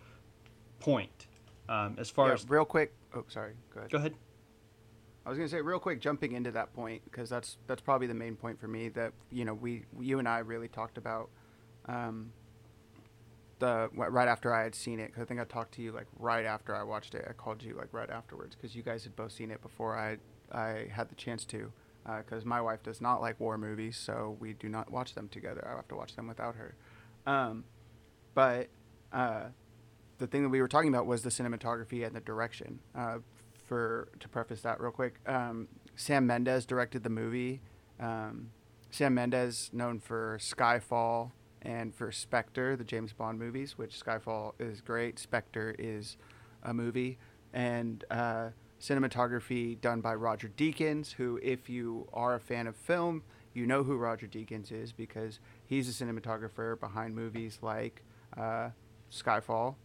point. 0.79 1.27
Um, 1.67 1.95
as 1.97 2.09
far 2.09 2.29
Yeah, 2.29 2.33
as 2.35 2.49
real 2.49 2.65
quick. 2.65 2.93
Oh, 3.13 3.23
sorry. 3.27 3.53
Go 3.73 3.79
ahead. 3.79 3.91
go 3.91 3.97
ahead. 3.97 4.13
I 5.25 5.29
was 5.29 5.37
gonna 5.37 5.49
say 5.49 5.61
real 5.61 5.79
quick, 5.79 5.99
jumping 5.99 6.31
into 6.33 6.51
that 6.51 6.73
point 6.73 7.03
because 7.05 7.29
that's 7.29 7.57
that's 7.67 7.81
probably 7.81 8.07
the 8.07 8.13
main 8.13 8.35
point 8.35 8.59
for 8.59 8.67
me 8.67 8.89
that 8.89 9.13
you 9.31 9.45
know 9.45 9.53
we 9.53 9.85
you 9.99 10.19
and 10.19 10.27
I 10.27 10.39
really 10.39 10.67
talked 10.67 10.97
about 10.97 11.29
um, 11.85 12.31
the 13.59 13.89
right 13.93 14.27
after 14.27 14.53
I 14.53 14.63
had 14.63 14.73
seen 14.73 14.99
it 14.99 15.13
'cause 15.13 15.21
I 15.21 15.25
think 15.25 15.39
I 15.39 15.43
talked 15.43 15.73
to 15.73 15.81
you 15.81 15.91
like 15.91 16.07
right 16.17 16.45
after 16.45 16.75
I 16.75 16.83
watched 16.83 17.13
it. 17.13 17.25
I 17.29 17.33
called 17.33 17.61
you 17.61 17.75
like 17.75 17.89
right 17.91 18.09
afterwards 18.09 18.55
because 18.55 18.75
you 18.75 18.81
guys 18.83 19.03
had 19.03 19.15
both 19.15 19.31
seen 19.31 19.51
it 19.51 19.61
before 19.61 19.97
I 19.97 20.17
I 20.51 20.87
had 20.91 21.09
the 21.09 21.15
chance 21.15 21.45
to 21.45 21.71
because 22.17 22.43
my 22.45 22.59
wife 22.61 22.81
does 22.81 23.01
not 23.01 23.21
like 23.21 23.39
war 23.39 23.57
movies, 23.57 23.95
so 23.97 24.35
we 24.39 24.53
do 24.53 24.67
not 24.69 24.89
watch 24.91 25.13
them 25.13 25.27
together. 25.29 25.67
I 25.71 25.75
have 25.75 25.87
to 25.89 25.95
watch 25.95 26.15
them 26.15 26.27
without 26.27 26.55
her. 26.55 26.75
Um, 27.27 27.65
but 28.33 28.69
uh, 29.11 29.49
the 30.19 30.27
thing 30.27 30.43
that 30.43 30.49
we 30.49 30.61
were 30.61 30.67
talking 30.67 30.89
about 30.89 31.05
was 31.05 31.23
the 31.23 31.29
cinematography 31.29 32.05
and 32.05 32.15
the 32.15 32.19
direction. 32.19 32.79
Uh, 32.95 33.17
for 33.65 34.09
to 34.19 34.27
preface 34.27 34.61
that 34.61 34.81
real 34.81 34.91
quick, 34.91 35.19
um, 35.27 35.67
Sam 35.95 36.25
Mendes 36.25 36.65
directed 36.65 37.03
the 37.03 37.09
movie. 37.09 37.61
Um, 37.99 38.49
Sam 38.89 39.13
Mendes, 39.13 39.69
known 39.71 39.99
for 39.99 40.39
Skyfall 40.41 41.31
and 41.61 41.93
for 41.93 42.11
Spectre, 42.11 42.75
the 42.75 42.83
James 42.83 43.13
Bond 43.13 43.37
movies, 43.37 43.77
which 43.77 44.03
Skyfall 44.03 44.53
is 44.59 44.81
great. 44.81 45.19
Spectre 45.19 45.75
is 45.77 46.17
a 46.63 46.73
movie, 46.73 47.19
and 47.53 48.03
uh, 48.09 48.49
cinematography 48.81 49.79
done 49.79 50.01
by 50.01 50.15
Roger 50.15 50.49
Deakins, 50.49 51.11
who, 51.13 51.39
if 51.43 51.69
you 51.69 52.07
are 52.13 52.35
a 52.35 52.39
fan 52.39 52.65
of 52.65 52.75
film, 52.75 53.21
you 53.53 53.67
know 53.67 53.83
who 53.83 53.97
Roger 53.97 54.27
Deakins 54.27 54.71
is 54.71 54.91
because 54.91 55.39
he's 55.65 55.87
a 55.89 56.03
cinematographer 56.03 56.79
behind 56.79 57.15
movies 57.15 57.59
like 57.61 58.01
uh, 58.37 58.69
Skyfall, 59.11 59.75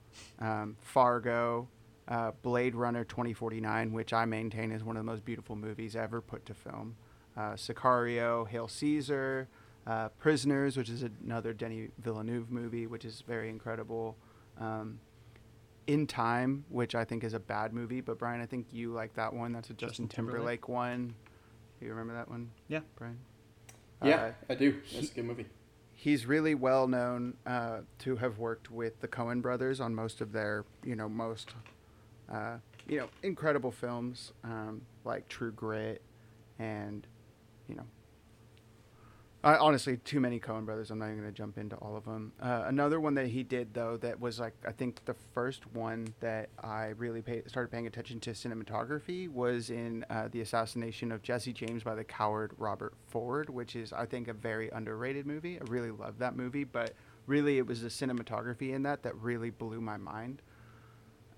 um, 0.41 0.77
Fargo, 0.81 1.69
uh, 2.09 2.33
Blade 2.43 2.75
Runner 2.75 3.05
2049, 3.05 3.93
which 3.93 4.13
I 4.13 4.25
maintain 4.25 4.73
is 4.73 4.85
one 4.85 4.97
of 4.97 5.01
the 5.05 5.11
most 5.11 5.25
beautiful 5.25 5.57
movies 5.57 5.97
ever 5.97 6.21
put 6.21 6.45
to 6.47 6.55
film, 6.55 6.97
uh, 7.37 7.53
Sicario, 7.53 8.47
Hail 8.49 8.69
Caesar, 8.69 9.49
uh, 9.87 10.09
Prisoners, 10.19 10.77
which 10.77 10.89
is 10.89 11.05
another 11.25 11.53
Denis 11.53 11.91
Villeneuve 11.99 12.51
movie, 12.51 12.87
which 12.87 13.05
is 13.05 13.23
very 13.27 13.49
incredible. 13.49 14.17
Um, 14.59 14.99
in 15.87 16.07
Time, 16.07 16.65
which 16.71 16.95
I 16.95 17.05
think 17.05 17.25
is 17.25 17.35
a 17.35 17.39
bad 17.39 17.75
movie, 17.75 18.01
but 18.01 18.19
Brian, 18.19 18.41
I 18.41 18.47
think 18.47 18.69
you 18.73 18.93
like 18.93 19.13
that 19.15 19.35
one. 19.35 19.53
That's 19.53 19.69
a 19.69 19.75
Justin, 19.75 20.07
Justin 20.07 20.09
Timberlake. 20.09 20.63
Timberlake 20.63 20.69
one. 20.69 21.15
Do 21.79 21.85
you 21.87 21.91
remember 21.93 22.15
that 22.15 22.29
one, 22.31 22.51
Yeah. 22.69 22.81
Brian? 22.97 23.19
Yeah, 24.03 24.17
Uh, 24.17 24.33
I 24.49 24.55
do. 24.55 24.81
That's 24.95 25.11
a 25.11 25.15
good 25.15 25.25
movie. 25.27 25.47
He's 25.95 26.27
really 26.27 26.55
well 26.55 26.87
known 26.87 27.35
uh, 27.47 27.79
to 28.01 28.17
have 28.17 28.39
worked 28.39 28.71
with 28.71 29.01
the 29.01 29.09
Coen 29.09 29.41
brothers 29.41 29.81
on 29.81 29.95
most 29.95 30.21
of 30.21 30.33
their, 30.33 30.65
you 30.85 30.97
know, 30.97 31.09
most, 31.09 31.55
uh, 32.31 32.57
you 32.89 32.99
know, 32.99 33.09
incredible 33.23 33.71
films 33.71 34.33
um, 34.43 34.83
like 35.05 35.29
True 35.29 35.53
Grit, 35.53 36.03
and, 36.59 37.07
you 37.69 37.75
know, 37.75 37.87
I, 39.45 39.59
honestly, 39.59 39.99
too 39.99 40.21
many 40.21 40.41
Coen 40.41 40.65
brothers. 40.65 40.91
I'm 40.91 40.99
not 40.99 41.07
even 41.07 41.19
going 41.19 41.31
to 41.31 41.37
jump 41.37 41.59
into 41.59 41.77
all 41.77 41.97
of 41.97 42.07
them. 42.07 42.33
Uh, 42.41 42.65
another 42.67 42.99
one 42.99 43.13
that 43.15 43.27
he 43.27 43.43
did 43.43 43.75
though 43.75 43.99
that 43.99 44.19
was 44.19 44.41
like 44.41 44.55
I 44.67 44.73
think 44.73 45.05
the 45.05 45.15
first 45.35 45.67
one 45.75 46.15
that 46.21 46.49
I 46.63 46.95
really 46.97 47.23
started 47.47 47.71
paying 47.71 47.87
attention 47.87 48.21
to 48.21 48.31
cinematography 48.31 49.29
was 49.29 49.69
in 49.69 50.07
uh, 50.09 50.29
the 50.33 50.41
assassination 50.41 51.13
of 51.13 51.23
Jesse 51.23 51.53
James 51.53 51.83
by 51.83 51.95
the 51.95 52.05
coward 52.05 52.53
Robert 52.57 52.95
Ford, 53.07 53.51
which 53.51 53.77
is 53.77 53.93
I 53.93 54.07
think 54.07 54.29
a 54.29 54.33
very 54.33 54.71
underrated 54.71 55.27
movie. 55.27 55.61
I 55.61 55.65
really 55.71 55.91
love 55.91 56.19
that 56.21 56.35
movie, 56.35 56.65
but 56.65 56.95
really 57.27 57.59
it 57.59 57.67
was 57.67 57.83
the 57.83 57.89
cinematography 57.89 58.73
in 58.73 58.83
that 58.85 59.03
that 59.03 59.15
really 59.17 59.51
blew 59.51 59.83
my 59.83 59.99
mind. 59.99 60.41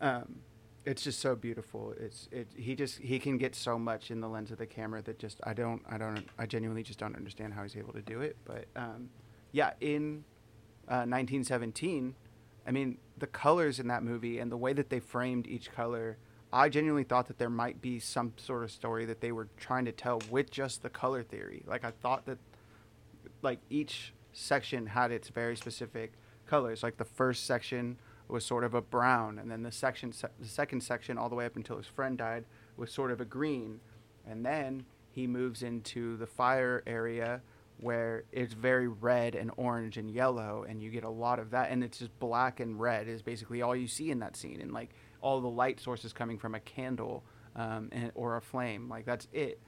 Um, 0.00 0.36
it's 0.86 1.02
just 1.02 1.18
so 1.18 1.34
beautiful. 1.34 1.92
It's 1.98 2.28
it. 2.30 2.48
He 2.56 2.76
just 2.76 2.98
he 2.98 3.18
can 3.18 3.38
get 3.38 3.56
so 3.56 3.76
much 3.76 4.12
in 4.12 4.20
the 4.20 4.28
lens 4.28 4.52
of 4.52 4.58
the 4.58 4.66
camera 4.66 5.02
that 5.02 5.18
just 5.18 5.40
I 5.42 5.52
don't 5.52 5.82
I 5.90 5.98
don't 5.98 6.24
I 6.38 6.46
genuinely 6.46 6.84
just 6.84 7.00
don't 7.00 7.16
understand 7.16 7.52
how 7.54 7.64
he's 7.64 7.76
able 7.76 7.92
to 7.92 8.02
do 8.02 8.20
it. 8.20 8.36
But 8.44 8.66
um, 8.76 9.10
yeah, 9.50 9.72
in 9.80 10.24
uh, 10.88 11.02
1917, 11.04 12.14
I 12.66 12.70
mean 12.70 12.98
the 13.18 13.26
colors 13.26 13.80
in 13.80 13.88
that 13.88 14.04
movie 14.04 14.38
and 14.38 14.50
the 14.50 14.56
way 14.56 14.72
that 14.72 14.88
they 14.88 15.00
framed 15.00 15.48
each 15.48 15.72
color, 15.72 16.18
I 16.52 16.68
genuinely 16.68 17.04
thought 17.04 17.26
that 17.26 17.38
there 17.38 17.50
might 17.50 17.82
be 17.82 17.98
some 17.98 18.32
sort 18.36 18.62
of 18.62 18.70
story 18.70 19.04
that 19.06 19.20
they 19.20 19.32
were 19.32 19.48
trying 19.56 19.86
to 19.86 19.92
tell 19.92 20.22
with 20.30 20.52
just 20.52 20.84
the 20.84 20.88
color 20.88 21.24
theory. 21.24 21.64
Like 21.66 21.84
I 21.84 21.90
thought 21.90 22.26
that 22.26 22.38
like 23.42 23.58
each 23.70 24.14
section 24.32 24.86
had 24.86 25.10
its 25.10 25.30
very 25.30 25.56
specific 25.56 26.12
colors. 26.46 26.84
Like 26.84 26.96
the 26.96 27.04
first 27.04 27.44
section 27.44 27.98
was 28.28 28.44
sort 28.44 28.64
of 28.64 28.74
a 28.74 28.80
brown, 28.80 29.38
and 29.38 29.50
then 29.50 29.62
the 29.62 29.72
section, 29.72 30.12
se- 30.12 30.28
the 30.40 30.48
second 30.48 30.82
section, 30.82 31.16
all 31.18 31.28
the 31.28 31.34
way 31.34 31.46
up 31.46 31.56
until 31.56 31.76
his 31.76 31.86
friend 31.86 32.18
died, 32.18 32.44
was 32.76 32.92
sort 32.92 33.10
of 33.10 33.20
a 33.20 33.24
green, 33.24 33.80
and 34.28 34.44
then 34.44 34.84
he 35.10 35.26
moves 35.26 35.62
into 35.62 36.16
the 36.16 36.26
fire 36.26 36.82
area 36.86 37.40
where 37.78 38.24
it's 38.32 38.54
very 38.54 38.88
red 38.88 39.34
and 39.34 39.50
orange 39.56 39.96
and 39.96 40.10
yellow, 40.10 40.64
and 40.68 40.82
you 40.82 40.90
get 40.90 41.04
a 41.04 41.08
lot 41.08 41.38
of 41.38 41.50
that, 41.50 41.70
and 41.70 41.84
it's 41.84 41.98
just 41.98 42.18
black 42.18 42.60
and 42.60 42.80
red 42.80 43.06
is 43.06 43.22
basically 43.22 43.62
all 43.62 43.76
you 43.76 43.86
see 43.86 44.10
in 44.10 44.18
that 44.18 44.34
scene, 44.34 44.60
and 44.60 44.72
like 44.72 44.90
all 45.20 45.40
the 45.40 45.48
light 45.48 45.80
sources 45.80 46.12
coming 46.12 46.38
from 46.38 46.54
a 46.54 46.60
candle 46.60 47.24
um, 47.54 47.88
and, 47.92 48.12
or 48.14 48.36
a 48.36 48.40
flame, 48.40 48.88
like 48.88 49.04
that's 49.04 49.28
it. 49.32 49.60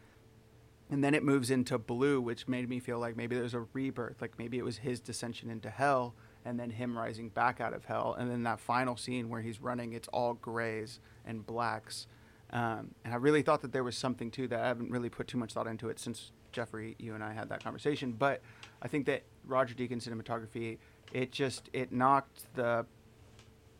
And 0.90 1.05
then 1.05 1.14
it 1.14 1.23
moves 1.23 1.51
into 1.51 1.77
blue 1.77 2.21
which 2.21 2.49
made 2.49 2.66
me 2.68 2.81
feel 2.81 2.99
like 2.99 3.14
maybe 3.14 3.37
there's 3.37 3.53
a 3.53 3.66
rebirth 3.75 4.23
like 4.23 4.38
maybe 4.38 4.57
it 4.57 4.64
was 4.64 4.79
his 4.79 5.03
descension 5.03 5.51
into 5.51 5.68
hell 5.68 6.14
and 6.48 6.58
then 6.58 6.70
him 6.70 6.96
rising 6.96 7.28
back 7.28 7.61
out 7.61 7.74
of 7.74 7.84
hell 7.84 8.16
and 8.18 8.30
then 8.30 8.42
that 8.42 8.58
final 8.58 8.96
scene 8.96 9.28
where 9.28 9.42
he's 9.42 9.61
running 9.61 9.92
it's 9.92 10.08
all 10.08 10.34
grays 10.34 10.98
and 11.26 11.46
blacks 11.46 12.06
um, 12.50 12.94
and 13.04 13.12
i 13.12 13.16
really 13.16 13.42
thought 13.42 13.61
that 13.61 13.72
there 13.72 13.84
was 13.84 13.96
something 13.96 14.30
to 14.30 14.48
that 14.48 14.61
i 14.61 14.66
haven't 14.66 14.90
really 14.90 15.11
put 15.11 15.28
too 15.28 15.38
much 15.38 15.52
thought 15.52 15.66
into 15.66 15.88
it 15.88 15.98
since 15.98 16.32
jeffrey 16.52 16.96
you 16.98 17.14
and 17.14 17.22
i 17.22 17.32
had 17.32 17.48
that 17.50 17.62
conversation 17.62 18.12
but 18.12 18.40
i 18.80 18.88
think 18.88 19.04
that 19.04 19.22
roger 19.46 19.74
deakins 19.74 20.08
cinematography 20.08 20.78
it 21.12 21.30
just 21.30 21.68
it 21.72 21.92
knocked 21.92 22.54
the 22.54 22.87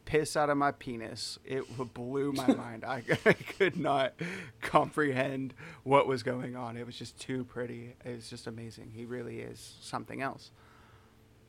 piss 0.09 0.39
out 0.39 0.49
of 0.49 0.57
my 0.57 0.73
penis. 0.73 1.39
It 1.45 1.65
blew 1.93 2.33
my 2.33 2.47
mind. 2.55 2.83
I, 2.83 3.03
I 3.27 3.35
could 3.35 3.77
not 3.77 4.15
comprehend 4.63 5.53
what 5.85 6.07
was 6.07 6.23
going 6.23 6.57
on. 6.57 6.79
It 6.79 6.87
was 6.87 6.97
just 6.97 7.21
too 7.21 7.45
pretty. 7.45 7.95
It 8.07 8.17
was 8.17 8.31
just 8.31 8.47
amazing. 8.47 8.93
He 8.95 9.05
really 9.05 9.41
is 9.41 9.77
something 9.83 10.23
else. 10.23 10.51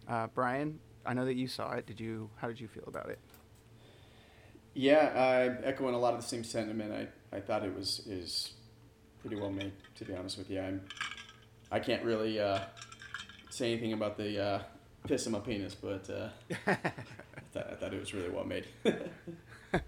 Uh, 0.09 0.27
Brian, 0.27 0.79
I 1.09 1.13
know 1.13 1.25
that 1.25 1.33
you 1.33 1.47
saw 1.47 1.71
it. 1.71 1.87
Did 1.87 1.99
you? 1.99 2.29
How 2.35 2.47
did 2.47 2.61
you 2.61 2.67
feel 2.67 2.83
about 2.85 3.09
it? 3.09 3.17
Yeah, 4.75 5.11
I 5.15 5.65
echoing 5.65 5.95
a 5.95 5.97
lot 5.97 6.13
of 6.13 6.21
the 6.21 6.27
same 6.27 6.43
sentiment. 6.43 6.93
I, 6.93 7.35
I 7.35 7.39
thought 7.39 7.65
it 7.65 7.75
was 7.75 8.05
is 8.05 8.53
pretty 9.19 9.35
well 9.35 9.49
made. 9.49 9.71
To 9.95 10.05
be 10.05 10.13
honest 10.13 10.37
with 10.37 10.51
you, 10.51 10.61
I'm 10.61 10.81
I 11.71 11.79
can't 11.79 12.03
really 12.03 12.39
uh, 12.39 12.59
say 13.49 13.71
anything 13.71 13.93
about 13.93 14.17
the 14.17 14.39
uh, 14.39 14.61
piss 15.07 15.25
in 15.25 15.31
my 15.31 15.39
penis, 15.39 15.73
but 15.73 16.07
uh, 16.11 16.29
I, 16.67 16.75
thought, 17.53 17.71
I 17.71 17.73
thought 17.73 17.91
it 17.91 17.99
was 17.99 18.13
really 18.13 18.29
well 18.29 18.45
made. 18.45 18.67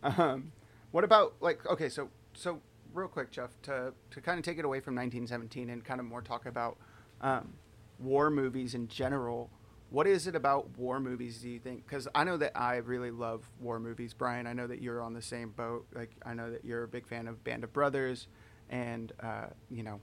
Um, 0.00 0.52
what 0.92 1.02
about 1.02 1.34
like 1.40 1.66
okay, 1.66 1.88
so 1.88 2.08
so 2.32 2.60
real 2.94 3.08
quick, 3.08 3.32
Jeff, 3.32 3.50
to 3.62 3.94
to 4.10 4.20
kind 4.20 4.38
of 4.38 4.44
take 4.44 4.58
it 4.58 4.64
away 4.64 4.78
from 4.78 4.94
1917 4.94 5.70
and 5.70 5.84
kind 5.84 5.98
of 5.98 6.06
more 6.06 6.22
talk 6.22 6.46
about 6.46 6.76
um, 7.20 7.54
war 7.98 8.30
movies 8.30 8.74
in 8.74 8.86
general. 8.88 9.50
What 9.90 10.06
is 10.06 10.26
it 10.26 10.34
about 10.34 10.76
war 10.76 11.00
movies? 11.00 11.38
Do 11.38 11.48
you 11.48 11.58
think? 11.58 11.86
Because 11.86 12.06
I 12.14 12.24
know 12.24 12.36
that 12.36 12.52
I 12.54 12.76
really 12.76 13.10
love 13.10 13.48
war 13.58 13.80
movies, 13.80 14.12
Brian. 14.12 14.46
I 14.46 14.52
know 14.52 14.66
that 14.66 14.82
you're 14.82 15.00
on 15.00 15.14
the 15.14 15.22
same 15.22 15.50
boat. 15.50 15.86
Like 15.94 16.10
I 16.26 16.34
know 16.34 16.50
that 16.50 16.64
you're 16.64 16.84
a 16.84 16.88
big 16.88 17.06
fan 17.06 17.26
of 17.26 17.42
Band 17.42 17.64
of 17.64 17.72
Brothers, 17.72 18.28
and 18.68 19.12
uh, 19.22 19.46
you 19.70 19.82
know 19.82 20.00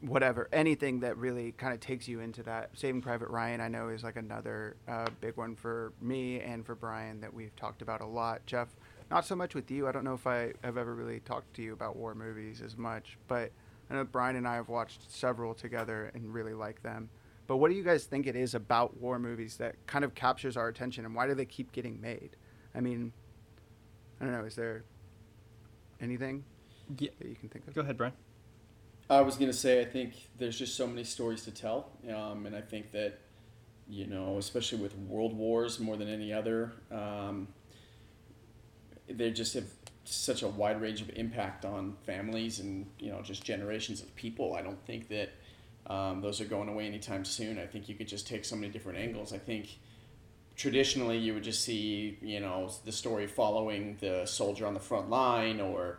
whatever 0.00 0.48
anything 0.52 1.00
that 1.00 1.16
really 1.18 1.52
kind 1.52 1.74
of 1.74 1.80
takes 1.80 2.08
you 2.08 2.20
into 2.20 2.42
that 2.42 2.70
saving 2.72 3.02
private 3.02 3.28
ryan 3.28 3.60
i 3.60 3.68
know 3.68 3.90
is 3.90 4.02
like 4.02 4.16
another 4.16 4.76
uh, 4.88 5.06
big 5.20 5.36
one 5.36 5.54
for 5.54 5.92
me 6.00 6.40
and 6.40 6.64
for 6.64 6.74
brian 6.74 7.20
that 7.20 7.32
we've 7.32 7.54
talked 7.54 7.82
about 7.82 8.00
a 8.00 8.06
lot 8.06 8.40
jeff 8.46 8.68
not 9.10 9.26
so 9.26 9.36
much 9.36 9.54
with 9.54 9.70
you 9.70 9.86
i 9.86 9.92
don't 9.92 10.04
know 10.04 10.14
if 10.14 10.26
i 10.26 10.52
have 10.64 10.78
ever 10.78 10.94
really 10.94 11.20
talked 11.20 11.52
to 11.52 11.60
you 11.62 11.74
about 11.74 11.96
war 11.96 12.14
movies 12.14 12.62
as 12.64 12.78
much 12.78 13.18
but 13.28 13.50
i 13.90 13.94
know 13.94 14.04
brian 14.04 14.36
and 14.36 14.48
i 14.48 14.54
have 14.54 14.70
watched 14.70 15.10
several 15.12 15.52
together 15.52 16.10
and 16.14 16.32
really 16.32 16.54
like 16.54 16.82
them 16.82 17.10
but 17.50 17.56
what 17.56 17.68
do 17.68 17.76
you 17.76 17.82
guys 17.82 18.04
think 18.04 18.28
it 18.28 18.36
is 18.36 18.54
about 18.54 18.96
war 19.00 19.18
movies 19.18 19.56
that 19.56 19.74
kind 19.88 20.04
of 20.04 20.14
captures 20.14 20.56
our 20.56 20.68
attention 20.68 21.04
and 21.04 21.16
why 21.16 21.26
do 21.26 21.34
they 21.34 21.44
keep 21.44 21.72
getting 21.72 22.00
made 22.00 22.36
i 22.76 22.80
mean 22.80 23.12
I 24.20 24.24
don't 24.26 24.34
know. 24.34 24.44
Is 24.44 24.54
there 24.54 24.84
anything 26.00 26.44
Yeah. 26.98 27.10
that 27.18 27.26
you 27.26 27.34
can 27.34 27.48
think 27.48 27.66
of? 27.66 27.74
Go 27.74 27.80
ahead, 27.80 27.96
Brian. 27.96 28.12
I 29.08 29.22
was 29.22 29.36
gonna 29.36 29.52
say 29.52 29.80
I 29.80 29.86
think 29.86 30.12
there's 30.38 30.58
just 30.58 30.76
so 30.76 30.86
many 30.86 31.04
stories 31.04 31.42
to 31.44 31.50
tell, 31.50 31.90
um, 32.14 32.46
and 32.46 32.54
I 32.54 32.60
think 32.60 32.92
that 32.92 33.18
you 33.88 34.06
know, 34.06 34.36
especially 34.38 34.78
with 34.78 34.94
world 34.98 35.34
wars 35.36 35.80
more 35.80 35.96
than 35.96 36.08
any 36.08 36.32
other, 36.32 36.72
um, 36.92 37.48
they 39.08 39.32
just 39.32 39.54
have 39.54 39.64
such 40.04 40.42
a 40.42 40.48
wide 40.48 40.80
range 40.80 41.00
of 41.00 41.10
impact 41.16 41.64
on 41.64 41.96
families 42.04 42.60
and 42.60 42.86
you 42.98 43.10
know 43.10 43.22
just 43.22 43.42
generations 43.42 44.02
of 44.02 44.14
people. 44.16 44.54
I 44.54 44.62
don't 44.62 44.84
think 44.86 45.08
that 45.08 45.30
um, 45.86 46.20
those 46.20 46.40
are 46.40 46.44
going 46.44 46.68
away 46.68 46.86
anytime 46.86 47.24
soon. 47.24 47.58
I 47.58 47.66
think 47.66 47.88
you 47.88 47.94
could 47.94 48.08
just 48.08 48.26
take 48.26 48.44
so 48.44 48.56
many 48.56 48.72
different 48.72 48.98
angles. 48.98 49.32
I 49.32 49.38
think 49.38 49.78
traditionally 50.56 51.16
you 51.16 51.34
would 51.34 51.44
just 51.44 51.62
see 51.62 52.18
you 52.20 52.40
know 52.40 52.70
the 52.84 52.92
story 52.92 53.26
following 53.26 53.96
the 54.00 54.26
soldier 54.26 54.66
on 54.66 54.74
the 54.74 54.80
front 54.80 55.08
line 55.08 55.60
or 55.60 55.98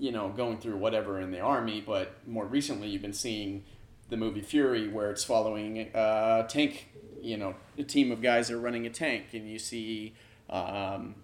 you 0.00 0.10
know, 0.10 0.30
going 0.30 0.58
through 0.58 0.78
whatever 0.78 1.20
in 1.20 1.30
the 1.30 1.40
army, 1.40 1.82
but 1.84 2.16
more 2.26 2.46
recently 2.46 2.88
you've 2.88 3.02
been 3.02 3.12
seeing 3.12 3.62
the 4.08 4.16
movie 4.16 4.40
Fury, 4.40 4.88
where 4.88 5.10
it's 5.10 5.22
following 5.22 5.88
a 5.94 6.44
tank, 6.48 6.88
you 7.20 7.36
know, 7.36 7.54
a 7.78 7.82
team 7.82 8.10
of 8.10 8.22
guys 8.22 8.48
that 8.48 8.54
are 8.54 8.60
running 8.60 8.86
a 8.86 8.90
tank, 8.90 9.26
and 9.34 9.48
you 9.48 9.58
see 9.58 10.14
um, 10.48 11.14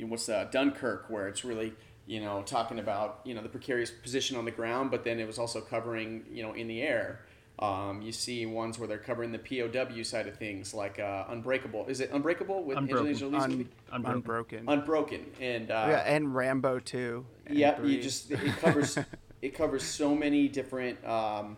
what's 0.00 0.26
that 0.26 0.50
Dunkirk, 0.50 1.06
where 1.08 1.28
it's 1.28 1.44
really 1.44 1.74
you 2.06 2.20
know 2.20 2.42
talking 2.42 2.78
about 2.78 3.20
you 3.24 3.34
know 3.34 3.42
the 3.42 3.48
precarious 3.48 3.90
position 3.90 4.36
on 4.36 4.44
the 4.44 4.50
ground, 4.50 4.90
but 4.90 5.04
then 5.04 5.18
it 5.20 5.26
was 5.26 5.38
also 5.38 5.60
covering 5.60 6.24
you 6.30 6.42
know 6.42 6.52
in 6.52 6.68
the 6.68 6.82
air. 6.82 7.20
Um, 7.56 8.02
you 8.02 8.10
see 8.10 8.46
ones 8.46 8.80
where 8.80 8.88
they're 8.88 8.98
covering 8.98 9.30
the 9.30 9.38
POW 9.38 10.02
side 10.02 10.26
of 10.26 10.36
things, 10.36 10.74
like 10.74 10.98
uh, 10.98 11.24
Unbreakable. 11.28 11.86
Is 11.86 12.00
it 12.00 12.10
Unbreakable 12.12 12.64
with 12.64 12.76
Unbroken. 12.76 13.06
Angelina 13.06 13.38
Jolie's 13.38 13.44
Un- 13.44 13.50
movie? 13.50 13.68
Unbroken. 13.92 14.14
unbroken. 14.18 14.64
Unbroken, 14.68 15.26
and 15.40 15.70
uh, 15.70 15.86
yeah, 15.88 15.98
and 15.98 16.34
Rambo 16.34 16.80
too. 16.80 17.24
and 17.46 17.56
yeah, 17.56 17.74
three. 17.76 17.94
you 17.94 18.02
just 18.02 18.30
it 18.32 18.56
covers 18.58 18.98
it 19.40 19.54
covers 19.54 19.84
so 19.84 20.14
many 20.16 20.48
different, 20.48 21.02
um, 21.06 21.56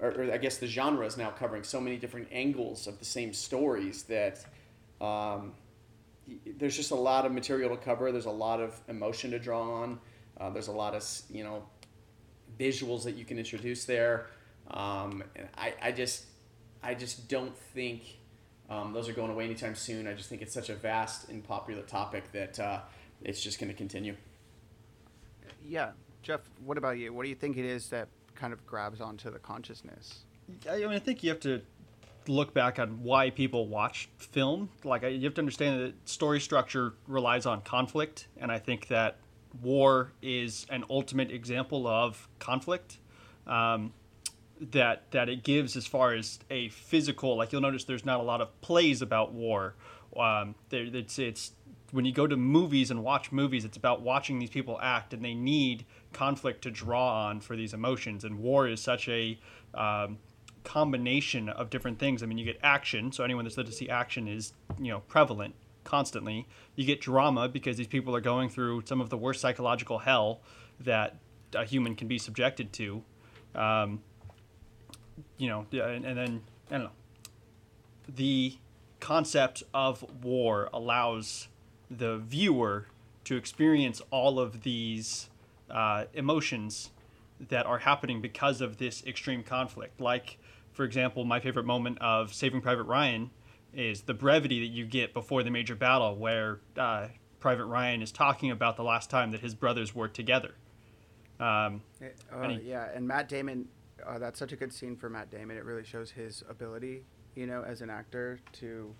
or, 0.00 0.12
or 0.12 0.32
I 0.32 0.38
guess 0.38 0.56
the 0.56 0.66
genre 0.66 1.04
is 1.04 1.16
now 1.18 1.30
covering 1.30 1.62
so 1.62 1.80
many 1.80 1.96
different 1.98 2.28
angles 2.32 2.86
of 2.86 2.98
the 2.98 3.04
same 3.04 3.32
stories 3.34 4.04
that 4.04 4.38
um, 5.00 5.06
y- 5.06 5.52
there's 6.58 6.76
just 6.76 6.90
a 6.90 6.96
lot 6.96 7.24
of 7.24 7.32
material 7.32 7.70
to 7.70 7.76
cover. 7.76 8.10
There's 8.12 8.26
a 8.26 8.30
lot 8.30 8.60
of 8.60 8.78
emotion 8.88 9.30
to 9.30 9.38
draw 9.38 9.82
on. 9.82 9.98
Uh, 10.38 10.50
there's 10.50 10.68
a 10.68 10.72
lot 10.72 10.94
of 10.94 11.04
you 11.30 11.44
know 11.44 11.64
visuals 12.58 13.04
that 13.04 13.14
you 13.16 13.24
can 13.24 13.38
introduce 13.38 13.84
there. 13.84 14.26
Um, 14.70 15.22
and 15.36 15.48
I, 15.56 15.74
I 15.82 15.92
just 15.92 16.24
I 16.82 16.94
just 16.94 17.28
don't 17.28 17.56
think 17.56 18.02
um, 18.68 18.92
those 18.92 19.08
are 19.08 19.12
going 19.12 19.30
away 19.30 19.44
anytime 19.44 19.74
soon. 19.74 20.06
I 20.06 20.14
just 20.14 20.28
think 20.28 20.42
it's 20.42 20.54
such 20.54 20.68
a 20.68 20.74
vast 20.74 21.28
and 21.28 21.42
popular 21.42 21.82
topic 21.82 22.32
that 22.32 22.58
uh, 22.58 22.80
it's 23.22 23.42
just 23.42 23.60
going 23.60 23.70
to 23.70 23.76
continue. 23.76 24.16
yeah, 25.64 25.92
Jeff. 26.22 26.40
What 26.64 26.78
about 26.78 26.98
you? 26.98 27.12
What 27.12 27.22
do 27.22 27.28
you 27.28 27.34
think 27.34 27.56
it 27.56 27.64
is 27.64 27.88
that 27.90 28.08
kind 28.34 28.52
of 28.52 28.66
grabs 28.66 29.00
onto 29.00 29.30
the 29.30 29.38
consciousness? 29.38 30.20
I 30.70 30.78
mean, 30.78 30.88
I 30.88 30.98
think 30.98 31.22
you 31.22 31.30
have 31.30 31.40
to 31.40 31.62
look 32.28 32.54
back 32.54 32.78
on 32.78 33.02
why 33.02 33.30
people 33.30 33.68
watch 33.68 34.08
film. 34.18 34.70
Like, 34.84 35.04
I- 35.04 35.08
you 35.08 35.24
have 35.24 35.34
to 35.34 35.40
understand 35.40 35.80
that 35.80 36.08
story 36.08 36.40
structure 36.40 36.94
relies 37.06 37.46
on 37.46 37.62
conflict, 37.62 38.28
and 38.36 38.50
I 38.50 38.58
think 38.58 38.88
that 38.88 39.18
war 39.62 40.12
is 40.22 40.66
an 40.70 40.84
ultimate 40.90 41.30
example 41.30 41.86
of 41.86 42.28
conflict. 42.38 42.98
Um, 43.46 43.92
that 44.60 45.10
that 45.10 45.28
it 45.28 45.42
gives 45.42 45.76
as 45.76 45.86
far 45.86 46.14
as 46.14 46.38
a 46.50 46.68
physical. 46.70 47.36
Like 47.36 47.52
you'll 47.52 47.60
notice, 47.60 47.84
there's 47.84 48.04
not 48.04 48.20
a 48.20 48.22
lot 48.22 48.40
of 48.40 48.58
plays 48.60 49.02
about 49.02 49.32
war. 49.32 49.74
Um, 50.16 50.54
it's 50.70 51.18
it's 51.18 51.52
when 51.92 52.04
you 52.04 52.12
go 52.12 52.26
to 52.26 52.36
movies 52.36 52.90
and 52.90 53.04
watch 53.04 53.30
movies, 53.30 53.64
it's 53.64 53.76
about 53.76 54.00
watching 54.02 54.38
these 54.38 54.50
people 54.50 54.78
act, 54.82 55.12
and 55.14 55.24
they 55.24 55.34
need 55.34 55.84
conflict 56.12 56.62
to 56.62 56.70
draw 56.70 57.26
on 57.26 57.40
for 57.40 57.54
these 57.54 57.74
emotions. 57.74 58.24
And 58.24 58.38
war 58.38 58.66
is 58.66 58.80
such 58.80 59.08
a 59.08 59.38
um, 59.74 60.18
combination 60.66 61.48
of 61.48 61.70
different 61.70 61.98
things. 61.98 62.22
I 62.22 62.26
mean, 62.26 62.36
you 62.36 62.44
get 62.44 62.58
action, 62.62 63.12
so 63.12 63.24
anyone 63.24 63.44
that's 63.44 63.54
there 63.54 63.64
to 63.64 63.72
see 63.72 63.88
action 63.88 64.28
is 64.28 64.52
you 64.78 64.90
know 64.90 65.00
prevalent 65.00 65.54
constantly. 65.84 66.46
You 66.74 66.84
get 66.84 67.00
drama 67.00 67.48
because 67.48 67.76
these 67.76 67.86
people 67.86 68.14
are 68.14 68.20
going 68.20 68.50
through 68.50 68.82
some 68.84 69.00
of 69.00 69.08
the 69.08 69.16
worst 69.16 69.40
psychological 69.40 69.98
hell 70.00 70.40
that 70.80 71.16
a 71.54 71.64
human 71.64 71.94
can 71.94 72.08
be 72.08 72.18
subjected 72.18 72.72
to. 72.74 73.02
Um, 73.54 74.02
you 75.38 75.48
know, 75.48 75.66
and, 75.72 76.04
and 76.04 76.18
then 76.18 76.42
I 76.70 76.74
don't 76.74 76.84
know. 76.84 76.90
The 78.14 78.58
concept 79.00 79.62
of 79.72 80.04
war 80.22 80.68
allows 80.72 81.48
the 81.90 82.18
viewer 82.18 82.88
to 83.24 83.36
experience 83.36 84.02
all 84.10 84.38
of 84.38 84.62
these 84.62 85.30
uh, 85.70 86.04
emotions 86.14 86.90
that 87.48 87.66
are 87.66 87.78
happening 87.78 88.20
because 88.20 88.60
of 88.60 88.78
this 88.78 89.04
extreme 89.06 89.42
conflict. 89.42 90.00
Like, 90.00 90.38
for 90.76 90.84
example, 90.84 91.24
my 91.24 91.40
favorite 91.40 91.64
moment 91.64 91.98
of 92.02 92.34
Saving 92.34 92.60
Private 92.60 92.84
Ryan 92.84 93.30
is 93.72 94.02
the 94.02 94.12
brevity 94.14 94.60
that 94.60 94.72
you 94.72 94.84
get 94.84 95.14
before 95.14 95.42
the 95.42 95.50
major 95.50 95.74
battle, 95.74 96.14
where 96.16 96.60
uh, 96.76 97.08
Private 97.40 97.64
Ryan 97.64 98.02
is 98.02 98.12
talking 98.12 98.50
about 98.50 98.76
the 98.76 98.82
last 98.84 99.08
time 99.08 99.30
that 99.32 99.40
his 99.40 99.54
brothers 99.54 99.94
were 99.94 100.08
together. 100.08 100.54
Um, 101.40 101.82
It- 102.00 102.16
uh, 102.32 102.40
And 102.40 102.52
he- 102.60 102.68
yeah, 102.70 102.90
and 102.94 103.08
Matt 103.08 103.28
Damon. 103.28 103.68
Uh, 104.06 104.18
that's 104.18 104.38
such 104.38 104.52
a 104.52 104.56
good 104.56 104.72
scene 104.72 104.94
for 104.96 105.08
Matt 105.08 105.30
Damon. 105.30 105.56
It 105.56 105.64
really 105.64 105.82
shows 105.84 106.10
his 106.10 106.44
ability, 106.50 107.04
you 107.34 107.46
know, 107.46 107.62
as 107.62 107.80
an 107.80 107.88
actor 107.90 108.38
to, 108.52 108.94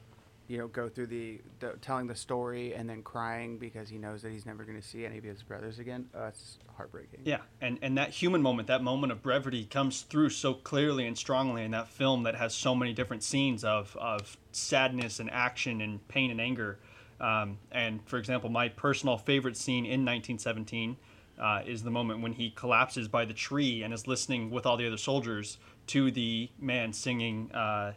you 0.49 0.59
know, 0.59 0.68
go 0.68 0.88
through 0.88 1.09
the, 1.09 1.40
the 1.59 1.72
telling 1.80 2.07
the 2.07 2.14
story 2.14 2.74
and 2.74 2.88
then 2.88 3.03
crying 3.03 3.59
because 3.59 3.88
he 3.88 3.99
knows 3.99 4.22
that 4.22 4.30
he's 4.30 4.47
never 4.47 4.64
going 4.64 4.80
to 4.80 4.86
see 4.86 5.05
any 5.05 5.18
of 5.18 5.24
his 5.24 5.42
brothers 5.42 5.78
again. 5.78 6.09
Uh, 6.14 6.26
it's 6.26 6.59
heartbreaking. 6.76 7.20
Yeah, 7.24 7.40
and 7.61 7.78
and 7.82 7.99
that 7.99 8.11
human 8.11 8.42
moment, 8.42 8.68
that 8.68 8.82
moment 8.82 9.12
of 9.12 9.22
brevity, 9.22 9.64
comes 9.64 10.03
through 10.03 10.30
so 10.30 10.55
clearly 10.55 11.07
and 11.07 11.18
strongly 11.18 11.64
in 11.64 11.72
that 11.72 11.88
film 11.88 12.22
that 12.24 12.36
has 12.36 12.55
so 12.55 12.74
many 12.74 12.92
different 12.92 13.22
scenes 13.22 13.64
of 13.64 13.97
of 13.97 14.36
sadness 14.53 15.18
and 15.20 15.30
action 15.30 15.80
and 15.80 16.07
pain 16.09 16.30
and 16.30 16.40
anger. 16.40 16.78
Um, 17.20 17.59
and 17.72 18.07
for 18.07 18.18
example, 18.18 18.51
my 18.51 18.68
personal 18.68 19.16
favorite 19.16 19.57
scene 19.57 19.84
in 19.84 20.05
1917 20.05 20.97
uh, 21.38 21.62
is 21.66 21.82
the 21.82 21.90
moment 21.90 22.20
when 22.20 22.32
he 22.32 22.51
collapses 22.51 23.09
by 23.09 23.24
the 23.24 23.34
tree 23.34 23.82
and 23.82 23.92
is 23.92 24.07
listening 24.07 24.51
with 24.51 24.66
all 24.66 24.76
the 24.76 24.86
other 24.86 24.97
soldiers 24.97 25.59
to 25.88 26.11
the 26.11 26.51
man 26.59 26.92
singing 26.92 27.51
uh, 27.53 27.92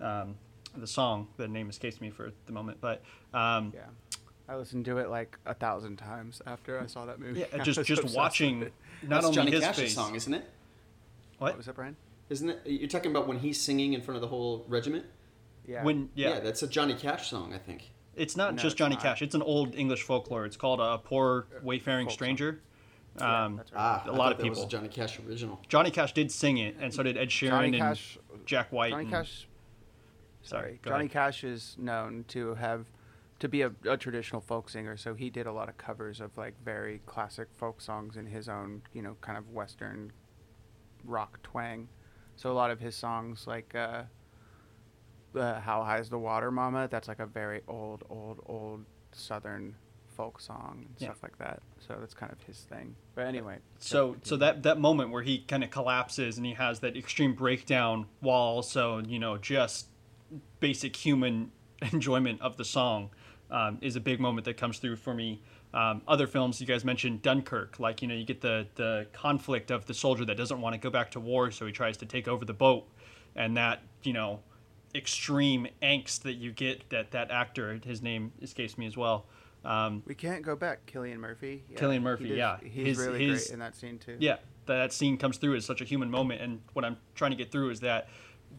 um, 0.00 0.36
the 0.76 0.86
song. 0.86 1.28
The 1.36 1.48
name 1.48 1.68
escapes 1.70 2.00
me 2.00 2.10
for 2.10 2.30
the 2.46 2.52
moment, 2.52 2.78
but 2.80 3.02
um, 3.34 3.72
Yeah. 3.74 3.82
I 4.48 4.56
listened 4.56 4.84
to 4.86 4.98
it 4.98 5.08
like 5.08 5.38
a 5.46 5.54
thousand 5.54 5.96
times 5.98 6.42
after 6.46 6.80
I 6.80 6.86
saw 6.86 7.06
that 7.06 7.20
movie. 7.20 7.44
yeah, 7.52 7.58
just 7.62 7.84
just 7.84 8.04
watching 8.16 8.60
not 8.60 8.70
That's 9.04 9.26
only 9.26 9.36
Johnny 9.36 9.50
his 9.52 9.60
Cash's 9.60 9.82
face. 9.82 9.94
song, 9.94 10.14
isn't 10.16 10.34
it? 10.34 10.44
What 11.38 11.50
What? 11.52 11.56
was 11.56 11.66
that, 11.66 11.74
Brian? 11.76 11.96
Isn't 12.28 12.50
it? 12.50 12.60
You're 12.64 12.88
talking 12.88 13.10
about 13.10 13.26
when 13.28 13.38
he's 13.38 13.60
singing 13.60 13.92
in 13.92 14.02
front 14.02 14.16
of 14.16 14.22
the 14.22 14.28
whole 14.28 14.64
regiment. 14.68 15.04
Yeah. 15.66 15.84
When 15.84 16.10
yeah, 16.14 16.40
that's 16.40 16.62
a 16.62 16.66
Johnny 16.68 16.94
Cash 16.94 17.30
song, 17.30 17.52
I 17.54 17.58
think. 17.58 17.90
It's 18.16 18.36
not 18.36 18.54
No, 18.54 18.62
just 18.62 18.72
it's 18.74 18.78
Johnny 18.78 18.96
not. 18.96 19.02
Cash. 19.04 19.22
It's 19.22 19.34
an 19.36 19.42
old 19.42 19.74
English 19.76 20.02
folklore. 20.02 20.44
It's 20.46 20.56
called 20.56 20.80
a 20.80 20.98
poor 20.98 21.46
wayfaring 21.62 22.06
folk 22.08 22.12
stranger. 22.14 22.60
Yeah, 23.18 23.44
Um, 23.44 23.56
that's 23.56 23.72
right. 23.72 23.80
Ah, 23.80 24.02
A 24.06 24.08
I 24.08 24.10
lot 24.10 24.16
thought 24.16 24.32
of 24.32 24.38
that 24.38 24.48
was 24.48 24.58
a 24.58 24.60
people. 24.62 24.68
Johnny 24.68 24.88
Cash 24.88 25.20
original. 25.20 25.60
Johnny 25.68 25.90
Cash 25.92 26.12
did 26.12 26.30
sing 26.32 26.58
it, 26.58 26.76
and 26.80 26.92
so 26.92 27.02
did 27.04 27.16
Ed 27.16 27.28
Sheeran 27.28 27.50
Johnny 27.50 27.78
and 27.80 27.98
Jack 28.46 28.72
White. 28.72 28.90
Johnny 28.90 29.02
and- 29.04 29.12
Cash. 29.12 29.46
Sorry, 30.42 30.78
go 30.82 30.90
Johnny 30.90 31.04
ahead. 31.04 31.12
Cash 31.12 31.44
is 31.44 31.76
known 31.78 32.24
to 32.28 32.54
have 32.54 32.86
to 33.40 33.48
be 33.48 33.62
a, 33.62 33.72
a 33.86 33.96
traditional 33.96 34.40
folk 34.40 34.68
singer. 34.68 34.96
So 34.96 35.14
he 35.14 35.30
did 35.30 35.46
a 35.46 35.52
lot 35.52 35.68
of 35.68 35.76
covers 35.78 36.20
of 36.20 36.36
like 36.36 36.54
very 36.64 37.00
classic 37.06 37.48
folk 37.52 37.80
songs 37.80 38.16
in 38.16 38.26
his 38.26 38.48
own, 38.48 38.82
you 38.92 39.02
know, 39.02 39.16
kind 39.20 39.38
of 39.38 39.50
western 39.50 40.12
rock 41.04 41.42
twang. 41.42 41.88
So 42.36 42.50
a 42.50 42.54
lot 42.54 42.70
of 42.70 42.80
his 42.80 42.94
songs, 42.94 43.46
like 43.46 43.74
uh, 43.74 44.04
uh, 45.34 45.60
"How 45.60 45.82
High's 45.84 46.08
the 46.08 46.18
Water, 46.18 46.50
Mama," 46.50 46.88
that's 46.90 47.08
like 47.08 47.20
a 47.20 47.26
very 47.26 47.62
old, 47.68 48.04
old, 48.10 48.40
old 48.46 48.84
southern 49.12 49.76
folk 50.06 50.40
song 50.40 50.84
and 50.86 50.94
Yeah. 50.98 51.08
stuff 51.08 51.22
like 51.22 51.38
that. 51.38 51.60
So 51.86 51.96
that's 52.00 52.14
kind 52.14 52.32
of 52.32 52.42
his 52.42 52.60
thing. 52.60 52.96
But 53.14 53.26
anyway, 53.26 53.58
So 53.78 54.16
so 54.22 54.36
that 54.36 54.62
that 54.64 54.78
moment 54.78 55.10
where 55.10 55.22
he 55.22 55.38
kind 55.40 55.62
of 55.64 55.70
collapses 55.70 56.36
and 56.36 56.44
he 56.46 56.54
has 56.54 56.80
that 56.80 56.96
extreme 56.96 57.34
breakdown 57.34 58.06
while 58.20 58.40
also 58.40 59.02
you 59.02 59.18
know 59.18 59.36
just 59.38 59.86
basic 60.60 60.96
human 60.96 61.50
enjoyment 61.92 62.40
of 62.40 62.56
the 62.56 62.64
song 62.64 63.10
um, 63.50 63.78
is 63.80 63.96
a 63.96 64.00
big 64.00 64.20
moment 64.20 64.44
that 64.44 64.56
comes 64.56 64.78
through 64.78 64.96
for 64.96 65.14
me. 65.14 65.42
Um, 65.72 66.02
other 66.08 66.26
films 66.26 66.60
you 66.60 66.66
guys 66.66 66.84
mentioned 66.84 67.22
Dunkirk, 67.22 67.78
like 67.78 68.02
you 68.02 68.08
know 68.08 68.14
you 68.14 68.24
get 68.24 68.40
the 68.40 68.66
the 68.74 69.06
conflict 69.12 69.70
of 69.70 69.86
the 69.86 69.94
soldier 69.94 70.24
that 70.24 70.36
doesn't 70.36 70.60
want 70.60 70.74
to 70.74 70.78
go 70.80 70.90
back 70.90 71.12
to 71.12 71.20
war, 71.20 71.50
so 71.52 71.64
he 71.64 71.72
tries 71.72 71.96
to 71.98 72.06
take 72.06 72.26
over 72.26 72.44
the 72.44 72.52
boat, 72.52 72.88
and 73.36 73.56
that 73.56 73.82
you 74.02 74.12
know 74.12 74.40
extreme 74.94 75.68
angst 75.82 76.22
that 76.22 76.32
you 76.34 76.50
get 76.50 76.90
that 76.90 77.12
that 77.12 77.30
actor 77.30 77.78
his 77.84 78.02
name 78.02 78.32
escapes 78.42 78.76
me 78.76 78.86
as 78.86 78.96
well. 78.96 79.26
Um, 79.64 80.02
we 80.06 80.14
can't 80.16 80.42
go 80.42 80.56
back. 80.56 80.84
Cillian 80.92 81.18
Murphy. 81.18 81.62
Yeah, 81.70 81.78
Cillian 81.78 81.92
he 81.92 81.98
Murphy, 82.00 82.28
did- 82.30 82.38
yeah. 82.38 82.56
he's 82.64 82.86
His- 82.86 82.98
really 82.98 83.24
his- 83.28 83.44
great 83.44 83.52
in 83.54 83.58
that 83.60 83.76
scene 83.76 83.98
too. 83.98 84.16
yeah, 84.18 84.38
that 84.66 84.92
scene 84.92 85.16
comes 85.18 85.36
through 85.36 85.54
as 85.54 85.64
such 85.64 85.80
a 85.80 85.84
human 85.84 86.10
moment, 86.10 86.40
and 86.40 86.60
what 86.72 86.84
I'm 86.84 86.96
trying 87.14 87.30
to 87.30 87.36
get 87.36 87.52
through 87.52 87.70
is 87.70 87.78
that 87.80 88.08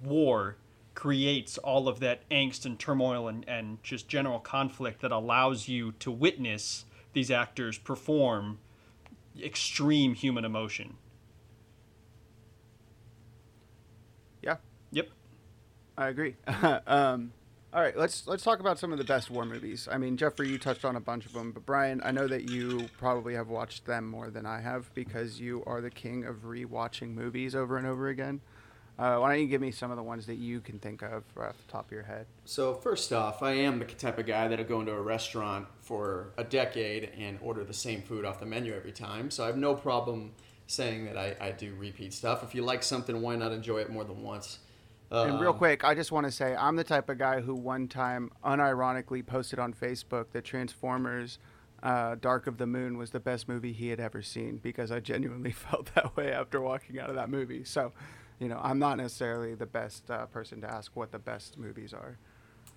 war 0.04 0.56
creates 0.94 1.58
all 1.60 1.88
of 1.88 2.00
that 2.00 2.28
angst 2.30 2.66
and 2.66 2.78
turmoil 2.80 3.28
and, 3.28 3.48
and 3.48 3.82
just 3.84 4.08
general 4.08 4.39
conflict 4.39 5.02
that 5.02 5.12
allows 5.12 5.68
you 5.68 5.92
to 5.94 6.12
witness 6.12 6.86
these 7.14 7.32
actors 7.32 7.78
perform 7.78 8.60
extreme 9.42 10.14
human 10.14 10.46
emotion. 10.46 10.98
Yeah, 14.42 14.58
Yep. 14.92 15.10
I 15.98 16.08
agree. 16.10 16.36
um, 16.88 17.32
all 17.74 17.82
right, 17.82 17.96
let's 17.98 18.28
let's 18.28 18.44
talk 18.44 18.60
about 18.60 18.80
some 18.80 18.92
of 18.92 18.98
the 18.98 19.04
best 19.06 19.30
war 19.30 19.46
movies. 19.46 19.88
I 19.89 19.98
mean, 19.98 20.18
Jeffrey, 20.18 20.50
you 20.50 20.58
touched 20.58 20.84
on 20.84 20.96
a 20.96 21.00
bunch 21.00 21.26
of 21.26 21.34
them, 21.34 21.52
but 21.52 21.66
Brian, 21.66 22.02
I 22.04 22.12
know 22.12 22.28
that 22.28 22.44
you 22.44 22.89
probably 22.98 23.34
have 23.36 23.48
watched 23.48 23.86
them 23.86 24.08
more 24.08 24.30
than 24.30 24.46
I 24.46 24.60
have 24.62 24.94
because 24.94 25.39
you 25.39 25.64
are 25.66 25.80
the 25.80 25.89
king 25.89 26.26
of 26.26 26.44
rewatching 26.44 27.14
movies 27.14 27.56
over 27.56 27.78
and 27.78 27.88
over 27.88 28.10
again. 28.10 28.42
Uh, 29.00 29.18
why 29.18 29.30
don't 29.32 29.42
you 29.42 29.48
give 29.48 29.62
me 29.62 29.72
some 29.72 29.89
of 29.89 29.98
the 29.98 30.04
ones 30.04 30.28
that 30.28 30.36
you 30.36 30.60
can 30.62 30.78
think 30.78 31.02
of 31.02 31.24
right 31.34 31.50
off 31.50 31.58
the 31.58 31.72
top 31.72 31.86
of 31.86 31.92
your 31.92 32.04
head? 32.04 32.28
So 32.46 32.74
first 32.76 33.12
off, 33.12 33.42
I 33.42 33.54
am 33.54 33.80
the 33.80 33.86
type 33.86 34.20
of 34.20 34.28
guy 34.28 34.48
that'll 34.48 34.66
go 34.66 34.80
into 34.80 34.92
a 34.92 35.02
restaurant 35.02 35.68
for 35.80 36.34
a 36.38 36.44
decade 36.44 37.10
and 37.18 37.39
order 37.42 37.64
the 37.64 37.74
same 37.74 38.02
food 38.04 38.26
off 38.26 38.39
the 38.39 38.46
menu 38.46 38.74
every 38.76 38.92
time. 38.92 39.32
So 39.32 39.44
I 39.44 39.48
have 39.48 39.58
no 39.58 39.74
problem 39.74 40.34
saying 40.68 41.06
that 41.06 41.18
I, 41.18 41.36
I 41.42 41.52
do 41.52 41.74
repeat 41.76 42.14
stuff. 42.14 42.44
If 42.44 42.54
you 42.54 42.64
like 42.64 42.84
something, 42.84 43.22
why 43.22 43.36
not 43.38 43.52
enjoy 43.52 43.80
it 43.80 43.89
more 43.89 44.04
than 44.04 44.22
once? 44.22 44.60
And 45.10 45.42
real 45.42 45.52
Um, 45.52 45.58
quick, 45.58 45.84
I 45.84 45.94
just 45.94 46.12
want 46.14 46.26
to 46.28 46.32
say 46.32 46.56
I'm 46.56 46.78
the 46.78 46.86
type 46.86 47.10
of 47.10 47.18
guy 47.18 47.42
who 47.42 47.54
one 47.56 47.88
time 47.89 48.32
unironically 48.46 49.26
posted 49.26 49.60
on 49.60 49.74
Facebook 49.74 50.28
that 50.32 50.46
Transformers 50.46 51.39
uh, 51.84 52.16
Dark 52.20 52.48
of 52.48 52.58
the 52.58 52.68
Moon 52.68 52.98
was 52.98 53.12
the 53.12 53.20
best 53.20 53.48
movie 53.48 53.74
he 53.74 53.90
had 53.90 54.00
ever 54.00 54.22
seen 54.22 54.58
because 54.58 54.92
I 54.92 55.00
genuinely 55.00 55.52
felt 55.52 55.94
that 55.96 56.16
way 56.16 56.32
after 56.32 56.62
walking 56.62 57.00
out 57.00 57.10
of 57.10 57.16
that 57.16 57.30
movie. 57.30 57.64
So, 57.64 57.92
you 58.40 58.48
know, 58.48 58.60
I'm 58.62 58.80
not 58.80 58.98
necessarily 58.98 59.56
the 59.56 59.66
best 59.66 60.10
uh, 60.10 60.26
person 60.28 60.62
to 60.62 60.72
ask 60.72 60.96
what 60.96 61.12
the 61.12 61.20
best 61.20 61.58
movies 61.58 61.94
are. 61.94 62.18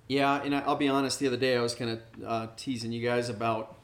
Yeah, 0.09 0.43
and 0.43 0.55
I'll 0.55 0.77
be 0.77 0.89
honest. 0.89 1.19
The 1.19 1.29
other 1.29 1.37
day, 1.37 1.57
I 1.57 1.63
was 1.63 1.75
kind 1.75 1.91
of 1.91 2.01
uh, 2.27 2.47
teasing 2.57 2.93
you 2.93 3.03
guys 3.07 3.31
about 3.31 3.77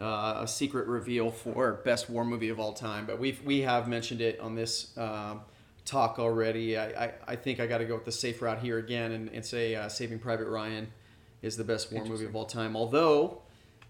uh, 0.00 0.40
a 0.40 0.48
secret 0.48 0.88
reveal 0.88 1.30
for 1.30 1.74
best 1.84 2.10
war 2.10 2.24
movie 2.24 2.48
of 2.48 2.58
all 2.58 2.72
time, 2.72 3.06
but 3.06 3.20
we've 3.20 3.40
we 3.44 3.60
have 3.60 3.86
mentioned 3.86 4.20
it 4.20 4.40
on 4.40 4.56
this 4.56 4.96
um 4.98 5.42
talk 5.86 6.18
already. 6.18 6.76
I, 6.76 7.04
I, 7.04 7.12
I 7.28 7.36
think 7.36 7.60
I 7.60 7.66
got 7.66 7.78
to 7.78 7.84
go 7.84 7.94
with 7.94 8.04
the 8.04 8.12
safe 8.12 8.42
route 8.42 8.58
here 8.58 8.78
again 8.78 9.12
and, 9.12 9.28
and 9.30 9.44
say 9.44 9.74
uh, 9.74 9.88
Saving 9.88 10.18
Private 10.18 10.48
Ryan 10.48 10.88
is 11.42 11.56
the 11.56 11.64
best 11.64 11.92
war 11.92 12.04
movie 12.04 12.24
of 12.24 12.34
all 12.34 12.44
time. 12.44 12.76
Although 12.76 13.42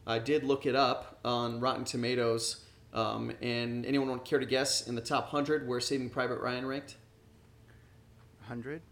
I 0.07 0.19
did 0.19 0.45
look 0.45 0.67
it 0.67 0.77
up 0.77 1.19
on 1.25 1.61
Rotten 1.61 1.85
Tomatoes, 1.85 2.65
um, 2.93 3.33
and 3.43 3.85
anyone 3.85 4.09
want 4.09 4.25
to 4.25 4.29
care 4.29 4.39
to 4.39 4.47
guess 4.47 4.87
in 4.87 4.95
the 4.95 5.01
top 5.01 5.29
hundred 5.29 5.67
where 5.67 5.81
Saving 5.81 6.11
Private 6.11 6.41
Ryan 6.41 6.67
ranked? 6.67 6.97
100? 8.41 8.83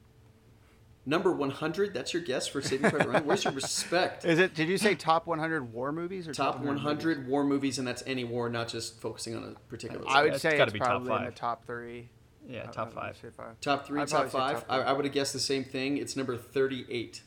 Number 1.07 1.33
one 1.33 1.51
hundred. 1.51 1.93
That's 1.93 2.15
your 2.15 2.23
guess 2.23 2.47
for 2.47 2.63
Saving 2.63 2.91
Private 2.91 3.09
Ryan. 3.09 3.27
Where's 3.27 3.45
your 3.45 3.53
respect? 3.53 4.25
Is 4.25 4.39
it? 4.39 4.55
Did 4.55 4.69
you 4.69 4.79
say 4.79 4.95
top 4.95 5.27
100 5.27 5.71
war 5.73 5.93
movies 5.93 6.27
or 6.27 6.33
top 6.33 6.61
100 6.61 7.19
movies? 7.19 7.31
war 7.31 7.45
movies, 7.45 7.79
and 7.79 7.87
that's 7.87 8.03
any 8.07 8.25
war, 8.25 8.49
not 8.49 8.69
just 8.69 9.01
focusing 9.01 9.37
on 9.37 9.45
a 9.45 9.69
particular. 9.69 10.03
I 10.09 10.23
would 10.23 10.41
say 10.41 10.57
gotta 10.57 10.63
it's 10.65 10.73
be 10.73 10.79
top 10.79 10.89
probably 10.89 11.15
in 11.17 11.25
the 11.27 11.31
top 11.31 11.67
three. 11.67 12.09
Yeah, 12.49 12.63
top 12.65 12.79
I 12.79 12.85
would 12.85 12.95
five. 12.95 13.17
say 13.21 13.29
five. 13.37 13.61
top 13.61 13.87
three, 13.87 14.01
I'd 14.01 14.09
top 14.09 14.29
five. 14.31 14.55
top 14.55 14.67
I. 14.69 14.81
I 14.81 14.93
would 14.93 15.05
have 15.05 15.13
guessed 15.15 15.35
the 15.35 15.39
same 15.39 15.63
thing. 15.65 15.99
It's 15.99 16.17
number 16.17 16.37
38 16.39 17.23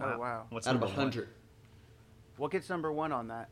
Oh 0.00 0.18
wow! 0.18 0.46
What's 0.48 0.66
out 0.66 0.74
of 0.74 0.80
number 0.80 0.86
one? 0.96 1.06
100. 1.06 1.28
What 2.40 2.52
gets 2.52 2.70
number 2.70 2.90
one 2.90 3.12
on 3.12 3.28
that? 3.28 3.50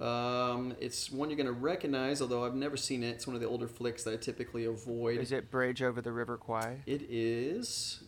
Um, 0.00 0.76
it's 0.80 1.10
one 1.10 1.28
you're 1.28 1.36
going 1.36 1.46
to 1.48 1.52
recognize, 1.52 2.22
although 2.22 2.44
I've 2.44 2.54
never 2.54 2.76
seen 2.76 3.02
it. 3.02 3.08
It's 3.10 3.26
one 3.26 3.34
of 3.34 3.42
the 3.42 3.48
older 3.48 3.66
flicks 3.66 4.04
that 4.04 4.14
I 4.14 4.16
typically 4.16 4.64
avoid. 4.64 5.18
Is 5.18 5.32
it 5.32 5.50
Bridge 5.50 5.82
over 5.82 6.00
the 6.00 6.12
River 6.12 6.36
Kwai? 6.36 6.78
It 6.86 7.02
is. 7.10 8.04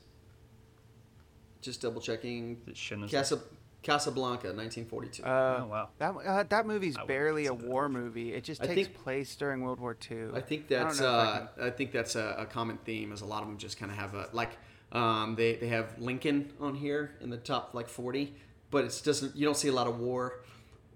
Just 1.60 1.82
double 1.82 2.00
checking. 2.00 2.58
Is 2.62 2.68
it 2.68 2.76
Schindler's 2.76 3.10
Casa, 3.10 3.40
Casablanca, 3.82 4.52
1942. 4.52 5.24
Uh, 5.24 5.26
Oh, 5.26 5.66
wow. 5.66 5.88
That 5.98 6.14
uh, 6.24 6.44
that 6.44 6.64
movie's 6.66 6.96
I 6.96 7.06
barely 7.06 7.46
a 7.46 7.48
consider 7.48 7.66
that. 7.66 7.72
war 7.72 7.88
movie. 7.88 8.34
It 8.34 8.44
just 8.44 8.62
I 8.62 8.68
takes 8.68 8.86
think- 8.88 9.02
place 9.02 9.34
during 9.34 9.62
World 9.62 9.80
War 9.80 9.96
II. 10.10 10.28
I 10.32 10.40
think 10.42 10.68
that's 10.68 11.00
I 11.00 11.06
uh, 11.06 11.46
I, 11.60 11.70
think 11.70 11.90
that's 11.90 12.14
a, 12.14 12.36
a 12.38 12.46
common 12.46 12.78
theme. 12.84 13.10
Is 13.10 13.20
a 13.20 13.26
lot 13.26 13.42
of 13.42 13.48
them 13.48 13.58
just 13.58 13.78
kind 13.80 13.90
of 13.90 13.98
have 13.98 14.14
a 14.14 14.28
like 14.32 14.52
um, 14.92 15.34
they 15.34 15.56
they 15.56 15.68
have 15.68 15.98
Lincoln 15.98 16.52
on 16.60 16.76
here 16.76 17.16
in 17.20 17.30
the 17.30 17.36
top 17.36 17.74
like 17.74 17.88
forty, 17.88 18.34
but 18.74 18.84
it's 18.84 19.00
doesn't 19.00 19.34
you 19.36 19.46
don't 19.46 19.56
see 19.56 19.68
a 19.68 19.72
lot 19.72 19.86
of 19.86 19.98
war. 20.00 20.40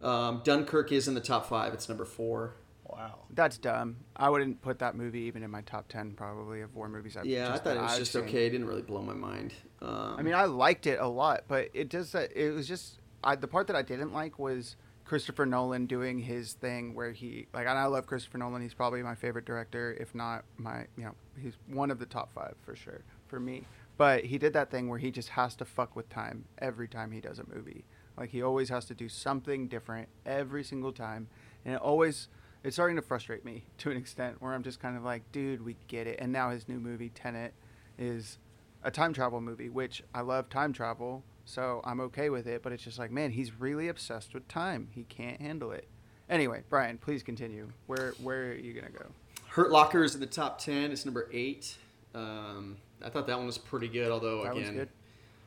Um, 0.03 0.43
Dunkirk 0.45 0.93
is 0.93 1.09
in 1.09 1.15
the 1.15 1.21
top 1.21 1.47
five. 1.47 1.73
It's 1.73 1.89
number 1.89 2.05
four. 2.05 2.55
Wow. 2.85 3.21
That's 3.31 3.57
dumb. 3.57 3.99
I 4.17 4.29
wouldn't 4.31 4.61
put 4.63 4.81
that 4.81 4.97
movie 4.97 5.21
even 5.21 5.43
in 5.43 5.51
my 5.51 5.61
top 5.63 5.89
ten, 5.89 6.13
probably 6.13 6.61
of 6.63 6.75
war 6.75 6.89
movies. 6.89 7.17
I've 7.17 7.25
Yeah, 7.25 7.55
I 7.55 7.59
thought 7.59 7.77
it 7.77 7.83
was 7.83 7.93
I've 7.93 7.99
just 7.99 8.13
seen. 8.13 8.23
okay. 8.23 8.47
It 8.47 8.51
didn't 8.51 8.67
really 8.67 8.83
blow 8.83 9.01
my 9.01 9.15
mind. 9.15 9.55
Um, 9.81 10.17
I 10.19 10.23
mean, 10.23 10.35
I 10.35 10.45
liked 10.45 10.87
it 10.87 10.99
a 10.99 11.07
lot, 11.07 11.45
but 11.47 11.69
it 11.73 11.89
just 11.89 12.15
uh, 12.15 12.27
it 12.35 12.51
was 12.51 12.67
just 12.67 12.99
I, 13.23 13.37
the 13.37 13.49
part 13.49 13.69
that 13.69 13.77
I 13.77 13.83
didn't 13.83 14.13
like 14.13 14.39
was 14.39 14.77
Christopher 15.05 15.47
Nolan 15.47 15.87
doing 15.87 16.19
his 16.19 16.55
thing 16.55 16.95
where 16.95 17.13
he 17.13 17.47
like 17.53 17.67
and 17.67 17.79
I 17.79 17.87
love 17.87 18.07
Christopher 18.07 18.39
Nolan. 18.39 18.61
He's 18.63 18.75
probably 18.75 19.03
my 19.03 19.15
favorite 19.15 19.45
director, 19.45 19.97
if 20.01 20.15
not 20.15 20.45
my 20.57 20.87
you 20.97 21.05
know 21.05 21.15
he's 21.41 21.55
one 21.69 21.93
of 21.93 22.01
the 22.01 22.07
top 22.07 22.33
five 22.35 22.55
for 22.65 22.75
sure 22.75 23.03
for 23.29 23.39
me. 23.39 23.65
But 23.99 24.25
he 24.25 24.39
did 24.39 24.53
that 24.55 24.71
thing 24.71 24.89
where 24.89 25.01
he 25.01 25.11
just 25.11 25.31
has 25.31 25.55
to 25.57 25.65
fuck 25.65 25.95
with 25.95 26.09
time 26.09 26.47
every 26.59 26.89
time 26.89 27.11
he 27.11 27.21
does 27.21 27.41
a 27.41 27.45
movie. 27.53 27.85
Like 28.17 28.31
he 28.31 28.43
always 28.43 28.71
has 28.71 28.85
to 28.87 28.95
do 28.95 29.09
something 29.09 29.69
different 29.69 30.09
every 30.25 30.65
single 30.65 30.93
time, 30.93 31.29
and 31.65 31.75
it 31.75 31.81
always 31.81 32.29
it's 32.65 32.77
starting 32.77 32.97
to 32.97 33.03
frustrate 33.03 33.45
me 33.45 33.65
to 33.79 33.91
an 33.91 33.97
extent 33.97 34.41
where 34.41 34.55
I'm 34.55 34.63
just 34.63 34.81
kind 34.81 34.97
of 34.97 35.03
like, 35.05 35.31
dude, 35.33 35.65
we 35.65 35.77
get 35.89 36.07
it. 36.07 36.19
And 36.21 36.33
now 36.33 36.51
his 36.51 36.69
new 36.69 36.79
movie 36.79 37.11
Tenet 37.11 37.53
is 37.99 38.39
a 38.83 38.91
time 38.91 39.13
travel 39.13 39.41
movie, 39.41 39.69
which 39.69 40.03
I 40.15 40.21
love 40.21 40.49
time 40.49 40.73
travel, 40.73 41.25
so 41.45 41.81
I'm 41.85 42.01
okay 42.01 42.31
with 42.31 42.47
it. 42.47 42.63
But 42.63 42.73
it's 42.73 42.85
just 42.85 42.99
like, 42.99 43.11
man, 43.11 43.33
he's 43.33 43.61
really 43.61 43.89
obsessed 43.89 44.33
with 44.33 44.47
time. 44.47 44.89
He 44.93 45.05
can't 45.05 45.41
handle 45.41 45.73
it. 45.73 45.89
Anyway, 46.31 46.63
Brian, 46.69 46.99
please 46.99 47.25
continue. 47.25 47.71
Where 47.87 48.15
where 48.23 48.51
are 48.51 48.55
you 48.55 48.75
gonna 48.75 48.91
go? 48.91 49.07
Hurt 49.49 49.73
Locker 49.73 50.05
is 50.05 50.15
in 50.15 50.21
the 50.21 50.27
top 50.27 50.59
ten. 50.61 50.93
It's 50.93 51.05
number 51.05 51.29
eight. 51.33 51.77
Um, 52.19 52.77
I 53.03 53.11
thought 53.11 53.27
that 53.27 53.37
one 53.37 53.47
was 53.47 53.59
pretty 53.59 53.89
good, 53.89 54.11
although 54.11 54.43
That 54.45 54.57
again, 54.57 54.75
good. 54.75 54.89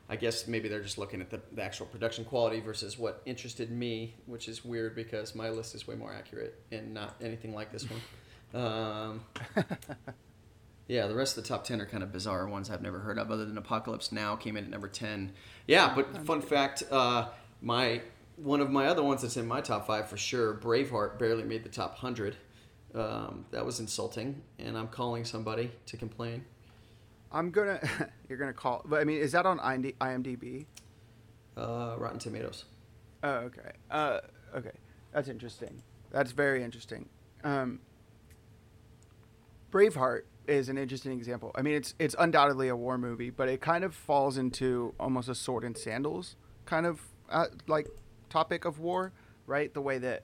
I 0.09 0.15
guess 0.15 0.47
maybe 0.47 0.67
they're 0.67 0.81
just 0.81 0.97
looking 0.97 1.21
at 1.21 1.29
the, 1.29 1.41
the 1.53 1.63
actual 1.63 1.85
production 1.85 2.25
quality 2.25 2.59
versus 2.59 2.97
what 2.97 3.21
interested 3.25 3.71
me, 3.71 4.15
which 4.25 4.47
is 4.47 4.63
weird 4.63 4.95
because 4.95 5.35
my 5.35 5.49
list 5.49 5.73
is 5.73 5.87
way 5.87 5.95
more 5.95 6.13
accurate 6.13 6.61
and 6.71 6.93
not 6.93 7.15
anything 7.21 7.53
like 7.53 7.71
this 7.71 7.89
one. 7.89 8.01
Um, 8.53 9.21
yeah, 10.89 11.07
the 11.07 11.15
rest 11.15 11.37
of 11.37 11.43
the 11.45 11.47
top 11.47 11.63
10 11.63 11.79
are 11.79 11.85
kind 11.85 12.03
of 12.03 12.11
bizarre 12.11 12.45
ones 12.49 12.69
I've 12.69 12.81
never 12.81 12.99
heard 12.99 13.17
of, 13.17 13.31
other 13.31 13.45
than 13.45 13.57
Apocalypse 13.57 14.11
Now 14.11 14.35
came 14.35 14.57
in 14.57 14.65
at 14.65 14.69
number 14.69 14.89
10. 14.89 15.31
Yeah, 15.67 15.93
but 15.95 16.25
fun 16.25 16.41
fact 16.41 16.83
uh, 16.91 17.29
my 17.61 18.01
one 18.35 18.59
of 18.59 18.69
my 18.69 18.87
other 18.87 19.03
ones 19.03 19.21
that's 19.21 19.37
in 19.37 19.47
my 19.47 19.61
top 19.61 19.87
five 19.87 20.09
for 20.09 20.17
sure, 20.17 20.53
Braveheart, 20.53 21.17
barely 21.17 21.43
made 21.43 21.63
the 21.63 21.69
top 21.69 21.91
100. 21.91 22.35
Um, 22.93 23.45
that 23.51 23.65
was 23.65 23.79
insulting, 23.79 24.41
and 24.59 24.77
I'm 24.77 24.89
calling 24.89 25.23
somebody 25.23 25.71
to 25.85 25.95
complain. 25.95 26.43
I'm 27.31 27.51
gonna 27.51 27.79
you're 28.29 28.37
gonna 28.37 28.53
call, 28.53 28.81
but 28.85 29.01
I 29.01 29.03
mean, 29.03 29.17
is 29.17 29.31
that 29.31 29.45
on 29.45 29.59
IMDb? 29.59 30.65
Uh, 31.55 31.95
Rotten 31.97 32.19
Tomatoes. 32.19 32.65
Oh, 33.23 33.29
okay. 33.29 33.71
Uh, 33.89 34.19
okay. 34.55 34.71
That's 35.13 35.27
interesting. 35.27 35.81
That's 36.11 36.31
very 36.31 36.63
interesting. 36.63 37.09
Um, 37.43 37.79
Braveheart 39.71 40.21
is 40.47 40.69
an 40.69 40.77
interesting 40.77 41.13
example. 41.13 41.51
I 41.55 41.61
mean, 41.61 41.75
it's 41.75 41.93
it's 41.99 42.15
undoubtedly 42.19 42.67
a 42.67 42.75
war 42.75 42.97
movie, 42.97 43.29
but 43.29 43.47
it 43.47 43.61
kind 43.61 43.83
of 43.83 43.95
falls 43.95 44.37
into 44.37 44.93
almost 44.99 45.29
a 45.29 45.35
sword 45.35 45.63
and 45.63 45.77
sandals 45.77 46.35
kind 46.65 46.85
of 46.85 47.01
uh, 47.29 47.45
like 47.67 47.87
topic 48.29 48.65
of 48.65 48.79
war, 48.79 49.13
right? 49.45 49.73
The 49.73 49.81
way 49.81 49.97
that 49.99 50.23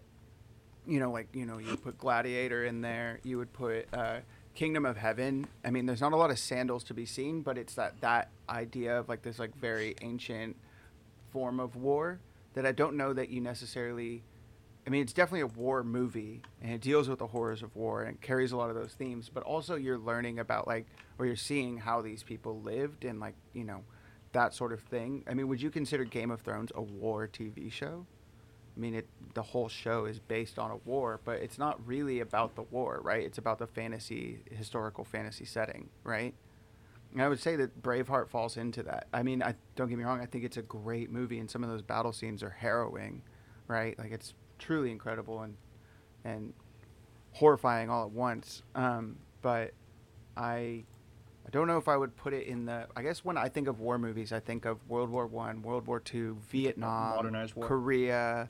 you 0.86 1.00
know, 1.00 1.12
like 1.12 1.28
you 1.34 1.46
know, 1.46 1.58
you 1.58 1.78
put 1.78 1.98
Gladiator 1.98 2.66
in 2.66 2.82
there, 2.82 3.20
you 3.24 3.38
would 3.38 3.54
put 3.54 3.88
uh, 3.94 4.20
Kingdom 4.58 4.88
of 4.88 4.98
Heaven. 4.98 5.46
I 5.64 5.70
mean, 5.70 5.86
there's 5.86 6.02
not 6.02 6.14
a 6.14 6.16
lot 6.16 6.32
of 6.32 6.40
sandals 6.40 6.84
to 6.86 6.96
be 6.96 7.06
seen, 7.06 7.44
but 7.44 7.60
it's 7.60 7.76
that 7.76 8.02
that 8.02 8.30
idea 8.50 8.98
of 8.98 9.08
like 9.08 9.22
this 9.22 9.38
like 9.38 9.56
very 9.56 9.96
ancient 10.02 10.56
form 11.32 11.60
of 11.60 11.76
war 11.76 12.20
that 12.56 12.66
I 12.66 12.72
don't 12.72 12.98
know 12.98 13.14
that 13.14 13.30
you 13.30 13.40
necessarily. 13.40 14.24
I 14.88 14.90
mean, 14.90 15.04
it's 15.04 15.14
definitely 15.14 15.42
a 15.42 15.48
war 15.48 15.84
movie, 15.84 16.42
and 16.60 16.72
it 16.74 16.82
deals 16.82 17.08
with 17.08 17.20
the 17.20 17.28
horrors 17.28 17.62
of 17.62 17.76
war, 17.76 18.02
and 18.02 18.20
carries 18.20 18.52
a 18.52 18.58
lot 18.58 18.72
of 18.72 18.76
those 18.76 18.94
themes. 18.94 19.30
But 19.32 19.44
also, 19.44 19.76
you're 19.76 20.00
learning 20.00 20.40
about 20.40 20.66
like, 20.66 20.88
or 21.20 21.28
you're 21.28 21.36
seeing 21.36 21.78
how 21.78 22.02
these 22.02 22.24
people 22.24 22.60
lived, 22.60 23.06
and 23.06 23.20
like, 23.20 23.36
you 23.54 23.64
know, 23.64 23.84
that 24.32 24.56
sort 24.56 24.74
of 24.74 24.80
thing. 24.80 25.24
I 25.28 25.36
mean, 25.36 25.48
would 25.50 25.62
you 25.62 25.70
consider 25.70 26.04
Game 26.04 26.32
of 26.32 26.42
Thrones 26.42 26.72
a 26.74 26.82
war 26.82 27.30
TV 27.32 27.72
show? 27.72 28.08
I 28.78 28.80
mean, 28.80 28.94
it 28.94 29.08
the 29.34 29.42
whole 29.42 29.68
show 29.68 30.06
is 30.06 30.20
based 30.20 30.60
on 30.60 30.72
a 30.72 30.78
war, 30.78 31.20
but 31.24 31.40
it's 31.40 31.58
not 31.58 31.86
really 31.86 32.20
about 32.20 32.56
the 32.56 32.62
war, 32.64 33.00
right? 33.04 33.24
It's 33.24 33.38
about 33.38 33.58
the 33.60 33.68
fantasy, 33.68 34.40
historical 34.52 35.04
fantasy 35.04 35.46
setting, 35.46 35.90
right? 36.04 36.34
And 37.14 37.22
I 37.22 37.28
would 37.28 37.40
say 37.40 37.56
that 37.56 37.82
Braveheart 37.82 38.30
falls 38.30 38.58
into 38.58 38.84
that. 38.84 39.08
I 39.14 39.24
mean, 39.24 39.42
I 39.42 39.56
don't 39.76 39.90
get 39.90 39.98
me 39.98 40.04
wrong. 40.04 40.22
I 40.22 40.26
think 40.26 40.44
it's 40.44 40.58
a 40.58 40.62
great 40.62 41.12
movie, 41.12 41.40
and 41.40 41.50
some 41.50 41.64
of 41.64 41.70
those 41.70 41.82
battle 41.82 42.14
scenes 42.14 42.44
are 42.44 42.50
harrowing, 42.50 43.24
right? 43.68 43.98
Like 43.98 44.12
it's 44.12 44.34
truly 44.60 44.92
incredible 44.92 45.42
and 45.42 45.56
and 46.24 46.54
horrifying 47.32 47.90
all 47.90 48.06
at 48.06 48.12
once. 48.12 48.62
Um, 48.76 49.18
but 49.42 49.74
I 50.36 50.84
I 51.48 51.50
don't 51.50 51.68
know 51.68 51.78
if 51.78 51.88
I 51.88 51.96
would 51.96 52.16
put 52.18 52.34
it 52.34 52.46
in 52.48 52.66
the. 52.66 52.88
I 52.96 53.02
guess 53.02 53.24
when 53.24 53.38
I 53.38 53.48
think 53.48 53.70
of 53.70 53.80
war 53.80 53.98
movies, 53.98 54.34
I 54.34 54.42
think 54.42 54.66
of 54.66 54.78
World 54.90 55.10
War 55.10 55.26
One, 55.26 55.62
World 55.62 55.88
War 55.88 56.02
Two, 56.02 56.38
Vietnam, 56.50 57.16
Modernized 57.16 57.56
war. 57.56 57.66
Korea, 57.66 58.50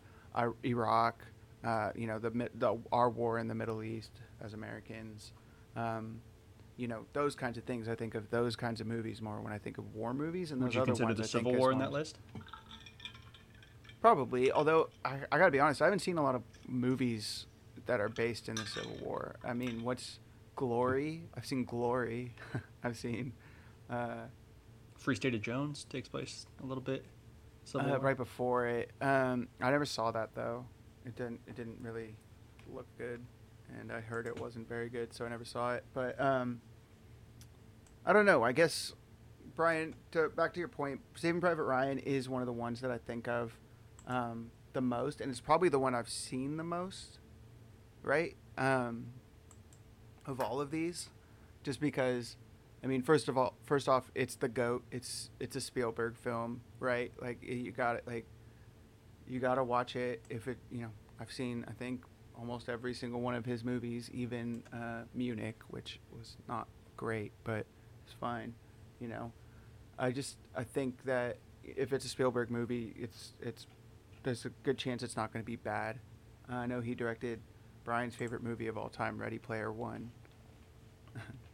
Iraq. 0.64 1.24
Uh, 1.64 1.92
you 1.96 2.08
know 2.08 2.20
the, 2.20 2.50
the 2.56 2.78
our 2.92 3.10
war 3.10 3.40
in 3.40 3.48
the 3.48 3.56
Middle 3.56 3.84
East 3.84 4.12
as 4.42 4.54
Americans. 4.54 5.34
Um, 5.76 6.22
you 6.78 6.88
know 6.88 7.06
those 7.14 7.36
kinds 7.36 7.58
of 7.58 7.64
things. 7.64 7.90
I 7.90 7.96
think 7.96 8.16
of 8.16 8.30
those 8.30 8.56
kinds 8.56 8.80
of 8.80 8.88
movies 8.88 9.22
more 9.22 9.42
when 9.42 9.52
I 9.52 9.58
think 9.58 9.78
of 9.78 9.96
war 9.96 10.14
movies. 10.14 10.52
And 10.52 10.62
Would 10.62 10.70
those 10.70 10.76
you 10.76 10.82
other 10.82 10.88
consider 10.92 11.06
ones 11.08 11.18
the 11.18 11.28
Civil 11.28 11.56
War 11.56 11.72
in 11.72 11.80
that 11.80 11.92
list? 11.92 12.20
Probably, 14.02 14.52
although 14.52 14.90
I, 15.04 15.18
I 15.32 15.38
gotta 15.38 15.52
be 15.52 15.60
honest, 15.60 15.82
I 15.82 15.86
haven't 15.86 16.00
seen 16.00 16.18
a 16.18 16.24
lot 16.24 16.36
of 16.36 16.44
movies 16.68 17.48
that 17.88 18.00
are 18.00 18.10
based 18.10 18.48
in 18.48 18.56
the 18.56 18.66
Civil 18.66 18.98
War. 19.02 19.36
I 19.44 19.54
mean, 19.54 19.84
what's 19.84 20.20
Glory? 20.56 21.24
I've 21.36 21.46
seen 21.46 21.66
Glory. 21.66 22.36
I've 22.84 22.98
seen 22.98 23.34
uh, 23.90 24.26
Free 24.96 25.16
State 25.16 25.34
of 25.34 25.42
Jones 25.42 25.86
takes 25.90 26.08
place 26.08 26.46
a 26.62 26.66
little 26.66 26.84
bit. 26.84 27.06
Uh, 27.76 28.00
right 28.00 28.18
before 28.18 28.68
it. 28.68 28.92
Um, 29.02 29.48
I 29.62 29.72
never 29.72 29.86
saw 29.86 30.12
that 30.12 30.34
though. 30.36 30.66
It 31.06 31.16
didn't. 31.16 31.40
It 31.48 31.56
didn't 31.56 31.78
really 31.82 32.16
look 32.74 32.88
good, 32.98 33.22
and 33.80 33.92
I 33.92 34.00
heard 34.00 34.28
it 34.28 34.40
wasn't 34.40 34.68
very 34.68 34.90
good, 34.90 35.14
so 35.14 35.26
I 35.26 35.30
never 35.30 35.46
saw 35.46 35.74
it. 35.74 35.84
But 35.94 36.20
um, 36.20 36.62
I 38.06 38.14
don't 38.14 38.26
know. 38.26 38.44
I 38.44 38.52
guess 38.52 38.94
Brian, 39.58 39.96
to, 40.12 40.30
back 40.30 40.54
to 40.54 40.60
your 40.60 40.70
point, 40.70 41.02
Saving 41.16 41.42
Private 41.42 41.64
Ryan 41.64 41.98
is 41.98 42.30
one 42.30 42.42
of 42.42 42.46
the 42.46 42.54
ones 42.54 42.80
that 42.82 42.92
I 42.92 43.00
think 43.00 43.28
of 43.28 43.58
um, 44.06 44.52
the 44.74 44.82
most, 44.82 45.20
and 45.20 45.32
it's 45.32 45.40
probably 45.40 45.68
the 45.68 45.80
one 45.80 45.96
I've 45.96 46.10
seen 46.10 46.58
the 46.58 46.64
most, 46.64 47.20
right? 48.04 48.36
Um, 48.58 49.08
of 50.26 50.40
all 50.40 50.62
of 50.62 50.70
these, 50.70 51.10
just 51.64 51.80
because, 51.82 52.38
I 52.88 52.90
mean, 52.90 53.02
first 53.02 53.28
of 53.28 53.38
all, 53.38 53.54
first 53.66 53.90
off, 53.90 54.10
it's 54.16 54.36
the 54.36 54.48
goat. 54.48 54.82
It's 54.94 55.30
it's 55.42 55.58
a 55.58 55.62
Spielberg 55.62 56.16
film, 56.16 56.62
right? 56.80 57.12
Like 57.22 57.44
you 57.44 57.74
got 57.74 57.98
it. 57.98 58.08
Like 58.08 58.26
you 59.28 59.42
got 59.42 59.56
to 59.56 59.64
watch 59.66 59.98
it. 59.98 60.24
If 60.30 60.48
it, 60.48 60.58
you 60.72 60.84
know, 60.84 60.92
I've 61.20 61.30
seen 61.30 61.66
I 61.68 61.74
think 61.74 62.06
almost 62.40 62.70
every 62.70 62.94
single 62.94 63.20
one 63.20 63.36
of 63.36 63.44
his 63.44 63.66
movies, 63.66 64.10
even 64.14 64.64
uh, 64.72 65.02
Munich, 65.14 65.58
which 65.68 66.00
was 66.18 66.38
not 66.48 66.70
great, 66.96 67.34
but 67.44 67.66
it's 68.06 68.14
fine. 68.22 68.54
You 69.02 69.10
know, 69.10 69.34
I 70.00 70.12
just 70.12 70.38
I 70.56 70.64
think 70.64 71.04
that 71.04 71.40
if 71.66 71.92
it's 71.92 72.06
a 72.06 72.10
Spielberg 72.10 72.50
movie, 72.50 72.94
it's 72.98 73.34
it's 73.42 73.68
there's 74.24 74.46
a 74.46 74.50
good 74.64 74.78
chance 74.78 75.04
it's 75.04 75.18
not 75.18 75.34
going 75.34 75.44
to 75.44 75.46
be 75.46 75.58
bad. 75.58 76.00
Uh, 76.50 76.56
I 76.56 76.68
know 76.68 76.80
he 76.80 76.96
directed 76.96 77.42
Brian's 77.84 78.16
favorite 78.16 78.44
movie 78.44 78.68
of 78.68 78.78
all 78.78 78.88
time, 78.88 79.18
Ready 79.18 79.40
Player 79.40 79.74
One. 79.74 80.10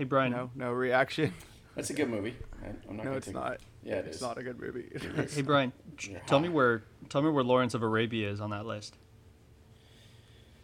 hey 0.00 0.04
Brian, 0.04 0.32
no, 0.32 0.50
no 0.54 0.72
reaction. 0.72 1.34
That's 1.76 1.90
a 1.90 1.92
good 1.92 2.08
movie. 2.08 2.34
I, 2.64 2.68
I'm 2.88 2.96
not 2.96 3.04
no, 3.04 3.12
it's 3.12 3.26
take 3.26 3.34
not. 3.34 3.52
It. 3.52 3.60
Yeah, 3.82 3.96
it 3.96 4.06
it's 4.06 4.16
is. 4.16 4.22
not 4.22 4.38
a 4.38 4.42
good 4.42 4.58
movie. 4.58 4.88
hey, 4.98 5.26
hey, 5.34 5.42
Brian, 5.42 5.74
You're 6.00 6.20
tell 6.20 6.40
me 6.40 6.48
where 6.48 6.84
tell 7.10 7.20
me 7.20 7.28
where 7.28 7.44
Lawrence 7.44 7.74
of 7.74 7.82
Arabia 7.82 8.30
is 8.30 8.40
on 8.40 8.48
that 8.48 8.64
list. 8.64 8.96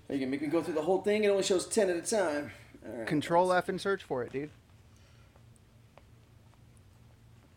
You 0.09 0.19
can 0.19 0.31
make 0.31 0.41
me 0.41 0.49
go 0.49 0.63
through 0.63 0.75
the 0.75 0.83
whole 0.83 1.03
thing. 1.03 1.25
It 1.25 1.29
only 1.29 1.43
shows 1.43 1.67
ten 1.67 1.91
at 1.91 1.97
a 1.97 2.01
time. 2.01 2.51
All 2.87 2.97
right. 2.97 3.07
Control 3.07 3.53
F 3.53 3.69
and 3.69 3.79
search 3.79 4.03
for 4.03 4.23
it, 4.23 4.33
dude. 4.33 4.49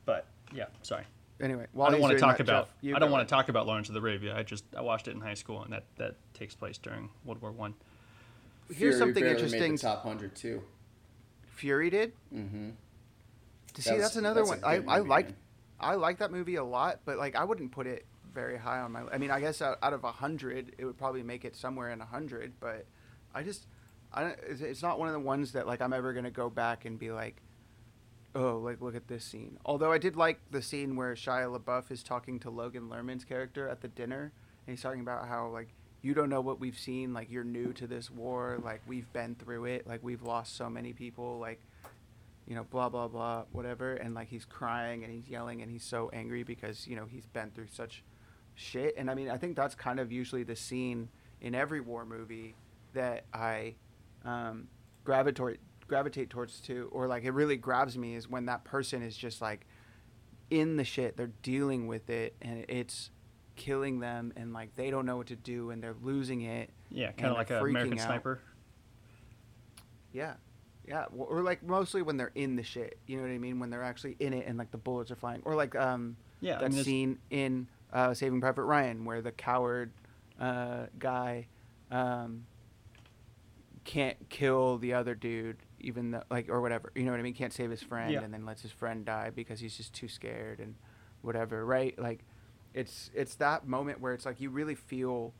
But 0.03 0.25
yeah, 0.53 0.65
sorry. 0.81 1.05
Anyway, 1.39 1.65
I 1.79 1.91
don't 1.91 2.01
want 2.01 2.11
to 2.11 2.19
talk 2.19 2.37
that, 2.37 2.43
about 2.43 2.67
Jeff, 2.67 2.75
you 2.81 2.95
I 2.97 2.99
don't 2.99 3.11
want 3.11 3.25
to 3.25 3.33
talk 3.33 3.47
about 3.47 3.67
Lawrence 3.67 3.87
of 3.87 3.95
Arabia. 3.95 4.35
I 4.35 4.43
just 4.43 4.65
I 4.75 4.81
watched 4.81 5.07
it 5.07 5.11
in 5.11 5.21
high 5.21 5.35
school, 5.35 5.63
and 5.63 5.71
that 5.71 5.85
that 5.95 6.15
takes 6.33 6.55
place 6.55 6.77
during 6.77 7.09
World 7.23 7.41
War 7.41 7.53
One. 7.53 7.75
Here's 8.69 8.97
something 8.97 9.23
interesting. 9.23 9.61
Made 9.61 9.71
the 9.71 9.77
top 9.77 10.03
hundred 10.03 10.35
too. 10.35 10.61
Fury 11.59 11.89
did. 11.89 12.13
Mm-hmm. 12.33 12.69
See, 13.77 13.97
that's 13.97 14.15
another 14.15 14.41
that's 14.45 14.61
one. 14.61 14.63
I, 14.63 14.81
I 14.87 14.99
like. 14.99 15.33
I 15.79 15.95
like 15.95 16.17
that 16.17 16.31
movie 16.31 16.55
a 16.55 16.63
lot, 16.63 17.01
but 17.05 17.17
like 17.17 17.35
I 17.35 17.43
wouldn't 17.43 17.71
put 17.71 17.85
it 17.85 18.05
very 18.33 18.57
high 18.57 18.79
on 18.79 18.91
my. 18.93 19.03
I 19.11 19.17
mean, 19.17 19.31
I 19.31 19.39
guess 19.39 19.61
out, 19.61 19.77
out 19.83 19.93
of 19.93 20.03
a 20.03 20.11
hundred, 20.11 20.73
it 20.77 20.85
would 20.85 20.97
probably 20.97 21.23
make 21.23 21.45
it 21.45 21.55
somewhere 21.55 21.91
in 21.91 22.01
a 22.01 22.05
hundred. 22.05 22.53
But 22.59 22.85
I 23.35 23.43
just, 23.43 23.67
I. 24.13 24.35
It's, 24.47 24.61
it's 24.61 24.81
not 24.81 24.99
one 24.99 25.09
of 25.09 25.13
the 25.13 25.19
ones 25.19 25.51
that 25.51 25.67
like 25.67 25.81
I'm 25.81 25.93
ever 25.93 26.13
gonna 26.13 26.31
go 26.31 26.49
back 26.49 26.85
and 26.85 26.97
be 26.97 27.11
like, 27.11 27.41
oh, 28.35 28.57
like 28.57 28.81
look 28.81 28.95
at 28.95 29.07
this 29.07 29.25
scene. 29.25 29.57
Although 29.65 29.91
I 29.91 29.97
did 29.97 30.15
like 30.15 30.39
the 30.51 30.61
scene 30.61 30.95
where 30.95 31.13
Shia 31.13 31.57
LaBeouf 31.57 31.91
is 31.91 32.03
talking 32.03 32.39
to 32.39 32.49
Logan 32.49 32.89
Lerman's 32.89 33.25
character 33.25 33.67
at 33.67 33.81
the 33.81 33.89
dinner, 33.89 34.31
and 34.65 34.73
he's 34.73 34.81
talking 34.81 35.01
about 35.01 35.27
how 35.27 35.49
like 35.49 35.69
you 36.01 36.13
don't 36.13 36.29
know 36.29 36.41
what 36.41 36.59
we've 36.59 36.77
seen. 36.77 37.13
Like 37.13 37.29
you're 37.29 37.43
new 37.43 37.73
to 37.73 37.87
this 37.87 38.09
war. 38.09 38.59
Like 38.63 38.81
we've 38.87 39.11
been 39.13 39.35
through 39.35 39.65
it. 39.65 39.87
Like 39.87 40.01
we've 40.03 40.21
lost 40.21 40.55
so 40.55 40.69
many 40.69 40.93
people. 40.93 41.39
Like 41.39 41.61
you 42.47 42.55
know, 42.55 42.63
blah 42.63 42.89
blah 42.89 43.07
blah, 43.07 43.43
whatever, 43.51 43.93
and 43.93 44.15
like 44.15 44.27
he's 44.27 44.45
crying 44.45 45.03
and 45.03 45.13
he's 45.13 45.29
yelling 45.29 45.61
and 45.61 45.71
he's 45.71 45.83
so 45.83 46.09
angry 46.13 46.43
because 46.43 46.87
you 46.87 46.95
know 46.95 47.05
he's 47.05 47.27
been 47.27 47.51
through 47.51 47.67
such 47.71 48.03
shit. 48.55 48.95
And 48.97 49.09
I 49.09 49.15
mean, 49.15 49.29
I 49.29 49.37
think 49.37 49.55
that's 49.55 49.75
kind 49.75 49.99
of 49.99 50.11
usually 50.11 50.43
the 50.43 50.55
scene 50.55 51.09
in 51.41 51.53
every 51.53 51.79
war 51.79 52.05
movie 52.05 52.55
that 52.93 53.25
I 53.33 53.75
um, 54.25 54.67
gravitate 55.03 55.59
gravitate 55.87 56.29
towards 56.29 56.59
too, 56.59 56.89
or 56.91 57.07
like 57.07 57.23
it 57.23 57.31
really 57.31 57.57
grabs 57.57 57.97
me 57.97 58.15
is 58.15 58.27
when 58.27 58.45
that 58.45 58.63
person 58.63 59.03
is 59.03 59.15
just 59.15 59.41
like 59.41 59.65
in 60.49 60.77
the 60.77 60.83
shit, 60.83 61.17
they're 61.17 61.31
dealing 61.43 61.87
with 61.87 62.09
it, 62.09 62.35
and 62.41 62.65
it's 62.67 63.11
killing 63.59 63.99
them, 63.99 64.33
and 64.35 64.53
like 64.53 64.73
they 64.75 64.89
don't 64.89 65.05
know 65.05 65.17
what 65.17 65.27
to 65.27 65.35
do, 65.35 65.69
and 65.69 65.83
they're 65.83 65.95
losing 66.01 66.41
it. 66.41 66.71
Yeah, 66.89 67.11
kind 67.11 67.29
of 67.31 67.37
like 67.37 67.51
an 67.51 67.57
American 67.57 67.99
out. 67.99 68.05
Sniper. 68.05 68.39
Yeah. 70.11 70.33
Yeah, 70.87 71.03
w- 71.03 71.23
or 71.25 71.43
like 71.43 71.61
mostly 71.61 72.01
when 72.01 72.17
they're 72.17 72.31
in 72.33 72.55
the 72.55 72.63
shit. 72.63 72.97
You 73.05 73.17
know 73.17 73.23
what 73.23 73.31
I 73.31 73.37
mean? 73.37 73.59
When 73.59 73.69
they're 73.69 73.83
actually 73.83 74.15
in 74.19 74.33
it 74.33 74.47
and 74.47 74.57
like 74.57 74.71
the 74.71 74.77
bullets 74.79 75.11
are 75.11 75.15
flying, 75.15 75.41
or 75.45 75.53
like 75.55 75.75
um 75.75 76.15
Yeah, 76.41 76.55
I 76.57 76.61
that 76.61 76.71
mean, 76.71 76.83
scene 76.83 77.19
in 77.29 77.67
uh, 77.93 78.13
Saving 78.15 78.41
Private 78.41 78.63
Ryan 78.63 79.05
where 79.05 79.21
the 79.21 79.31
coward 79.31 79.91
uh, 80.39 80.85
guy 80.97 81.47
um, 81.91 82.45
can't 83.83 84.17
kill 84.29 84.77
the 84.77 84.93
other 84.93 85.13
dude, 85.15 85.57
even 85.79 86.11
though 86.11 86.23
like 86.31 86.49
or 86.49 86.61
whatever. 86.61 86.91
You 86.95 87.03
know 87.03 87.11
what 87.11 87.19
I 87.19 87.23
mean? 87.23 87.33
Can't 87.35 87.53
save 87.53 87.69
his 87.69 87.83
friend, 87.83 88.11
Yeah. 88.11 88.21
and 88.21 88.33
then 88.33 88.45
lets 88.45 88.61
his 88.63 88.71
friend 88.71 89.05
die 89.05 89.29
because 89.35 89.59
he's 89.59 89.77
just 89.77 89.93
too 89.93 90.07
scared 90.07 90.59
and 90.59 90.73
whatever. 91.21 91.63
Right? 91.65 91.97
Like 91.99 92.21
it's 92.73 93.09
it's 93.13 93.35
that 93.35 93.67
moment 93.67 93.99
where 93.99 94.13
it's 94.13 94.25
like 94.25 94.39
you 94.39 94.49
really 94.49 94.75
feel 94.75 95.33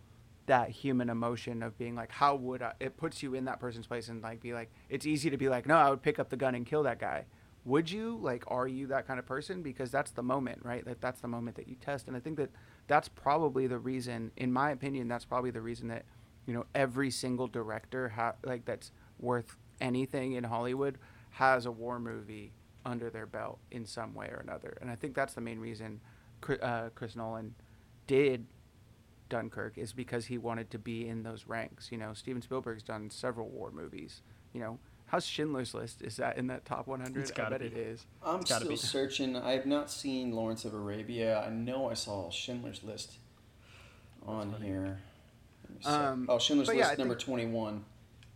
that 0.50 0.70
human 0.70 1.10
emotion 1.10 1.62
of 1.62 1.78
being 1.78 1.96
like, 1.96 2.12
how 2.12 2.36
would 2.36 2.62
I? 2.62 2.74
It 2.80 2.98
puts 2.98 3.22
you 3.22 3.36
in 3.36 3.46
that 3.46 3.60
person's 3.60 3.86
place 3.86 4.10
and 4.10 4.22
like 4.22 4.42
be 4.42 4.54
like, 4.54 4.72
it's 4.90 5.06
easy 5.06 5.30
to 5.30 5.38
be 5.38 5.48
like, 5.48 5.68
no, 5.68 5.76
I 5.76 5.90
would 5.92 6.02
pick 6.02 6.18
up 6.18 6.30
the 6.30 6.38
gun 6.38 6.56
and 6.56 6.66
kill 6.66 6.84
that 6.84 7.00
guy. 7.00 7.26
Would 7.66 7.92
you? 7.92 8.18
Like, 8.20 8.44
are 8.48 8.68
you 8.68 8.88
that 8.88 9.06
kind 9.06 9.20
of 9.20 9.26
person? 9.26 9.62
Because 9.62 9.92
that's 9.92 10.12
the 10.12 10.24
moment, 10.24 10.62
right? 10.64 10.84
That 10.86 11.02
that's 11.02 11.22
the 11.22 11.28
moment 11.28 11.56
that 11.58 11.68
you 11.68 11.76
test. 11.76 12.08
And 12.08 12.18
I 12.18 12.20
think 12.20 12.38
that 12.38 12.50
that's 12.88 13.08
probably 13.08 13.68
the 13.68 13.78
reason, 13.78 14.32
in 14.38 14.52
my 14.52 14.72
opinion, 14.72 15.08
that's 15.08 15.26
probably 15.26 15.52
the 15.52 15.62
reason 15.62 15.88
that 15.90 16.06
you 16.48 16.54
know 16.54 16.66
every 16.74 17.12
single 17.12 17.48
director 17.48 18.10
ha- 18.10 18.36
like 18.44 18.66
that's 18.66 18.92
worth 19.20 19.56
anything 19.80 20.34
in 20.34 20.46
Hollywood 20.46 20.98
has 21.32 21.66
a 21.66 21.72
war 21.72 22.00
movie 22.00 22.54
under 22.86 23.10
their 23.10 23.26
belt 23.26 23.60
in 23.70 23.86
some 23.86 24.16
way 24.16 24.28
or 24.28 24.42
another. 24.44 24.78
And 24.82 24.90
I 24.90 24.96
think 24.96 25.14
that's 25.14 25.34
the 25.34 25.42
main 25.42 25.60
reason 25.60 26.02
uh, 26.62 26.90
Chris 26.96 27.16
Nolan 27.16 27.56
did 28.08 28.46
Dunkirk 29.30 29.78
is 29.78 29.94
because 29.94 30.26
he 30.26 30.38
wanted 30.38 30.72
to 30.72 30.80
be 30.80 31.08
in 31.08 31.24
those 31.24 31.46
ranks. 31.48 31.92
You 31.92 31.98
know, 31.98 32.14
Steven 32.14 32.42
Spielberg's 32.42 32.84
done 32.84 33.10
several 33.10 33.48
war 33.50 33.72
movies. 33.72 34.22
You 34.54 34.60
know, 34.62 34.80
how's 35.08 35.26
Schindler's 35.26 35.74
List? 35.74 36.02
Is 36.02 36.18
that 36.18 36.38
in 36.38 36.48
that 36.48 36.66
top 36.66 36.88
100? 36.88 37.20
It's 37.22 37.32
I 37.32 37.36
gotta 37.36 37.60
bet 37.60 37.62
be. 37.62 37.68
it 37.68 37.78
is. 37.78 38.06
I'm 38.24 38.40
It's 38.42 38.56
still 38.56 38.68
be. 38.70 38.76
searching. 38.76 39.36
I 39.36 39.52
have 39.52 39.66
not 39.68 39.92
seen 39.92 40.32
Lawrence 40.32 40.66
of 40.66 40.74
Arabia. 40.74 41.40
I 41.46 41.50
know 41.50 41.90
I 41.90 41.94
saw 41.94 42.32
Schindler's 42.32 42.84
List 42.84 43.18
on 44.26 44.56
here. 44.62 45.00
Let 45.68 45.78
me 45.78 45.84
see. 45.84 45.90
Um, 45.90 46.26
oh, 46.30 46.40
Schindler's 46.40 46.68
but 46.68 46.76
yeah, 46.78 46.88
List 46.88 47.00
number 47.00 47.14
think- 47.16 47.26
21. 47.26 47.86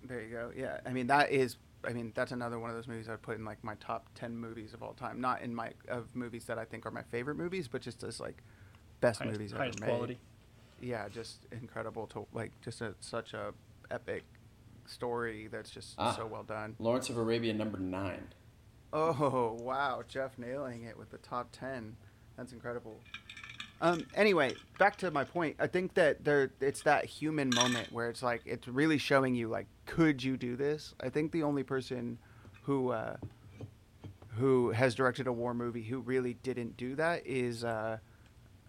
There 0.05 0.21
you 0.21 0.29
go. 0.29 0.51
Yeah, 0.55 0.79
I 0.85 0.91
mean 0.91 1.07
that 1.07 1.31
is. 1.31 1.55
I 1.85 1.93
mean 1.93 2.11
that's 2.15 2.31
another 2.31 2.59
one 2.59 2.69
of 2.69 2.75
those 2.75 2.87
movies 2.87 3.09
I'd 3.09 3.21
put 3.21 3.37
in 3.37 3.45
like 3.45 3.63
my 3.63 3.75
top 3.75 4.07
10 4.15 4.37
movies 4.37 4.73
of 4.73 4.81
all 4.83 4.93
time. 4.93 5.19
Not 5.21 5.41
in 5.41 5.53
my 5.53 5.71
of 5.87 6.07
movies 6.15 6.45
that 6.45 6.57
I 6.57 6.65
think 6.65 6.85
are 6.85 6.91
my 6.91 7.03
favorite 7.03 7.35
movies, 7.35 7.67
but 7.67 7.81
just 7.81 8.03
as 8.03 8.19
like 8.19 8.41
best 9.01 9.19
Highest, 9.19 9.33
movies 9.39 9.51
highest 9.51 9.79
ever 9.79 9.85
made. 9.85 9.95
quality. 9.95 10.19
Yeah, 10.81 11.07
just 11.09 11.45
incredible 11.51 12.07
to 12.07 12.25
like 12.33 12.51
just 12.61 12.81
a, 12.81 12.93
such 12.99 13.33
a 13.33 13.53
epic 13.91 14.23
story 14.85 15.47
that's 15.51 15.69
just 15.69 15.95
Ah. 15.97 16.11
so 16.13 16.25
well 16.25 16.43
done. 16.43 16.75
Lawrence 16.79 17.09
of 17.09 17.17
Arabia 17.17 17.53
number 17.53 17.77
9. 17.77 18.21
Oh 18.91 19.57
wow, 19.59 20.03
Jeff 20.07 20.37
nailing 20.37 20.83
it 20.83 20.97
with 20.97 21.09
the 21.09 21.17
top 21.17 21.49
ten. 21.51 21.95
That's 22.37 22.53
incredible. 22.53 22.99
Um, 23.81 24.05
anyway, 24.13 24.53
back 24.77 24.97
to 24.97 25.11
my 25.11 25.23
point. 25.23 25.55
I 25.59 25.67
think 25.67 25.95
that 25.95 26.23
there 26.23 26.51
it's 26.61 26.83
that 26.83 27.05
human 27.05 27.49
moment 27.49 27.91
where 27.91 28.09
it's 28.09 28.21
like 28.21 28.41
it's 28.45 28.67
really 28.67 28.97
showing 28.97 29.35
you 29.35 29.47
like, 29.47 29.65
could 29.85 30.23
you 30.23 30.37
do 30.37 30.55
this? 30.55 30.93
I 31.01 31.09
think 31.09 31.31
the 31.31 31.43
only 31.43 31.63
person 31.63 32.17
who 32.63 32.89
uh, 32.89 33.17
who 34.35 34.71
has 34.71 34.95
directed 34.95 35.27
a 35.27 35.33
war 35.33 35.53
movie 35.53 35.83
who 35.83 35.99
really 35.99 36.35
didn't 36.35 36.77
do 36.77 36.95
that 36.95 37.25
is 37.25 37.63
uh, 37.63 37.97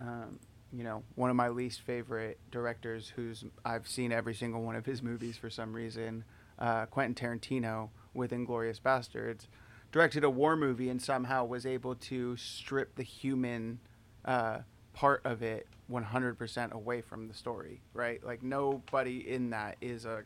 um, 0.00 0.38
you 0.72 0.84
know 0.84 1.02
one 1.14 1.30
of 1.30 1.36
my 1.36 1.48
least 1.48 1.80
favorite 1.80 2.38
directors 2.50 3.12
who's 3.14 3.44
I've 3.64 3.88
seen 3.88 4.12
every 4.12 4.34
single 4.34 4.62
one 4.62 4.76
of 4.76 4.86
his 4.86 5.02
movies 5.02 5.36
for 5.36 5.50
some 5.50 5.72
reason. 5.72 6.24
Uh, 6.58 6.86
Quentin 6.86 7.14
Tarantino 7.14 7.88
with 8.12 8.30
Inglourious 8.30 8.80
Basterds 8.80 9.48
directed 9.90 10.22
a 10.22 10.30
war 10.30 10.56
movie 10.56 10.88
and 10.88 11.02
somehow 11.02 11.44
was 11.44 11.66
able 11.66 11.94
to 11.96 12.36
strip 12.36 12.94
the 12.94 13.02
human 13.02 13.80
uh, 14.24 14.58
part 14.92 15.20
of 15.24 15.42
it 15.42 15.66
100% 15.90 16.72
away 16.72 17.00
from 17.00 17.28
the 17.28 17.34
story, 17.34 17.82
right? 17.92 18.24
Like 18.24 18.42
nobody 18.42 19.28
in 19.28 19.50
that 19.50 19.76
is 19.80 20.04
a 20.04 20.24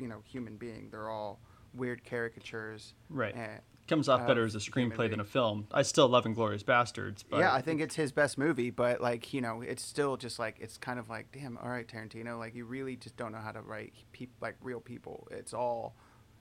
you 0.00 0.08
know 0.08 0.22
human 0.24 0.56
being. 0.56 0.88
They're 0.90 1.10
all 1.10 1.40
weird 1.74 2.04
caricatures. 2.04 2.94
Right. 3.08 3.34
and- 3.34 3.60
Comes 3.88 4.08
off 4.08 4.24
better 4.24 4.44
as 4.44 4.54
a 4.54 4.58
screenplay 4.60 5.10
than 5.10 5.18
a 5.18 5.24
film. 5.24 5.66
I 5.72 5.82
still 5.82 6.08
love 6.08 6.24
Inglourious 6.24 6.62
Basterds, 6.62 7.24
but 7.28 7.40
yeah, 7.40 7.52
I 7.52 7.60
think 7.60 7.80
it's 7.80 7.96
his 7.96 8.12
best 8.12 8.38
movie, 8.38 8.70
but 8.70 9.00
like 9.00 9.34
you 9.34 9.40
know, 9.40 9.62
it's 9.62 9.82
still 9.82 10.16
just 10.16 10.38
like 10.38 10.58
it's 10.60 10.78
kind 10.78 11.00
of 11.00 11.08
like, 11.08 11.32
damn, 11.32 11.58
all 11.58 11.68
right, 11.70 11.88
Tarantino, 11.88 12.38
like 12.38 12.54
you 12.54 12.66
really 12.66 12.94
just 12.94 13.16
don't 13.16 13.32
know 13.32 13.40
how 13.40 13.50
to 13.50 13.60
write 13.60 13.92
peop 14.12 14.30
like 14.40 14.54
real 14.62 14.78
people. 14.78 15.26
It's 15.32 15.52
all, 15.52 15.96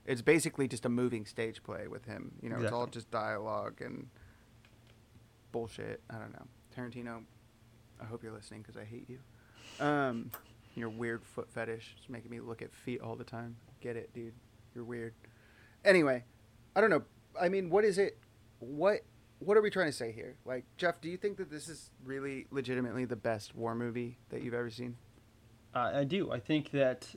it's 0.06 0.22
basically 0.22 0.68
just 0.68 0.86
a 0.86 0.90
moving 0.90 1.26
stage 1.26 1.64
play 1.64 1.88
with 1.88 2.06
him. 2.06 2.34
You 2.40 2.50
know, 2.52 2.60
it's 2.62 2.72
all 2.72 2.86
just 2.86 3.10
dialogue 3.10 3.82
and 3.82 4.10
bullshit. 5.52 6.02
I 6.10 6.20
don't 6.20 6.34
know, 6.34 6.46
Tarantino. 6.78 7.24
I 8.00 8.06
hope 8.06 8.22
you're 8.22 8.32
listening 8.32 8.62
because 8.62 8.78
I 8.78 8.86
hate 8.86 9.10
you. 9.10 9.20
Um, 9.84 10.30
your 10.80 10.90
weird 10.90 11.24
foot 11.24 11.52
fetish 11.52 11.96
is 12.02 12.10
making 12.10 12.32
me 12.32 12.40
look 12.40 12.62
at 12.62 12.74
feet 12.74 13.02
all 13.02 13.16
the 13.16 13.24
time. 13.24 13.56
Get 13.82 13.96
it, 13.96 14.14
dude? 14.14 14.34
You're 14.74 14.84
weird. 14.84 15.14
Anyway, 15.86 16.24
I 16.76 16.82
don't 16.82 16.90
know. 16.90 17.04
I 17.40 17.50
mean, 17.50 17.70
what 17.70 17.86
is 17.86 17.98
it? 17.98 18.18
What 18.60 19.02
what 19.40 19.58
are 19.58 19.62
we 19.62 19.70
trying 19.70 19.88
to 19.88 19.94
say 19.94 20.12
here? 20.12 20.36
Like, 20.46 20.66
Jeff, 20.78 21.00
do 21.00 21.10
you 21.10 21.18
think 21.18 21.38
that 21.38 21.50
this 21.50 21.70
is 21.70 21.92
really 22.04 22.48
legitimately 22.52 23.06
the 23.06 23.16
best 23.16 23.56
war 23.56 23.74
movie 23.74 24.18
that 24.30 24.42
you've 24.42 24.54
ever 24.54 24.70
seen? 24.70 24.98
Uh, 25.74 25.92
I 25.96 26.04
do. 26.04 26.32
I 26.32 26.40
think 26.40 26.72
that 26.72 27.08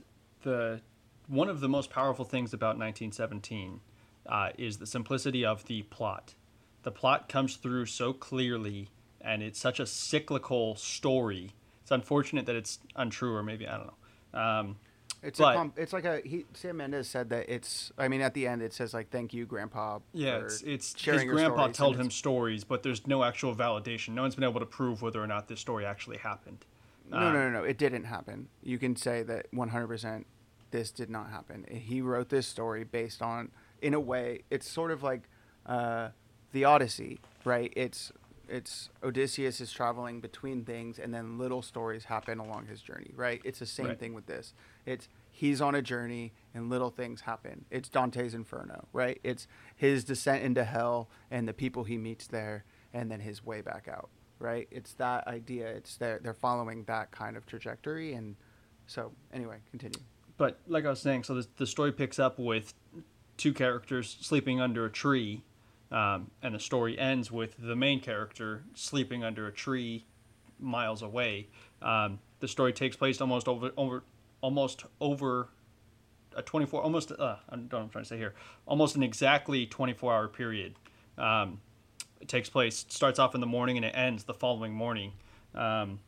the 0.42 0.80
one 1.26 1.48
of 1.48 1.60
the 1.60 1.68
most 1.68 1.90
powerful 1.90 2.24
things 2.24 2.52
about 2.52 2.78
1917 2.78 3.80
uh, 4.26 4.50
is 4.58 4.78
the 4.78 4.86
simplicity 4.86 5.44
of 5.44 5.64
the 5.66 5.82
plot. 5.82 6.34
The 6.82 6.90
plot 6.90 7.28
comes 7.28 7.56
through 7.56 7.86
so 7.86 8.12
clearly, 8.12 8.88
and 9.20 9.42
it's 9.42 9.60
such 9.60 9.80
a 9.80 9.86
cyclical 9.86 10.74
story. 10.76 11.52
Unfortunate 11.92 12.46
that 12.46 12.56
it's 12.56 12.78
untrue, 12.96 13.34
or 13.34 13.42
maybe 13.42 13.66
I 13.68 13.76
don't 13.78 13.86
know. 14.34 14.40
Um, 14.40 14.76
It's 15.22 15.38
But- 15.38 15.54
a 15.54 15.56
com- 15.56 15.72
it's 15.76 15.92
like 15.92 16.04
a 16.04 16.20
he 16.24 16.46
Sam 16.52 16.78
Mendes 16.78 17.06
said 17.08 17.30
that 17.30 17.48
it's 17.48 17.92
I 17.96 18.08
mean 18.08 18.20
at 18.22 18.34
the 18.34 18.48
end 18.48 18.60
it 18.60 18.72
says 18.72 18.92
like 18.92 19.10
thank 19.10 19.32
you 19.32 19.46
grandpa 19.46 20.00
yeah, 20.12 20.38
it's, 20.38 20.62
it's 20.62 21.00
his 21.00 21.22
grandpa 21.22 21.68
told 21.68 21.96
him 21.96 22.10
stories, 22.10 22.64
but 22.64 22.82
there's 22.82 23.06
no 23.06 23.22
actual 23.22 23.54
validation. 23.54 24.14
No 24.14 24.22
one's 24.22 24.34
been 24.34 24.42
able 24.42 24.58
to 24.58 24.66
prove 24.66 25.00
whether 25.00 25.22
or 25.22 25.28
not 25.28 25.46
this 25.46 25.60
story 25.60 25.86
actually 25.86 26.16
happened. 26.16 26.64
No, 27.08 27.18
Uh, 27.18 27.32
no, 27.32 27.50
no, 27.50 27.50
no. 27.50 27.62
It 27.62 27.78
didn't 27.78 28.02
happen. 28.04 28.48
You 28.64 28.78
can 28.78 28.96
say 28.96 29.22
that 29.22 29.46
100% 29.52 30.24
this 30.72 30.90
did 30.90 31.08
not 31.10 31.30
happen. 31.30 31.66
He 31.70 32.00
wrote 32.00 32.28
this 32.30 32.46
story 32.48 32.82
based 32.82 33.22
on, 33.22 33.50
in 33.80 33.92
a 33.94 34.00
way, 34.00 34.42
it's 34.50 34.68
sort 34.68 34.90
of 34.90 35.02
like 35.04 35.28
uh, 35.66 36.08
the 36.52 36.64
Odyssey, 36.64 37.20
right? 37.44 37.72
It's 37.76 38.10
it's 38.48 38.90
Odysseus 39.02 39.60
is 39.60 39.72
traveling 39.72 40.20
between 40.20 40.64
things, 40.64 40.98
and 40.98 41.12
then 41.12 41.38
little 41.38 41.62
stories 41.62 42.04
happen 42.04 42.38
along 42.38 42.66
his 42.66 42.80
journey, 42.80 43.12
right? 43.14 43.40
It's 43.44 43.58
the 43.58 43.66
same 43.66 43.86
Right. 43.86 43.98
thing 43.98 44.14
with 44.14 44.26
this. 44.26 44.54
It's 44.86 45.08
he's 45.30 45.60
on 45.60 45.74
a 45.74 45.82
journey, 45.82 46.32
and 46.54 46.68
little 46.68 46.90
things 46.90 47.22
happen. 47.22 47.64
It's 47.70 47.88
Dante's 47.88 48.34
Inferno, 48.34 48.88
right? 48.92 49.20
It's 49.24 49.46
his 49.74 50.04
descent 50.04 50.42
into 50.42 50.64
hell 50.64 51.08
and 51.30 51.48
the 51.48 51.54
people 51.54 51.84
he 51.84 51.96
meets 51.98 52.26
there, 52.26 52.64
and 52.92 53.10
then 53.10 53.20
his 53.20 53.44
way 53.44 53.60
back 53.60 53.88
out 53.88 54.10
right? 54.38 54.66
It's 54.72 54.94
that 54.94 55.24
idea. 55.28 55.68
It's 55.68 55.96
they're 55.96 56.18
they're 56.18 56.34
following 56.34 56.82
that 56.84 57.12
kind 57.12 57.36
of 57.36 57.46
trajectory, 57.46 58.14
and 58.14 58.34
so 58.88 59.12
anyway, 59.32 59.58
continue. 59.70 60.00
But 60.36 60.58
like 60.66 60.84
I 60.84 60.90
was 60.90 61.00
saying, 61.00 61.22
so 61.22 61.34
the, 61.34 61.46
the 61.58 61.66
story 61.66 61.92
picks 61.92 62.18
up 62.18 62.40
with 62.40 62.74
two 63.36 63.52
characters 63.52 64.16
sleeping 64.20 64.60
under 64.60 64.84
a 64.84 64.90
tree, 64.90 65.44
um, 65.92 66.30
and 66.42 66.54
the 66.54 66.58
story 66.58 66.98
ends 66.98 67.30
with 67.30 67.54
the 67.58 67.76
main 67.76 68.00
character 68.00 68.64
sleeping 68.74 69.22
under 69.22 69.46
a 69.46 69.52
tree 69.52 70.06
miles 70.58 71.02
away. 71.02 71.48
Um, 71.82 72.18
the 72.40 72.48
story 72.48 72.72
takes 72.72 72.96
place 72.96 73.20
almost 73.20 73.46
over 73.46 73.70
over 73.76 74.02
almost 74.40 74.84
over 75.00 75.48
a 76.34 76.42
24 76.42 76.82
almost 76.82 77.12
uh, 77.12 77.36
I 77.48 77.56
don't 77.56 77.70
know 77.70 77.78
what 77.78 77.84
I'm 77.84 77.88
trying 77.90 78.04
to 78.04 78.08
say 78.08 78.16
here 78.16 78.34
almost 78.66 78.96
an 78.96 79.02
exactly 79.02 79.66
24 79.66 80.12
hour 80.12 80.28
period. 80.28 80.74
Um, 81.18 81.60
it 82.20 82.28
takes 82.28 82.48
place 82.48 82.86
starts 82.88 83.18
off 83.18 83.34
in 83.34 83.40
the 83.40 83.46
morning 83.46 83.76
and 83.76 83.84
it 83.84 83.94
ends 83.94 84.24
the 84.24 84.34
following 84.34 84.72
morning. 84.72 85.12
Um, 85.54 86.00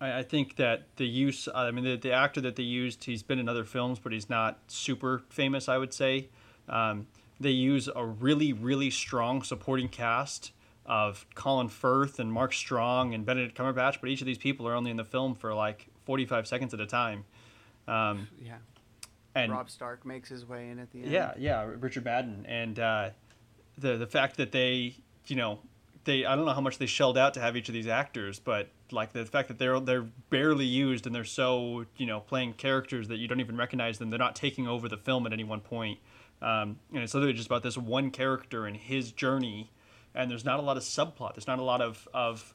I, 0.00 0.18
I 0.18 0.22
think 0.22 0.56
that 0.56 0.88
the 0.96 1.06
use, 1.06 1.48
I 1.54 1.70
mean, 1.70 1.84
the, 1.84 1.96
the 1.96 2.12
actor 2.12 2.40
that 2.42 2.56
they 2.56 2.62
used, 2.62 3.04
he's 3.04 3.22
been 3.22 3.38
in 3.38 3.48
other 3.48 3.64
films, 3.64 3.98
but 3.98 4.12
he's 4.12 4.28
not 4.28 4.58
super 4.66 5.22
famous, 5.30 5.68
I 5.68 5.78
would 5.78 5.94
say. 5.94 6.28
Um, 6.68 7.06
they 7.40 7.50
use 7.50 7.88
a 7.94 8.04
really, 8.04 8.52
really 8.52 8.90
strong 8.90 9.42
supporting 9.42 9.88
cast 9.88 10.52
of 10.86 11.26
Colin 11.34 11.68
Firth 11.68 12.18
and 12.18 12.32
Mark 12.32 12.52
Strong 12.52 13.14
and 13.14 13.24
Benedict 13.24 13.56
Cumberbatch, 13.56 14.00
but 14.00 14.10
each 14.10 14.20
of 14.20 14.26
these 14.26 14.38
people 14.38 14.68
are 14.68 14.74
only 14.74 14.90
in 14.90 14.96
the 14.96 15.04
film 15.04 15.34
for 15.34 15.54
like 15.54 15.86
45 16.04 16.46
seconds 16.46 16.74
at 16.74 16.80
a 16.80 16.86
time. 16.86 17.24
Um, 17.88 18.28
Yeah, 18.40 18.56
and 19.34 19.52
Rob 19.52 19.70
Stark 19.70 20.06
makes 20.06 20.28
his 20.28 20.46
way 20.46 20.68
in 20.70 20.78
at 20.78 20.90
the 20.90 21.02
end. 21.02 21.10
yeah, 21.10 21.32
yeah, 21.36 21.68
Richard 21.78 22.04
Madden, 22.04 22.46
and 22.48 22.78
uh, 22.78 23.10
the 23.78 23.96
the 23.96 24.06
fact 24.06 24.36
that 24.36 24.52
they, 24.52 24.94
you 25.26 25.36
know, 25.36 25.58
they 26.04 26.24
I 26.24 26.36
don't 26.36 26.44
know 26.44 26.52
how 26.52 26.60
much 26.60 26.78
they 26.78 26.86
shelled 26.86 27.18
out 27.18 27.34
to 27.34 27.40
have 27.40 27.56
each 27.56 27.68
of 27.68 27.74
these 27.74 27.86
actors, 27.86 28.38
but 28.38 28.68
like 28.90 29.12
the 29.12 29.24
fact 29.26 29.48
that 29.48 29.58
they're 29.58 29.80
they're 29.80 30.06
barely 30.30 30.66
used 30.66 31.06
and 31.06 31.14
they're 31.14 31.24
so 31.24 31.86
you 31.96 32.06
know 32.06 32.20
playing 32.20 32.54
characters 32.54 33.08
that 33.08 33.16
you 33.18 33.28
don't 33.28 33.40
even 33.40 33.56
recognize 33.56 33.98
them. 33.98 34.10
They're 34.10 34.18
not 34.18 34.36
taking 34.36 34.68
over 34.68 34.88
the 34.88 34.96
film 34.96 35.26
at 35.26 35.32
any 35.32 35.44
one 35.44 35.60
point, 35.60 35.98
um, 36.44 36.78
and 36.92 37.02
it's 37.02 37.14
literally 37.14 37.32
just 37.32 37.46
about 37.46 37.62
this 37.62 37.78
one 37.78 38.10
character 38.10 38.66
and 38.66 38.76
his 38.76 39.12
journey. 39.12 39.72
And 40.14 40.30
there's 40.30 40.44
not 40.44 40.60
a 40.60 40.62
lot 40.62 40.76
of 40.76 40.82
subplot. 40.82 41.34
There's 41.34 41.46
not 41.46 41.58
a 41.58 41.64
lot 41.64 41.80
of 41.80 42.06
of 42.12 42.54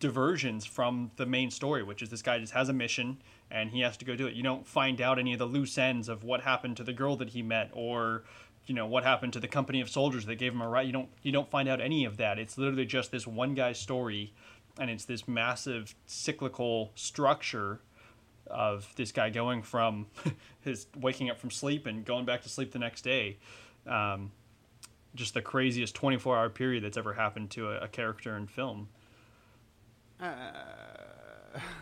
diversions 0.00 0.64
from 0.64 1.10
the 1.16 1.26
main 1.26 1.50
story, 1.50 1.82
which 1.82 2.02
is 2.02 2.08
this 2.08 2.22
guy 2.22 2.38
just 2.38 2.54
has 2.54 2.68
a 2.68 2.72
mission 2.72 3.20
and 3.50 3.70
he 3.70 3.80
has 3.80 3.96
to 3.96 4.04
go 4.04 4.16
do 4.16 4.26
it. 4.26 4.34
You 4.34 4.42
don't 4.42 4.66
find 4.66 5.00
out 5.00 5.18
any 5.18 5.32
of 5.32 5.38
the 5.38 5.44
loose 5.44 5.76
ends 5.76 6.08
of 6.08 6.22
what 6.22 6.40
happened 6.40 6.76
to 6.76 6.84
the 6.84 6.92
girl 6.92 7.16
that 7.16 7.30
he 7.30 7.42
met 7.42 7.70
or 7.74 8.24
you 8.66 8.74
know 8.74 8.86
what 8.86 9.04
happened 9.04 9.32
to 9.34 9.40
the 9.40 9.48
company 9.48 9.80
of 9.80 9.88
soldiers 9.90 10.26
that 10.26 10.36
gave 10.36 10.52
him 10.52 10.62
a 10.62 10.68
right. 10.68 10.86
You 10.86 10.92
don't 10.92 11.10
you 11.22 11.30
don't 11.30 11.50
find 11.50 11.68
out 11.68 11.80
any 11.80 12.06
of 12.06 12.16
that. 12.16 12.38
It's 12.38 12.56
literally 12.56 12.86
just 12.86 13.10
this 13.10 13.26
one 13.26 13.54
guy's 13.54 13.78
story 13.78 14.32
and 14.78 14.88
it's 14.88 15.04
this 15.04 15.28
massive 15.28 15.94
cyclical 16.06 16.92
structure 16.94 17.80
of 18.50 18.90
this 18.96 19.12
guy 19.12 19.30
going 19.30 19.62
from 19.62 20.06
his 20.60 20.86
waking 20.98 21.30
up 21.30 21.38
from 21.38 21.50
sleep 21.50 21.86
and 21.86 22.04
going 22.04 22.24
back 22.24 22.42
to 22.42 22.48
sleep 22.48 22.72
the 22.72 22.78
next 22.78 23.02
day. 23.02 23.38
Um, 23.86 24.32
just 25.14 25.34
the 25.34 25.42
craziest 25.42 25.94
24 25.94 26.36
hour 26.36 26.48
period 26.50 26.84
that's 26.84 26.96
ever 26.96 27.14
happened 27.14 27.50
to 27.50 27.70
a, 27.70 27.78
a 27.80 27.88
character 27.88 28.36
in 28.36 28.46
film. 28.46 28.88
Uh, 30.20 30.26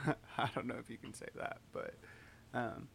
I 0.39 0.49
don't 0.55 0.67
know 0.67 0.77
if 0.79 0.89
you 0.91 0.97
can 0.99 1.13
say 1.13 1.27
that, 1.37 1.59
but 1.73 1.95
um, 2.55 2.89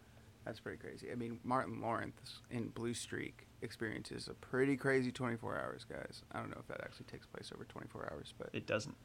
that's 0.45 0.59
pretty 0.59 0.77
crazy. 0.77 1.11
I 1.11 1.15
mean, 1.15 1.39
Martin 1.43 1.81
Lawrence 1.81 2.39
in 2.49 2.69
Blue 2.69 2.93
Streak 2.93 3.45
experiences 3.61 4.27
a 4.27 4.33
pretty 4.33 4.77
crazy 4.77 5.11
24 5.11 5.59
hours, 5.59 5.85
guys. 5.87 6.23
I 6.31 6.39
don't 6.39 6.49
know 6.49 6.57
if 6.59 6.67
that 6.67 6.81
actually 6.83 7.05
takes 7.05 7.25
place 7.27 7.51
over 7.53 7.63
24 7.65 8.09
hours, 8.11 8.33
but 8.37 8.49
It 8.53 8.65
doesn't. 8.65 8.95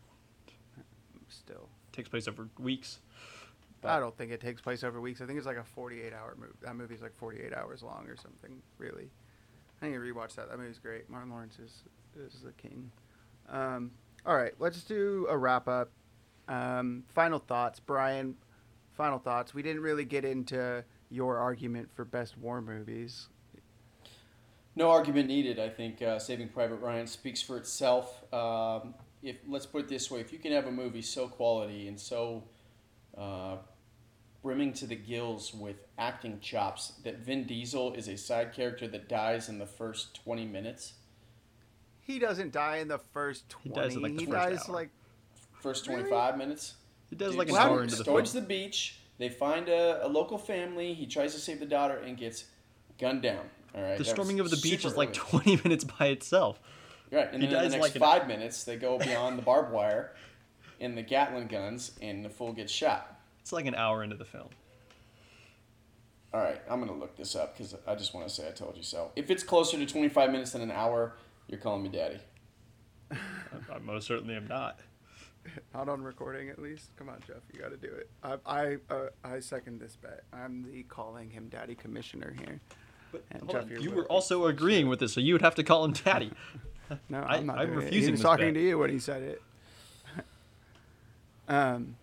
still. 1.28 1.68
It 1.92 1.96
takes 1.96 2.08
place 2.08 2.28
over 2.28 2.48
weeks. 2.58 3.00
I 3.84 4.00
don't 4.00 4.16
think 4.16 4.32
it 4.32 4.40
takes 4.40 4.60
place 4.60 4.82
over 4.82 5.00
weeks. 5.00 5.20
I 5.20 5.26
think 5.26 5.38
it's 5.38 5.46
like 5.46 5.56
a 5.56 5.64
48 5.64 6.12
hour 6.12 6.34
movie. 6.38 6.52
That 6.62 6.74
movie's 6.74 7.02
like 7.02 7.16
48 7.16 7.52
hours 7.54 7.82
long 7.82 8.06
or 8.08 8.16
something, 8.16 8.60
really. 8.78 9.10
I 9.80 9.86
need 9.86 9.94
to 9.94 10.00
rewatch 10.00 10.34
that. 10.36 10.48
That 10.48 10.58
movie's 10.58 10.78
great. 10.78 11.08
Martin 11.10 11.30
Lawrence 11.30 11.58
is, 11.58 11.82
is 12.18 12.40
the 12.40 12.52
king. 12.52 12.90
Um, 13.48 13.92
all 14.24 14.36
right, 14.36 14.54
let's 14.58 14.82
do 14.82 15.26
a 15.30 15.36
wrap 15.36 15.68
up. 15.68 15.90
Um, 16.48 17.04
final 17.08 17.38
thoughts. 17.38 17.80
Brian, 17.80 18.36
final 18.92 19.18
thoughts. 19.18 19.54
We 19.54 19.62
didn't 19.62 19.82
really 19.82 20.04
get 20.04 20.24
into 20.24 20.84
your 21.10 21.38
argument 21.38 21.90
for 21.94 22.04
best 22.04 22.36
war 22.38 22.60
movies. 22.60 23.28
No 24.74 24.90
argument 24.90 25.28
needed. 25.28 25.58
I 25.58 25.68
think 25.68 26.02
uh, 26.02 26.18
Saving 26.18 26.48
Private 26.48 26.76
Ryan 26.76 27.06
speaks 27.06 27.40
for 27.40 27.56
itself. 27.56 28.24
Um, 28.32 28.94
if 29.22 29.36
let's 29.48 29.66
put 29.66 29.82
it 29.82 29.88
this 29.88 30.10
way, 30.10 30.20
if 30.20 30.32
you 30.32 30.38
can 30.38 30.52
have 30.52 30.66
a 30.66 30.72
movie 30.72 31.02
so 31.02 31.28
quality 31.28 31.88
and 31.88 31.98
so 31.98 32.44
uh, 33.16 33.56
brimming 34.42 34.72
to 34.74 34.86
the 34.86 34.94
gills 34.96 35.52
with 35.54 35.76
acting 35.98 36.38
chops 36.40 36.92
that 37.04 37.18
Vin 37.18 37.44
Diesel 37.44 37.94
is 37.94 38.08
a 38.08 38.16
side 38.16 38.52
character 38.52 38.86
that 38.88 39.08
dies 39.08 39.48
in 39.48 39.58
the 39.58 39.66
first 39.66 40.14
twenty 40.14 40.44
minutes, 40.46 40.94
He 42.00 42.18
doesn't 42.18 42.52
die 42.52 42.76
in 42.76 42.88
the 42.88 42.98
first 42.98 43.48
20. 43.48 43.68
He 43.68 43.74
dies 43.74 43.96
in, 43.96 44.02
like, 44.02 44.14
the 44.14 44.20
he 44.20 44.26
first 44.26 44.36
dies 44.50 44.68
hour. 44.68 44.74
like 44.74 44.90
first 45.60 45.86
Really? 45.88 46.00
twenty 46.02 46.10
five 46.14 46.38
minutes. 46.38 46.74
It 47.10 47.18
does 47.18 47.30
Dude, 47.30 47.38
like 47.38 47.48
an 47.48 47.54
Well, 47.54 47.68
hour 47.70 47.82
into 47.82 47.96
the 47.96 48.04
film. 48.04 48.24
the 48.24 48.40
beach. 48.40 49.00
They 49.18 49.28
find 49.28 49.68
a, 49.68 50.04
a 50.04 50.08
local 50.08 50.36
family. 50.38 50.92
He 50.92 51.06
tries 51.06 51.32
to 51.34 51.40
save 51.40 51.58
the 51.60 51.66
daughter 51.66 51.96
and 51.98 52.16
gets 52.18 52.44
gunned 52.98 53.22
down. 53.22 53.40
All 53.74 53.82
right. 53.82 53.96
The 53.98 54.04
storming 54.04 54.40
of 54.40 54.50
the 54.50 54.56
beach 54.58 54.84
is 54.84 54.96
like 54.96 55.10
early. 55.10 55.42
20 55.56 55.56
minutes 55.64 55.84
by 55.84 56.06
itself. 56.08 56.60
Right, 57.10 57.28
and 57.32 57.40
He 57.42 57.48
then 57.48 57.64
in 57.64 57.70
the 57.70 57.78
next 57.78 57.82
like 57.82 57.94
an- 57.94 58.00
five 58.00 58.26
minutes, 58.28 58.64
they 58.64 58.76
go 58.76 58.98
beyond 58.98 59.38
the 59.38 59.42
barbed 59.42 59.72
wire 59.72 60.12
and 60.80 60.96
the 60.96 61.02
Gatling 61.02 61.46
guns, 61.48 61.92
and 62.00 62.24
the 62.24 62.30
fool 62.30 62.52
gets 62.52 62.72
shot. 62.72 63.18
It's 63.40 63.52
like 63.52 63.66
an 63.66 63.74
hour 63.74 64.02
into 64.02 64.16
the 64.16 64.24
film. 64.24 64.48
All 66.34 66.40
right, 66.40 66.60
I'm 66.68 66.80
gonna 66.80 66.92
look 66.98 67.16
this 67.16 67.34
up 67.36 67.56
because 67.56 67.74
I 67.86 67.94
just 67.94 68.12
want 68.12 68.28
to 68.28 68.34
say 68.34 68.48
I 68.48 68.50
told 68.50 68.76
you 68.76 68.82
so. 68.82 69.10
If 69.16 69.30
it's 69.30 69.42
closer 69.42 69.78
to 69.78 69.86
25 69.86 70.30
minutes 70.30 70.52
than 70.52 70.60
an 70.62 70.70
hour, 70.70 71.14
you're 71.48 71.60
calling 71.60 71.82
me 71.82 71.88
daddy. 71.88 72.18
I, 73.10 73.16
I 73.74 73.78
most 73.78 74.06
certainly 74.06 74.34
am 74.34 74.46
not. 74.46 74.80
Not 75.72 75.88
on 75.88 76.02
recording, 76.02 76.48
at 76.50 76.58
least. 76.60 76.90
Come 76.96 77.08
on, 77.08 77.20
Jeff, 77.26 77.36
you 77.54 77.60
got 77.60 77.70
to 77.70 77.76
do 77.76 77.86
it. 77.94 78.10
I 78.22 78.36
I 78.44 78.76
uh, 78.90 79.06
I 79.24 79.38
second 79.40 79.80
this 79.80 79.96
bet. 79.96 80.24
I'm 80.32 80.64
the 80.64 80.82
calling 80.82 81.30
him 81.30 81.48
daddy 81.48 81.76
commissioner 81.76 82.34
here. 82.38 82.60
But 83.12 83.24
And 83.30 83.42
hold 83.42 83.52
Jeff, 83.52 83.62
on, 83.62 83.68
you're 83.70 83.80
you 83.80 83.90
with 83.90 83.96
were 83.98 84.06
also 84.12 84.46
agreeing 84.46 84.88
with 84.88 84.98
this, 84.98 85.12
so 85.14 85.20
you 85.20 85.32
would 85.34 85.42
have 85.42 85.54
to 85.54 85.62
call 85.62 85.84
him 85.84 85.92
daddy. 85.92 86.32
No, 87.08 87.20
I- 87.20 87.36
I'm 87.36 87.46
not. 87.46 87.58
I'm 87.58 87.68
doing 87.68 87.78
it. 87.78 87.84
refusing 87.84 88.08
He 88.08 88.10
was 88.10 88.20
this 88.20 88.24
talking 88.24 88.46
bet. 88.46 88.54
to 88.54 88.60
you 88.60 88.78
when 88.78 88.90
he 88.90 88.98
said 88.98 89.22
it. 89.22 89.40
Um, 91.48 91.96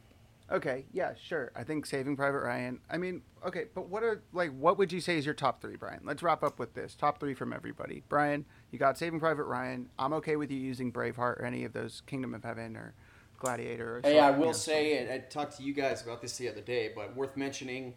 okay, 0.52 0.86
yeah, 0.94 1.14
sure. 1.22 1.52
I 1.56 1.64
think 1.64 1.86
Saving 1.86 2.16
Private 2.16 2.44
Ryan. 2.44 2.80
I 2.90 2.98
mean, 2.98 3.22
okay, 3.46 3.66
but 3.74 3.90
what 3.90 4.04
are 4.04 4.22
like? 4.34 4.52
What 4.58 4.78
would 4.78 4.92
you 4.92 5.02
say 5.02 5.18
is 5.18 5.26
your 5.26 5.34
top 5.34 5.62
three, 5.62 5.76
Brian? 5.76 6.02
Let's 6.04 6.24
wrap 6.24 6.44
up 6.44 6.60
with 6.60 6.74
this. 6.74 6.96
Top 6.96 7.20
three 7.20 7.34
from 7.34 7.54
everybody. 7.54 8.04
Brian, 8.10 8.46
you 8.72 8.80
got 8.80 8.98
Saving 8.98 9.20
Private 9.20 9.44
Ryan. 9.44 9.90
I'm 9.98 10.14
okay 10.14 10.36
with 10.36 10.52
you 10.52 10.58
using 10.58 10.92
Braveheart 10.92 11.40
or 11.40 11.46
any 11.46 11.64
of 11.64 11.74
those 11.74 12.02
Kingdom 12.06 12.34
of 12.34 12.44
Heaven 12.44 12.76
or 12.76 12.94
Gladiator. 13.40 13.98
Or 13.98 14.02
Hey, 14.04 14.20
I 14.20 14.32
will 14.32 14.54
say, 14.54 14.98
and 14.98 15.12
I 15.12 15.20
talked 15.20 15.58
to 15.58 15.64
you 15.64 15.74
guys 15.74 16.02
about 16.02 16.22
this 16.22 16.38
the 16.38 16.50
other 16.50 16.62
day, 16.62 16.92
but 16.96 17.16
worth 17.16 17.36
mentioning, 17.36 17.94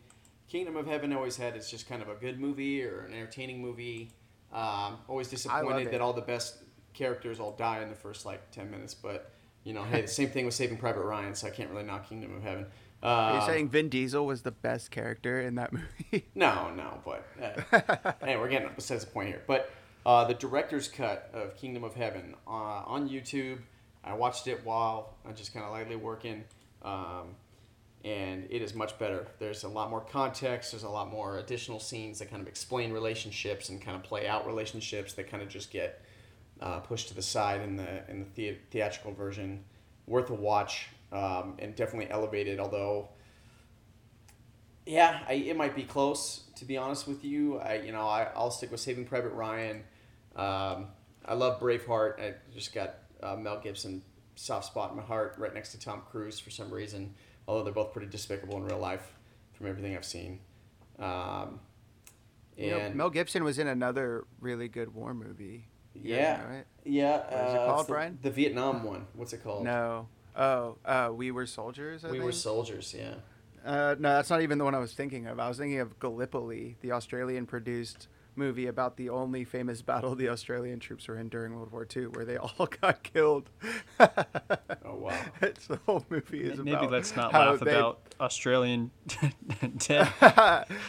Kingdom 0.49 0.77
of 0.77 0.87
Heaven 0.87 1.13
always 1.13 1.37
had 1.37 1.57
it's 1.57 1.71
just 1.71 1.89
kind 1.89 2.03
of 2.03 2.09
a 2.09 2.15
good 2.15 2.39
movie 2.41 2.83
or 2.85 3.01
an 3.01 3.13
entertaining 3.13 3.61
movie. 3.61 4.11
Um, 4.53 4.99
always 5.09 5.29
disappointed 5.29 5.91
that 5.91 6.01
all 6.01 6.13
the 6.13 6.21
best 6.23 6.59
characters 6.95 7.41
all 7.41 7.53
die 7.53 7.83
in 7.83 7.89
the 7.89 7.95
first 7.95 8.25
like 8.25 8.51
ten 8.51 8.71
minutes, 8.71 8.95
but 8.95 9.33
you 9.67 9.73
know, 9.73 9.83
hey, 9.83 10.03
the 10.03 10.09
same 10.09 10.29
thing 10.31 10.45
with 10.45 10.55
Saving 10.55 10.77
Private 10.79 11.03
Ryan, 11.03 11.35
so 11.35 11.49
I 11.49 11.51
can't 11.51 11.69
really 11.71 11.83
knock 11.83 12.09
Kingdom 12.09 12.37
of 12.37 12.43
Heaven. 12.43 12.67
Are 13.03 13.35
you 13.35 13.41
Um, 13.41 13.47
saying 13.47 13.69
Vin 13.69 13.89
Diesel 13.89 14.25
was 14.25 14.43
the 14.43 14.53
best 14.53 14.91
character 14.93 15.41
in 15.41 15.57
that 15.57 15.73
movie? 15.73 16.25
No, 16.37 16.71
no, 16.75 17.01
but 17.05 17.27
uh, 17.43 18.13
hey, 18.25 18.37
we're 18.37 18.49
getting 18.49 18.69
besides 18.77 19.05
the 19.05 19.11
point 19.11 19.29
here. 19.29 19.43
But 19.47 19.71
uh, 20.07 20.25
the 20.25 20.35
director's 20.35 20.87
cut 20.89 21.31
of 21.35 21.57
Kingdom 21.57 21.83
of 21.85 21.95
Heaven 21.95 22.35
uh, 22.47 22.51
on 22.87 23.09
YouTube. 23.09 23.59
I 24.05 24.15
watched 24.15 24.47
it 24.47 24.65
while 24.65 25.15
I'm 25.27 25.35
just 25.35 25.53
kind 25.53 25.65
of 25.67 25.73
lightly 25.73 25.97
working, 25.97 26.45
um, 26.83 27.35
and 28.05 28.47
it 28.51 28.63
is 28.63 28.73
much 28.73 28.97
better. 29.01 29.27
There's 29.41 29.65
a 29.65 29.69
lot 29.69 29.91
more 29.91 30.01
context. 30.01 30.71
There's 30.71 30.85
a 30.85 30.89
lot 30.89 31.11
more 31.11 31.39
additional 31.39 31.81
scenes 31.81 32.21
that 32.21 32.31
kind 32.31 32.41
of 32.41 32.47
explain 32.47 32.93
relationships 32.93 33.69
and 33.69 33.83
kind 33.83 33.97
of 33.97 34.05
play 34.05 34.29
out 34.29 34.47
relationships 34.47 35.13
that 35.15 35.29
kind 35.29 35.43
of 35.43 35.49
just 35.49 35.73
get 35.73 36.03
uh, 36.61 36.81
pushed 36.81 37.09
to 37.09 37.15
the 37.15 37.23
side 37.23 37.61
in 37.61 37.77
the 37.77 38.09
in 38.11 38.21
the, 38.21 38.27
the- 38.51 38.59
theatrical 38.71 39.13
version. 39.13 39.65
Worth 40.07 40.31
a 40.31 40.35
watch 40.35 40.89
um, 41.13 41.57
and 41.59 41.75
definitely 41.75 42.09
elevated. 42.11 42.61
Although 42.61 43.09
yeah, 44.85 45.21
I, 45.29 45.35
it 45.35 45.57
might 45.57 45.75
be 45.75 45.83
close. 45.83 46.45
To 46.57 46.65
be 46.65 46.77
honest 46.77 47.09
with 47.09 47.25
you, 47.25 47.59
I 47.59 47.75
you 47.77 47.93
know 47.93 48.07
I 48.07 48.29
I'll 48.35 48.51
stick 48.51 48.71
with 48.71 48.81
Saving 48.81 49.05
Private 49.05 49.33
Ryan. 49.33 49.83
Um, 50.37 50.89
I 51.25 51.35
love 51.35 51.61
Braveheart. 51.61 52.21
I 52.21 52.35
just 52.55 52.73
got 52.73 52.95
uh, 53.23 53.37
Mel 53.37 53.59
Gibson 53.61 54.03
soft 54.37 54.67
spot 54.67 54.91
in 54.91 54.97
my 54.97 55.03
heart, 55.03 55.35
right 55.39 55.53
next 55.53 55.73
to 55.73 55.81
Tom 55.81 56.03
Cruise 56.11 56.39
for 56.39 56.51
some 56.51 56.71
reason. 56.71 57.15
Although 57.49 57.65
they're 57.65 57.73
both 57.73 57.93
pretty 57.93 58.09
despicable 58.09 58.57
in 58.59 58.65
real 58.65 58.79
life, 58.79 59.13
from 59.55 59.67
everything 59.67 59.97
I've 59.97 60.05
seen. 60.05 60.41
Um, 60.99 61.61
You 62.57 62.71
know, 62.71 62.79
and 62.79 62.95
Mel 62.95 63.11
Gibson 63.11 63.45
was 63.45 63.59
in 63.59 63.67
another 63.67 64.25
really 64.41 64.69
good 64.69 64.95
war 64.95 65.15
movie. 65.15 65.69
Yeah, 66.03 66.37
know 66.37 66.55
it? 66.57 66.67
yeah. 66.85 67.17
What 67.19 67.49
is 67.49 67.55
it 67.55 67.59
uh, 67.59 67.67
called, 67.67 67.87
the, 67.87 67.93
Brian? 67.93 68.19
The 68.23 68.31
Vietnam 68.31 68.85
one. 68.85 69.07
What's 69.15 69.33
it 69.33 69.43
called? 69.43 69.65
No. 69.65 70.09
Oh, 70.37 70.77
uh, 70.85 71.11
We 71.15 71.31
Were 71.31 71.47
Soldiers. 71.47 72.05
I 72.05 72.09
we 72.09 72.13
think? 72.15 72.25
were 72.25 72.33
soldiers. 72.33 72.95
Yeah. 72.97 73.15
Uh, 73.65 73.97
no, 73.99 74.11
that's 74.15 74.31
not 74.31 74.43
even 74.43 74.59
the 74.59 74.65
one 74.65 74.75
I 74.75 74.79
was 74.79 74.93
thinking 74.93 75.27
of. 75.27 75.41
I 75.41 75.49
was 75.49 75.59
thinking 75.59 75.81
of 75.81 75.99
Gallipoli, 75.99 76.77
the 76.83 76.93
Australian-produced 76.93 78.07
movie 78.37 78.67
about 78.67 78.97
the 78.97 79.11
only 79.11 79.45
famous 79.45 79.83
battle 79.83 80.15
the 80.15 80.29
Australian 80.29 80.79
troops 80.81 81.09
were 81.09 81.19
in 81.19 81.29
during 81.29 81.55
World 81.55 81.71
War 81.73 81.87
II, 81.95 82.05
where 82.09 82.25
they 82.25 82.37
all 82.37 82.69
got 82.81 83.03
killed. 83.03 83.51
Oh 83.99 84.95
wow. 84.97 85.19
it's 85.43 85.67
the 85.67 85.79
whole 85.87 86.05
movie 86.11 86.43
is 86.43 86.55
about 86.55 86.65
Maybe 86.65 86.77
about. 86.77 86.91
let's 86.93 87.17
not 87.17 87.33
laugh 87.33 87.61
they- 87.61 87.71
about 87.75 88.01
Australian 88.21 88.91
dead. 89.79 90.09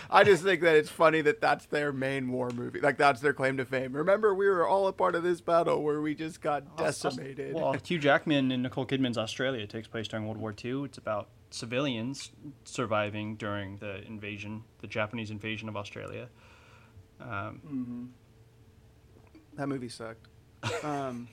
I 0.09 0.23
just 0.23 0.43
think 0.43 0.61
that 0.61 0.75
it's 0.75 0.89
funny 0.89 1.21
that 1.21 1.41
that's 1.41 1.65
their 1.65 1.91
main 1.91 2.31
war 2.31 2.49
movie. 2.51 2.79
Like 2.79 2.97
that's 2.97 3.21
their 3.21 3.33
claim 3.33 3.57
to 3.57 3.65
fame. 3.65 3.93
Remember, 3.93 4.33
we 4.33 4.47
were 4.47 4.67
all 4.67 4.87
a 4.87 4.93
part 4.93 5.15
of 5.15 5.23
this 5.23 5.41
battle 5.41 5.83
where 5.83 6.01
we 6.01 6.15
just 6.15 6.41
got 6.41 6.77
decimated. 6.77 7.53
Well, 7.55 7.75
Hugh 7.83 7.99
Jackman 7.99 8.51
and 8.51 8.63
Nicole 8.63 8.85
Kidman's 8.85 9.17
Australia 9.17 9.67
takes 9.67 9.87
place 9.87 10.07
during 10.07 10.25
World 10.25 10.37
War 10.37 10.53
II. 10.63 10.83
It's 10.85 10.97
about 10.97 11.27
civilians 11.49 12.31
surviving 12.65 13.35
during 13.35 13.77
the 13.77 14.03
invasion, 14.05 14.63
the 14.79 14.87
Japanese 14.87 15.31
invasion 15.31 15.69
of 15.69 15.77
Australia. 15.77 16.29
Um, 17.21 18.13
That 19.55 19.67
movie 19.67 19.89
sucked. 19.89 20.27
Um, 20.83 21.27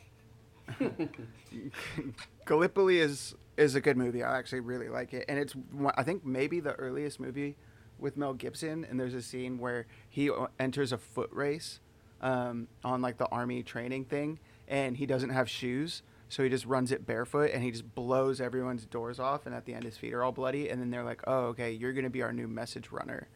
Gallipoli 2.47 2.99
is 3.01 3.35
is 3.57 3.75
a 3.75 3.81
good 3.81 3.97
movie. 3.97 4.23
I 4.23 4.39
actually 4.39 4.61
really 4.61 4.89
like 4.89 5.13
it, 5.15 5.25
and 5.29 5.39
it's 5.39 5.55
I 5.97 6.03
think 6.03 6.25
maybe 6.25 6.61
the 6.61 6.73
earliest 6.75 7.21
movie 7.21 7.57
with 7.99 8.17
Mel 8.17 8.35
Gibson. 8.35 8.85
And 8.85 8.99
there's 8.99 9.15
a 9.15 9.23
scene 9.23 9.59
where 9.59 9.87
he 10.09 10.31
enters 10.59 10.93
a 10.93 10.99
foot 10.99 11.31
race 11.33 11.81
um, 12.21 12.69
on 12.83 13.01
like 13.03 13.19
the 13.19 13.27
army 13.27 13.63
training 13.63 14.07
thing, 14.07 14.39
and 14.69 14.97
he 14.97 15.07
doesn't 15.07 15.31
have 15.31 15.49
shoes. 15.49 16.03
So 16.29 16.43
he 16.43 16.49
just 16.49 16.65
runs 16.65 16.91
it 16.91 17.07
barefoot 17.07 17.51
and 17.53 17.63
he 17.63 17.71
just 17.71 17.95
blows 17.95 18.41
everyone's 18.41 18.87
doors 18.87 19.21
off. 19.21 19.47
And 19.47 19.55
at 19.55 19.67
the 19.67 19.75
end, 19.75 19.85
his 19.85 19.97
feet 19.97 20.13
are 20.15 20.25
all 20.25 20.33
bloody. 20.33 20.69
And 20.69 20.81
then 20.81 20.91
they're 20.91 21.05
like, 21.05 21.21
"Oh, 21.27 21.47
okay, 21.49 21.71
you're 21.71 21.93
gonna 21.93 22.11
be 22.11 22.23
our 22.23 22.33
new 22.33 22.49
message 22.49 22.91
runner." 22.91 23.29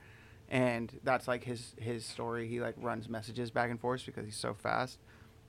And 0.48 0.98
that's 1.04 1.28
like 1.28 1.44
his 1.44 1.74
his 1.78 2.04
story. 2.04 2.48
He 2.48 2.60
like 2.60 2.74
runs 2.78 3.08
messages 3.08 3.50
back 3.50 3.70
and 3.70 3.80
forth 3.80 4.04
because 4.06 4.24
he's 4.24 4.36
so 4.36 4.54
fast, 4.54 4.98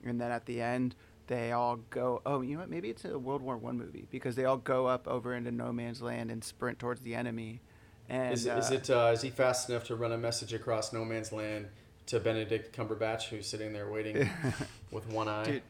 and 0.04 0.20
then 0.20 0.32
at 0.32 0.46
the 0.46 0.62
end 0.62 0.96
they 1.28 1.52
all 1.52 1.78
go. 1.90 2.22
Oh, 2.26 2.42
you 2.42 2.54
know 2.56 2.62
what? 2.62 2.70
Maybe 2.70 2.90
it's 2.90 3.06
a 3.06 3.18
World 3.20 3.42
War 3.42 3.58
One 3.58 3.78
movie 3.78 4.08
because 4.12 4.36
they 4.36 4.46
all 4.46 4.58
go 4.58 4.88
up 4.88 5.08
over 5.08 5.34
into 5.34 5.52
no 5.52 5.72
man's 5.72 6.02
land 6.02 6.32
and 6.32 6.44
sprint 6.44 6.80
towards 6.80 7.02
the 7.02 7.16
enemy. 7.16 7.62
And 8.10 8.34
Is, 8.34 8.46
it- 8.48 8.58
is 8.58 8.72
uh, 8.72 8.74
it 8.74 8.90
uh, 8.90 9.12
is 9.14 9.22
he 9.22 9.30
fast 9.30 9.70
enough 9.70 9.84
to 9.86 9.96
run 9.96 10.12
a 10.12 10.18
message 10.18 10.54
across 10.54 10.92
no 10.92 11.06
man's 11.06 11.32
land 11.32 11.68
to 12.08 12.20
Benedict 12.20 12.76
Cumberbatch, 12.76 13.26
who's 13.26 13.46
sitting 13.48 13.72
there 13.72 13.90
waiting 13.92 14.28
with 14.92 15.08
one 15.12 15.28
eye? 15.28 15.44
Dude, 15.44 15.62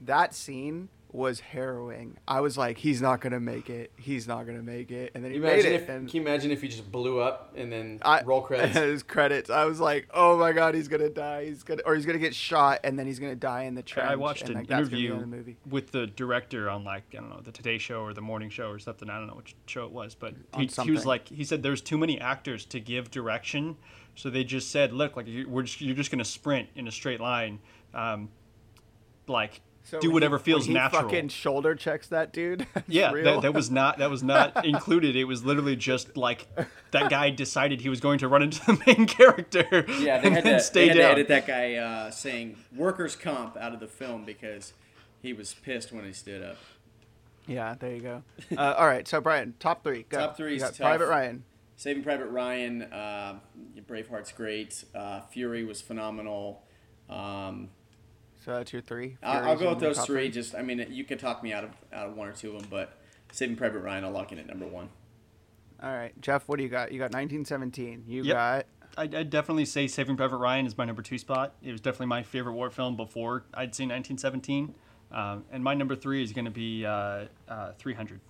that 0.00 0.34
scene 0.34 0.90
was 1.12 1.40
harrowing. 1.40 2.18
I 2.26 2.40
was 2.40 2.58
like, 2.58 2.78
he's 2.78 3.00
not 3.00 3.20
gonna 3.20 3.40
make 3.40 3.70
it. 3.70 3.92
He's 3.96 4.26
not 4.26 4.46
gonna 4.46 4.62
make 4.62 4.90
it, 4.90 5.12
and 5.14 5.24
then 5.24 5.30
he 5.30 5.38
you 5.38 5.42
imagine 5.42 5.70
made 5.70 5.74
it. 5.74 5.82
if 5.82 5.88
and 5.88 6.08
can 6.08 6.16
you 6.16 6.22
imagine 6.22 6.50
if 6.50 6.62
he 6.62 6.68
just 6.68 6.90
blew 6.90 7.20
up 7.20 7.52
and 7.56 7.72
then 7.72 8.00
I, 8.02 8.22
roll 8.22 8.40
credits? 8.42 8.76
His 8.76 9.02
credits. 9.02 9.48
I 9.48 9.64
was 9.64 9.80
like, 9.80 10.08
oh 10.12 10.36
my 10.36 10.52
god, 10.52 10.74
he's 10.74 10.88
gonna 10.88 11.08
die. 11.08 11.46
He's 11.46 11.62
gonna, 11.62 11.82
or 11.86 11.94
he's 11.94 12.06
gonna 12.06 12.18
get 12.18 12.34
shot, 12.34 12.80
and 12.84 12.98
then 12.98 13.06
he's 13.06 13.18
gonna 13.18 13.34
die 13.34 13.62
in 13.62 13.74
the 13.74 13.82
trench. 13.82 14.10
I 14.10 14.16
watched 14.16 14.42
and, 14.42 14.50
an 14.50 14.56
like, 14.56 14.68
that's 14.68 14.88
gonna 14.88 14.90
be 14.90 15.08
the 15.08 15.14
interview 15.14 15.14
end 15.14 15.32
the 15.32 15.36
movie. 15.36 15.56
with 15.68 15.90
the 15.92 16.06
director 16.06 16.68
on 16.68 16.84
like 16.84 17.04
I 17.12 17.16
don't 17.16 17.30
know 17.30 17.40
the 17.40 17.52
Today 17.52 17.78
Show 17.78 18.02
or 18.02 18.12
the 18.12 18.20
Morning 18.20 18.50
Show 18.50 18.70
or 18.70 18.78
something. 18.78 19.08
I 19.08 19.18
don't 19.18 19.28
know 19.28 19.34
which 19.34 19.56
show 19.66 19.84
it 19.84 19.92
was, 19.92 20.14
but 20.14 20.34
he, 20.56 20.66
he 20.66 20.90
was 20.90 21.06
like 21.06 21.28
he 21.28 21.44
said 21.44 21.62
there's 21.62 21.80
too 21.80 21.98
many 21.98 22.20
actors 22.20 22.64
to 22.66 22.80
give 22.80 23.10
direction, 23.10 23.76
so 24.16 24.30
they 24.30 24.44
just 24.44 24.70
said, 24.70 24.92
look, 24.92 25.16
like 25.16 25.26
you, 25.26 25.48
we're 25.48 25.62
just, 25.62 25.80
you're 25.80 25.94
just 25.94 26.10
gonna 26.10 26.24
sprint 26.24 26.68
in 26.74 26.88
a 26.88 26.92
straight 26.92 27.20
line, 27.20 27.60
um, 27.94 28.30
like 29.28 29.60
So 29.86 30.00
do 30.00 30.10
whatever 30.10 30.36
he, 30.38 30.44
feels 30.44 30.62
when 30.62 30.68
he 30.68 30.74
natural. 30.74 31.02
Fucking 31.02 31.28
shoulder 31.28 31.74
checks 31.74 32.08
that 32.08 32.32
dude. 32.32 32.66
It's 32.76 32.84
Yeah, 32.88 33.12
real. 33.12 33.24
that, 33.24 33.42
that 33.42 33.54
was 33.54 33.70
not 33.70 33.98
that 33.98 34.10
was 34.10 34.22
not 34.22 34.64
included. 34.66 35.14
It 35.16 35.24
was 35.24 35.44
literally 35.44 35.76
just 35.76 36.16
like 36.16 36.46
that 36.90 37.08
guy 37.08 37.30
decided 37.30 37.80
he 37.80 37.88
was 37.88 38.00
going 38.00 38.18
to 38.18 38.28
run 38.28 38.42
into 38.42 38.64
the 38.66 38.82
main 38.86 39.06
character. 39.06 39.84
Yeah, 40.00 40.18
they 40.18 40.26
and 40.26 40.34
had, 40.36 40.44
then 40.44 40.54
to, 40.54 40.60
stay 40.60 40.88
they 40.88 40.94
had 40.94 40.94
to 40.96 41.04
edit 41.10 41.28
that 41.28 41.46
guy 41.46 41.74
uh, 41.76 42.10
saying 42.10 42.56
workers' 42.74 43.14
comp 43.16 43.56
out 43.56 43.72
of 43.74 43.80
the 43.80 43.86
film 43.88 44.24
because 44.24 44.72
he 45.22 45.32
was 45.32 45.54
pissed 45.54 45.92
when 45.92 46.04
he 46.04 46.12
stood 46.12 46.42
up. 46.42 46.56
yeah, 47.46 47.74
there 47.78 47.94
you 47.94 48.00
go. 48.02 48.22
Uh, 48.56 48.74
all 48.76 48.86
right, 48.86 49.06
so 49.06 49.20
Brian, 49.20 49.54
top 49.60 49.84
three. 49.84 50.04
Go. 50.08 50.18
Top 50.18 50.36
three 50.36 50.50
You 50.50 50.56
is 50.56 50.62
got 50.62 50.68
tough. 50.74 50.78
Private 50.78 51.06
Ryan. 51.08 51.44
Saving 51.76 52.02
Private 52.02 52.28
Ryan, 52.28 52.82
uh, 52.84 53.38
Braveheart's 53.88 54.32
great. 54.32 54.82
Uh, 54.94 55.20
Fury 55.30 55.62
was 55.64 55.80
phenomenal. 55.82 56.62
Um, 57.10 57.68
So 58.46 58.52
that's 58.52 58.72
your 58.72 58.80
three. 58.80 59.16
I'll, 59.24 59.44
I'll 59.50 59.56
go 59.56 59.70
with 59.70 59.80
those 59.80 59.98
three. 60.04 60.30
Just, 60.30 60.54
I 60.54 60.62
mean, 60.62 60.86
you 60.90 61.02
could 61.02 61.18
talk 61.18 61.42
me 61.42 61.52
out 61.52 61.64
of 61.64 61.70
out 61.92 62.10
of 62.10 62.16
one 62.16 62.28
or 62.28 62.32
two 62.32 62.54
of 62.54 62.62
them, 62.62 62.68
but 62.70 62.96
Saving 63.32 63.56
Private 63.56 63.80
Ryan, 63.80 64.04
I'll 64.04 64.12
lock 64.12 64.30
in 64.30 64.38
at 64.38 64.46
number 64.46 64.68
one. 64.68 64.88
All 65.82 65.92
right, 65.92 66.12
Jeff, 66.20 66.48
what 66.48 66.58
do 66.58 66.62
you 66.62 66.68
got? 66.68 66.92
You 66.92 66.98
got 66.98 67.06
1917. 67.06 68.04
You 68.06 68.22
Yep. 68.22 68.34
got 68.34 68.66
I'd, 68.96 69.14
I'd 69.16 69.30
definitely 69.30 69.64
say 69.64 69.88
Saving 69.88 70.16
Private 70.16 70.36
Ryan 70.36 70.64
is 70.64 70.78
my 70.78 70.84
number 70.84 71.02
two 71.02 71.18
spot. 71.18 71.56
It 71.60 71.72
was 71.72 71.80
definitely 71.80 72.06
my 72.06 72.22
favorite 72.22 72.52
war 72.52 72.70
film 72.70 72.94
before 72.96 73.42
I'd 73.52 73.74
seen 73.74 73.88
1917. 73.88 74.76
Um, 75.10 75.44
and 75.50 75.64
my 75.64 75.74
number 75.74 75.96
three 75.96 76.22
is 76.22 76.32
going 76.32 76.44
to 76.44 76.50
be 76.52 76.86
uh, 76.86 77.24
uh, 77.48 77.72
300. 77.78 78.20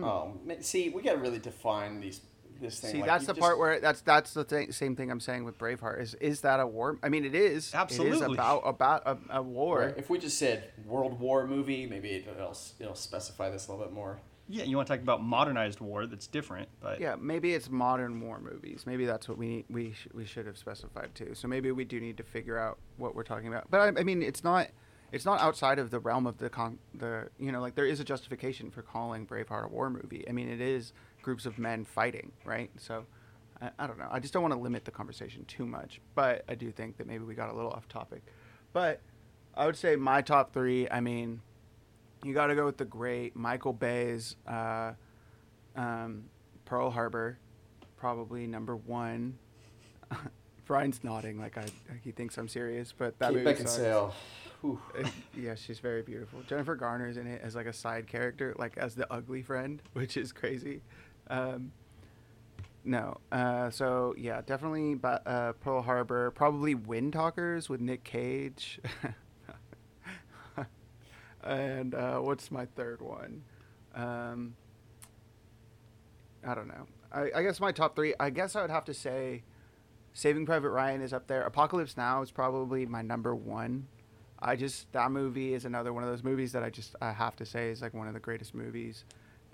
Oh, 0.00 0.34
see, 0.60 0.90
we 0.90 1.02
got 1.02 1.14
to 1.14 1.18
really 1.18 1.40
define 1.40 2.00
these 2.00 2.20
this 2.60 2.80
thing. 2.80 2.90
See, 2.92 2.98
like, 2.98 3.06
that's 3.06 3.26
the 3.26 3.32
just- 3.32 3.40
part 3.40 3.58
where 3.58 3.80
that's 3.80 4.00
that's 4.00 4.32
the 4.34 4.44
th- 4.44 4.72
same 4.72 4.96
thing 4.96 5.10
I'm 5.10 5.20
saying 5.20 5.44
with 5.44 5.58
Braveheart. 5.58 6.00
Is 6.00 6.14
is 6.14 6.40
that 6.42 6.60
a 6.60 6.66
war? 6.66 6.98
I 7.02 7.08
mean, 7.08 7.24
it 7.24 7.34
is 7.34 7.74
absolutely 7.74 8.10
it 8.10 8.14
is 8.16 8.22
Absolutely. 8.22 8.36
about 8.38 8.62
about 8.64 9.02
a, 9.06 9.38
a 9.38 9.42
war. 9.42 9.80
Right, 9.80 9.94
If 9.96 10.10
we 10.10 10.18
just 10.18 10.38
said 10.38 10.70
World 10.86 11.18
War 11.20 11.46
movie, 11.46 11.86
maybe 11.86 12.10
it'll, 12.10 12.56
it'll 12.80 12.94
specify 12.94 13.50
this 13.50 13.68
a 13.68 13.72
little 13.72 13.84
bit 13.86 13.94
more. 13.94 14.18
Yeah, 14.48 14.62
you 14.62 14.76
want 14.76 14.86
to 14.86 14.94
talk 14.94 15.02
about 15.02 15.24
modernized 15.24 15.80
war? 15.80 16.06
That's 16.06 16.28
different, 16.28 16.68
but 16.80 17.00
Yeah, 17.00 17.16
maybe 17.18 17.52
it's 17.54 17.68
modern 17.68 18.20
war 18.20 18.38
movies. 18.38 18.84
Maybe 18.86 19.04
that's 19.04 19.28
what 19.28 19.38
we 19.38 19.64
we 19.68 19.92
sh- 19.92 20.06
we 20.14 20.24
should 20.24 20.46
have 20.46 20.56
specified 20.56 21.14
too. 21.16 21.34
So 21.34 21.48
maybe 21.48 21.72
we 21.72 21.84
do 21.84 21.98
need 22.00 22.16
to 22.18 22.22
figure 22.22 22.56
out 22.56 22.78
what 22.96 23.16
we're 23.16 23.24
talking 23.24 23.48
about. 23.48 23.70
But 23.70 23.80
I, 23.80 24.00
I 24.00 24.04
mean, 24.04 24.22
it's 24.22 24.44
not 24.44 24.68
it's 25.10 25.24
not 25.24 25.40
outside 25.40 25.80
of 25.80 25.90
the 25.90 25.98
realm 25.98 26.26
of 26.28 26.38
the 26.38 26.48
con- 26.48 26.78
the 26.94 27.28
you 27.40 27.50
know 27.50 27.60
like 27.60 27.74
there 27.74 27.86
is 27.86 27.98
a 27.98 28.04
justification 28.04 28.70
for 28.70 28.82
calling 28.82 29.26
Braveheart 29.26 29.64
a 29.64 29.68
war 29.68 29.90
movie. 29.90 30.24
I 30.28 30.32
mean, 30.32 30.48
it 30.48 30.60
is 30.60 30.92
groups 31.26 31.44
of 31.44 31.58
men 31.58 31.84
fighting, 31.84 32.30
right? 32.44 32.70
So 32.78 33.04
I, 33.60 33.70
I 33.80 33.88
don't 33.88 33.98
know. 33.98 34.06
I 34.08 34.20
just 34.20 34.32
don't 34.32 34.42
want 34.42 34.54
to 34.54 34.60
limit 34.60 34.84
the 34.84 34.92
conversation 34.92 35.44
too 35.46 35.66
much. 35.66 36.00
But 36.14 36.44
I 36.48 36.54
do 36.54 36.70
think 36.70 36.98
that 36.98 37.08
maybe 37.08 37.24
we 37.24 37.34
got 37.34 37.50
a 37.50 37.52
little 37.52 37.72
off 37.72 37.88
topic. 37.88 38.22
But 38.72 39.00
I 39.56 39.66
would 39.66 39.76
say 39.76 39.96
my 39.96 40.22
top 40.22 40.52
three. 40.52 40.88
I 40.88 41.00
mean, 41.00 41.40
you 42.22 42.32
got 42.32 42.46
to 42.46 42.54
go 42.54 42.64
with 42.64 42.76
the 42.76 42.84
great 42.84 43.34
Michael 43.34 43.72
Bay's 43.72 44.36
uh, 44.46 44.92
um, 45.74 46.26
Pearl 46.64 46.90
Harbor, 46.90 47.38
probably 47.96 48.46
number 48.46 48.76
one. 48.76 49.36
Brian's 50.64 51.02
nodding 51.02 51.38
like 51.40 51.58
I 51.58 51.66
he 52.04 52.12
thinks 52.12 52.38
I'm 52.38 52.48
serious, 52.48 52.94
but 52.96 53.18
that 53.18 53.32
Kate 53.32 53.44
movie. 53.44 53.62
Beckinsale. 53.62 54.12
Uh, 54.64 55.08
yeah, 55.36 55.54
she's 55.54 55.78
very 55.78 56.02
beautiful. 56.02 56.40
Jennifer 56.48 56.74
Garner's 56.74 57.16
in 57.16 57.26
it 57.26 57.40
as 57.42 57.54
like 57.54 57.66
a 57.66 57.72
side 57.72 58.06
character, 58.06 58.54
like 58.58 58.76
as 58.78 58.94
the 58.94 59.10
ugly 59.12 59.42
friend, 59.42 59.82
which 59.92 60.16
is 60.16 60.32
crazy. 60.32 60.82
Um, 61.28 61.72
no, 62.84 63.18
uh, 63.32 63.68
so 63.70 64.14
yeah, 64.16 64.42
definitely 64.46 64.94
ba- 64.94 65.22
uh, 65.26 65.52
Pearl 65.54 65.82
Harbor. 65.82 66.30
Probably 66.30 66.74
Windtalkers 66.74 67.68
with 67.68 67.80
Nick 67.80 68.04
Cage. 68.04 68.80
and 71.44 71.94
uh, 71.94 72.18
what's 72.18 72.50
my 72.50 72.66
third 72.66 73.02
one? 73.02 73.42
Um, 73.94 74.54
I 76.46 76.54
don't 76.54 76.68
know. 76.68 76.86
I, 77.12 77.30
I 77.34 77.42
guess 77.42 77.58
my 77.58 77.72
top 77.72 77.96
three. 77.96 78.14
I 78.20 78.30
guess 78.30 78.54
I 78.54 78.62
would 78.62 78.70
have 78.70 78.84
to 78.84 78.94
say, 78.94 79.42
Saving 80.12 80.46
Private 80.46 80.70
Ryan 80.70 81.02
is 81.02 81.12
up 81.12 81.26
there. 81.26 81.42
Apocalypse 81.42 81.96
Now 81.96 82.22
is 82.22 82.30
probably 82.30 82.86
my 82.86 83.02
number 83.02 83.34
one. 83.34 83.88
I 84.38 84.54
just 84.54 84.92
that 84.92 85.10
movie 85.10 85.54
is 85.54 85.64
another 85.64 85.92
one 85.92 86.04
of 86.04 86.08
those 86.08 86.22
movies 86.22 86.52
that 86.52 86.62
I 86.62 86.70
just 86.70 86.94
I 87.00 87.12
have 87.12 87.34
to 87.36 87.46
say 87.46 87.70
is 87.70 87.82
like 87.82 87.94
one 87.94 88.06
of 88.06 88.14
the 88.14 88.20
greatest 88.20 88.54
movies 88.54 89.04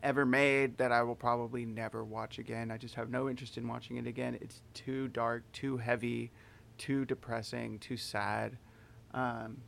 ever 0.02 0.26
made 0.26 0.78
that 0.78 0.92
I 0.92 1.02
will 1.02 1.14
probably 1.14 1.64
never 1.64 2.04
watch 2.04 2.38
again. 2.38 2.70
I 2.70 2.76
just 2.76 2.94
have 2.94 3.10
no 3.10 3.28
interest 3.28 3.56
in 3.56 3.68
watching 3.68 3.96
it 3.96 4.06
again. 4.06 4.36
It's 4.40 4.62
too 4.74 5.08
dark, 5.08 5.44
too 5.52 5.76
heavy, 5.76 6.32
too 6.78 7.04
depressing, 7.04 7.78
too 7.78 7.96
sad. 7.96 8.58
Um, 9.14 9.58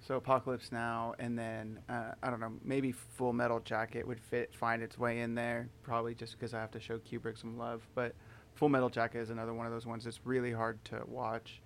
so 0.00 0.16
Apocalypse 0.16 0.72
Now, 0.72 1.14
and 1.18 1.38
then 1.38 1.80
uh, 1.88 2.12
I 2.22 2.30
don't 2.30 2.40
know, 2.40 2.52
maybe 2.64 2.92
Full 2.92 3.32
Metal 3.32 3.60
Jacket 3.60 4.06
would 4.06 4.20
fit, 4.20 4.54
find 4.54 4.82
its 4.82 4.98
way 4.98 5.20
in 5.20 5.34
there, 5.34 5.68
probably 5.82 6.14
just 6.14 6.38
because 6.38 6.54
I 6.54 6.60
have 6.60 6.70
to 6.72 6.80
show 6.80 6.98
Kubrick 6.98 7.38
some 7.38 7.58
love. 7.58 7.86
But 7.94 8.14
Full 8.54 8.68
Metal 8.68 8.88
Jacket 8.88 9.18
is 9.18 9.30
another 9.30 9.54
one 9.54 9.66
of 9.66 9.72
those 9.72 9.86
ones 9.86 10.04
that's 10.04 10.20
really 10.24 10.52
hard 10.52 10.82
to 10.86 11.02
watch. 11.06 11.60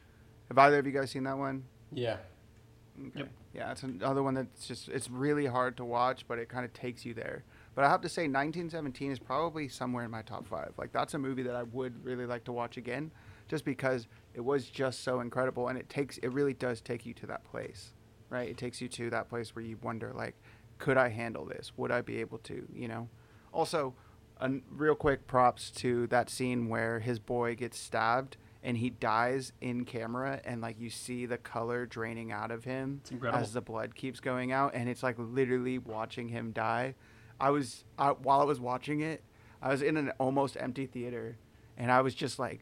Have 0.49 0.59
either 0.59 0.78
of 0.78 0.86
you 0.86 0.93
guys 0.93 1.11
seen 1.11 1.24
that 1.24 1.38
one? 1.38 1.64
Yeah. 1.93 2.16
Okay. 3.01 3.20
Yep. 3.20 3.28
Yeah, 3.55 3.71
it's 3.71 3.83
another 3.83 4.23
one 4.23 4.35
that's 4.35 4.67
just 4.67 4.89
it's 4.89 5.11
really 5.11 5.47
hard 5.47 5.77
to 5.77 5.85
watch, 5.85 6.27
but 6.27 6.39
it 6.39 6.49
kind 6.49 6.65
of 6.65 6.73
takes 6.73 7.05
you 7.05 7.13
there. 7.13 7.45
But 7.75 7.85
I 7.85 7.91
have 7.91 8.01
to 8.03 8.09
say, 8.09 8.23
1917 8.23 9.13
is 9.13 9.19
probably 9.19 9.69
somewhere 9.69 10.05
in 10.05 10.11
my 10.11 10.23
top 10.23 10.47
five. 10.47 10.73
Like 10.79 10.93
that's 10.93 11.15
a 11.15 11.19
movie 11.19 11.43
that 11.43 11.55
I 11.55 11.63
would 11.65 12.05
really 12.05 12.27
like 12.27 12.45
to 12.45 12.53
watch 12.53 12.77
again, 12.77 13.11
just 13.49 13.65
because 13.65 14.09
it 14.35 14.41
was 14.41 14.67
just 14.67 15.03
so 15.05 15.21
incredible, 15.21 15.69
and 15.69 15.79
it 15.79 15.89
takes 15.89 16.19
it 16.19 16.29
really 16.29 16.55
does 16.55 16.81
take 16.81 17.05
you 17.05 17.13
to 17.15 17.27
that 17.27 17.45
place, 17.45 17.93
right? 18.31 18.49
It 18.49 18.57
takes 18.57 18.81
you 18.81 18.89
to 18.89 19.11
that 19.11 19.29
place 19.29 19.55
where 19.55 19.65
you 19.65 19.79
wonder 19.83 20.13
like, 20.15 20.35
could 20.79 20.97
I 20.97 21.11
handle 21.11 21.45
this? 21.45 21.73
Would 21.77 21.91
I 21.91 22.01
be 22.01 22.21
able 22.21 22.39
to? 22.39 22.67
You 22.75 22.89
know. 22.89 23.09
Also, 23.53 23.95
a 24.41 24.51
real 24.71 24.95
quick 24.95 25.27
props 25.27 25.71
to 25.71 26.07
that 26.07 26.31
scene 26.31 26.69
where 26.69 27.01
his 27.01 27.19
boy 27.19 27.55
gets 27.55 27.79
stabbed 27.79 28.39
and 28.63 28.77
he 28.77 28.91
dies 28.91 29.53
in 29.61 29.85
camera 29.85 30.41
and 30.45 30.61
like 30.61 30.79
you 30.79 30.89
see 30.91 31.27
the 31.27 31.39
color 31.39 31.85
draining 31.87 32.31
out 32.33 32.51
of 32.51 32.65
him 32.65 33.01
It's 33.03 33.11
incredible. 33.11 33.43
as 33.43 33.53
the 33.53 33.61
blood 33.61 33.95
keeps 33.95 34.21
going 34.21 34.53
out 34.53 34.75
and 34.75 34.89
it's 34.89 35.03
like 35.03 35.17
literally 35.19 35.79
watching 35.79 36.29
him 36.29 36.53
die. 36.53 36.95
I 37.41 37.51
was 37.51 37.85
I, 37.99 38.11
while 38.11 38.41
i 38.41 38.45
was 38.45 38.61
watching 38.61 39.01
it 39.01 39.23
i 39.61 39.71
was 39.71 39.83
in 39.83 39.97
an 39.97 40.11
almost 40.19 40.57
empty 40.61 40.87
theater 40.87 41.37
and 41.77 41.91
i 41.91 42.01
was 42.01 42.15
just 42.15 42.39
like 42.39 42.61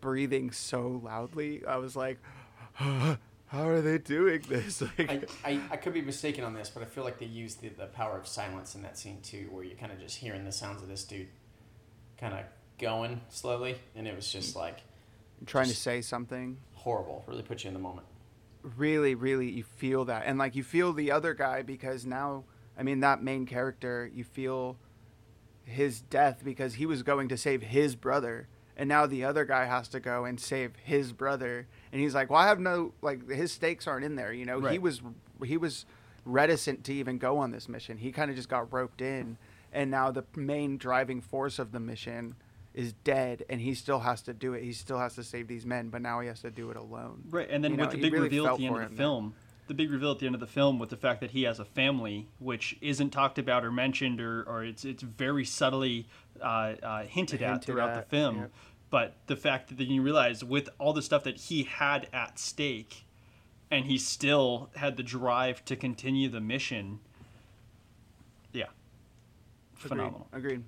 breathing 0.00 0.50
so 0.50 1.00
loudly. 1.04 1.64
I 1.66 1.76
was 1.76 1.94
like 1.94 2.18
how 2.74 3.68
are 3.68 3.82
they 3.82 3.98
doing 3.98 4.40
this? 4.48 4.82
Like 4.98 5.28
I, 5.44 5.50
I, 5.50 5.60
I 5.72 5.76
could 5.76 5.92
be 5.92 6.00
mistaken 6.00 6.42
on 6.44 6.54
this, 6.54 6.70
but 6.70 6.82
I 6.82 6.86
feel 6.86 7.04
like 7.04 7.18
they 7.18 7.26
used 7.26 7.60
the, 7.60 7.68
the 7.68 7.86
power 7.86 8.16
of 8.18 8.26
silence 8.26 8.74
in 8.74 8.82
that 8.82 8.96
scene 8.96 9.20
too, 9.22 9.48
where 9.50 9.62
you're 9.62 9.76
kind 9.76 9.92
of 9.92 10.00
just 10.00 10.16
hearing 10.16 10.44
the 10.44 10.52
sounds 10.52 10.82
of 10.82 10.88
this 10.88 11.04
dude 11.04 11.28
kind 12.18 12.32
of 12.32 12.40
going 12.78 13.20
slowly, 13.28 13.76
and 13.94 14.08
it 14.08 14.16
was 14.16 14.32
just 14.32 14.56
like 14.56 14.78
trying 15.46 15.66
to 15.68 15.76
say 15.76 16.00
something. 16.02 16.58
horrible. 16.74 17.24
Really 17.26 17.42
put 17.42 17.64
you 17.64 17.68
in 17.68 17.74
the 17.74 17.80
moment. 17.80 18.06
really 18.76 19.14
really 19.14 19.48
you 19.50 19.64
feel 19.64 20.04
that. 20.06 20.22
And 20.26 20.38
like 20.38 20.54
you 20.54 20.62
feel 20.62 20.92
the 20.92 21.10
other 21.10 21.34
guy 21.34 21.62
because 21.62 22.06
now 22.06 22.44
i 22.78 22.82
mean 22.82 23.00
that 23.00 23.22
main 23.22 23.44
character 23.46 24.08
you 24.14 24.24
feel 24.24 24.76
his 25.64 26.00
death 26.00 26.42
because 26.44 26.74
he 26.74 26.86
was 26.86 27.02
going 27.02 27.28
to 27.28 27.36
save 27.36 27.62
his 27.62 27.94
brother. 27.96 28.48
And 28.76 28.88
now 28.88 29.06
the 29.06 29.24
other 29.24 29.44
guy 29.44 29.66
has 29.66 29.88
to 29.88 30.00
go 30.00 30.24
and 30.24 30.40
save 30.40 30.72
his 30.82 31.12
brother. 31.12 31.66
And 31.92 32.00
he's 32.00 32.14
like 32.14 32.30
well 32.30 32.40
i 32.40 32.46
have 32.46 32.60
no 32.60 32.92
like 33.02 33.28
his 33.28 33.52
stakes 33.52 33.86
aren't 33.86 34.04
in 34.04 34.14
there 34.16 34.32
you 34.32 34.44
know? 34.44 34.60
He 34.60 34.78
was 34.78 35.02
he 35.44 35.56
was 35.56 35.84
reticent 36.24 36.84
to 36.84 36.94
even 36.94 37.18
go 37.18 37.38
on 37.38 37.50
this 37.50 37.68
mission. 37.68 37.98
He 37.98 38.12
kind 38.12 38.30
of 38.30 38.36
just 38.36 38.48
got 38.48 38.72
roped 38.72 39.00
in. 39.00 39.38
And 39.72 39.90
now 39.90 40.10
the 40.12 40.24
main 40.36 40.76
driving 40.78 41.20
force 41.20 41.58
of 41.58 41.72
the 41.72 41.80
mission 41.80 42.36
is 42.74 42.92
dead 43.04 43.44
and 43.48 43.60
he 43.60 43.74
still 43.74 44.00
has 44.00 44.22
to 44.22 44.32
do 44.32 44.54
it 44.54 44.62
he 44.62 44.72
still 44.72 44.98
has 44.98 45.14
to 45.14 45.22
save 45.22 45.46
these 45.48 45.66
men 45.66 45.88
but 45.88 46.00
now 46.00 46.20
he 46.20 46.28
has 46.28 46.40
to 46.40 46.50
do 46.50 46.70
it 46.70 46.76
alone 46.76 47.22
Right, 47.30 47.48
and 47.50 47.62
then 47.62 47.72
You 47.72 47.76
know, 47.76 47.84
with 47.84 47.92
the 47.92 48.00
big 48.00 48.12
really 48.12 48.24
reveal 48.24 48.46
at 48.46 48.58
the 48.58 48.66
end 48.66 48.76
of 48.76 48.90
the 48.90 48.96
film, 48.96 49.34
the 49.68 49.74
big 49.74 49.90
reveal 49.90 50.10
at 50.10 50.18
the 50.18 50.26
end 50.26 50.34
of 50.34 50.40
the 50.40 50.46
film 50.46 50.78
with 50.78 50.90
the 50.90 50.96
fact 50.96 51.20
that 51.20 51.30
he 51.30 51.44
has 51.44 51.58
a 51.58 51.64
family, 51.64 52.28
which 52.38 52.76
isn't 52.80 53.10
talked 53.10 53.38
about 53.38 53.64
or 53.64 53.70
mentioned, 53.70 54.20
or, 54.20 54.42
or 54.42 54.64
it's 54.64 54.84
it's 54.84 55.02
very 55.02 55.44
subtly 55.44 56.06
uh, 56.40 56.74
uh, 56.82 57.02
hinted, 57.04 57.42
at 57.42 57.64
throughout 57.64 57.90
at, 57.90 58.08
the 58.08 58.16
film. 58.16 58.36
yeah. 58.36 58.46
But 58.90 59.16
the 59.26 59.36
fact 59.36 59.68
that 59.68 59.78
then 59.78 59.86
you 59.88 60.02
realize 60.02 60.44
with 60.44 60.68
all 60.78 60.92
the 60.92 61.00
stuff 61.00 61.24
that 61.24 61.36
he 61.36 61.62
had 61.62 62.08
at 62.12 62.38
stake, 62.38 63.06
and 63.70 63.86
he 63.86 63.96
still 63.96 64.68
had 64.76 64.96
the 64.96 65.02
drive 65.02 65.64
to 65.66 65.76
continue 65.76 66.28
the 66.28 66.40
mission. 66.40 67.00
Yeah, 68.52 68.66
phenomenal. 69.74 70.28
Agreed. 70.32 70.50
Agreed. 70.52 70.64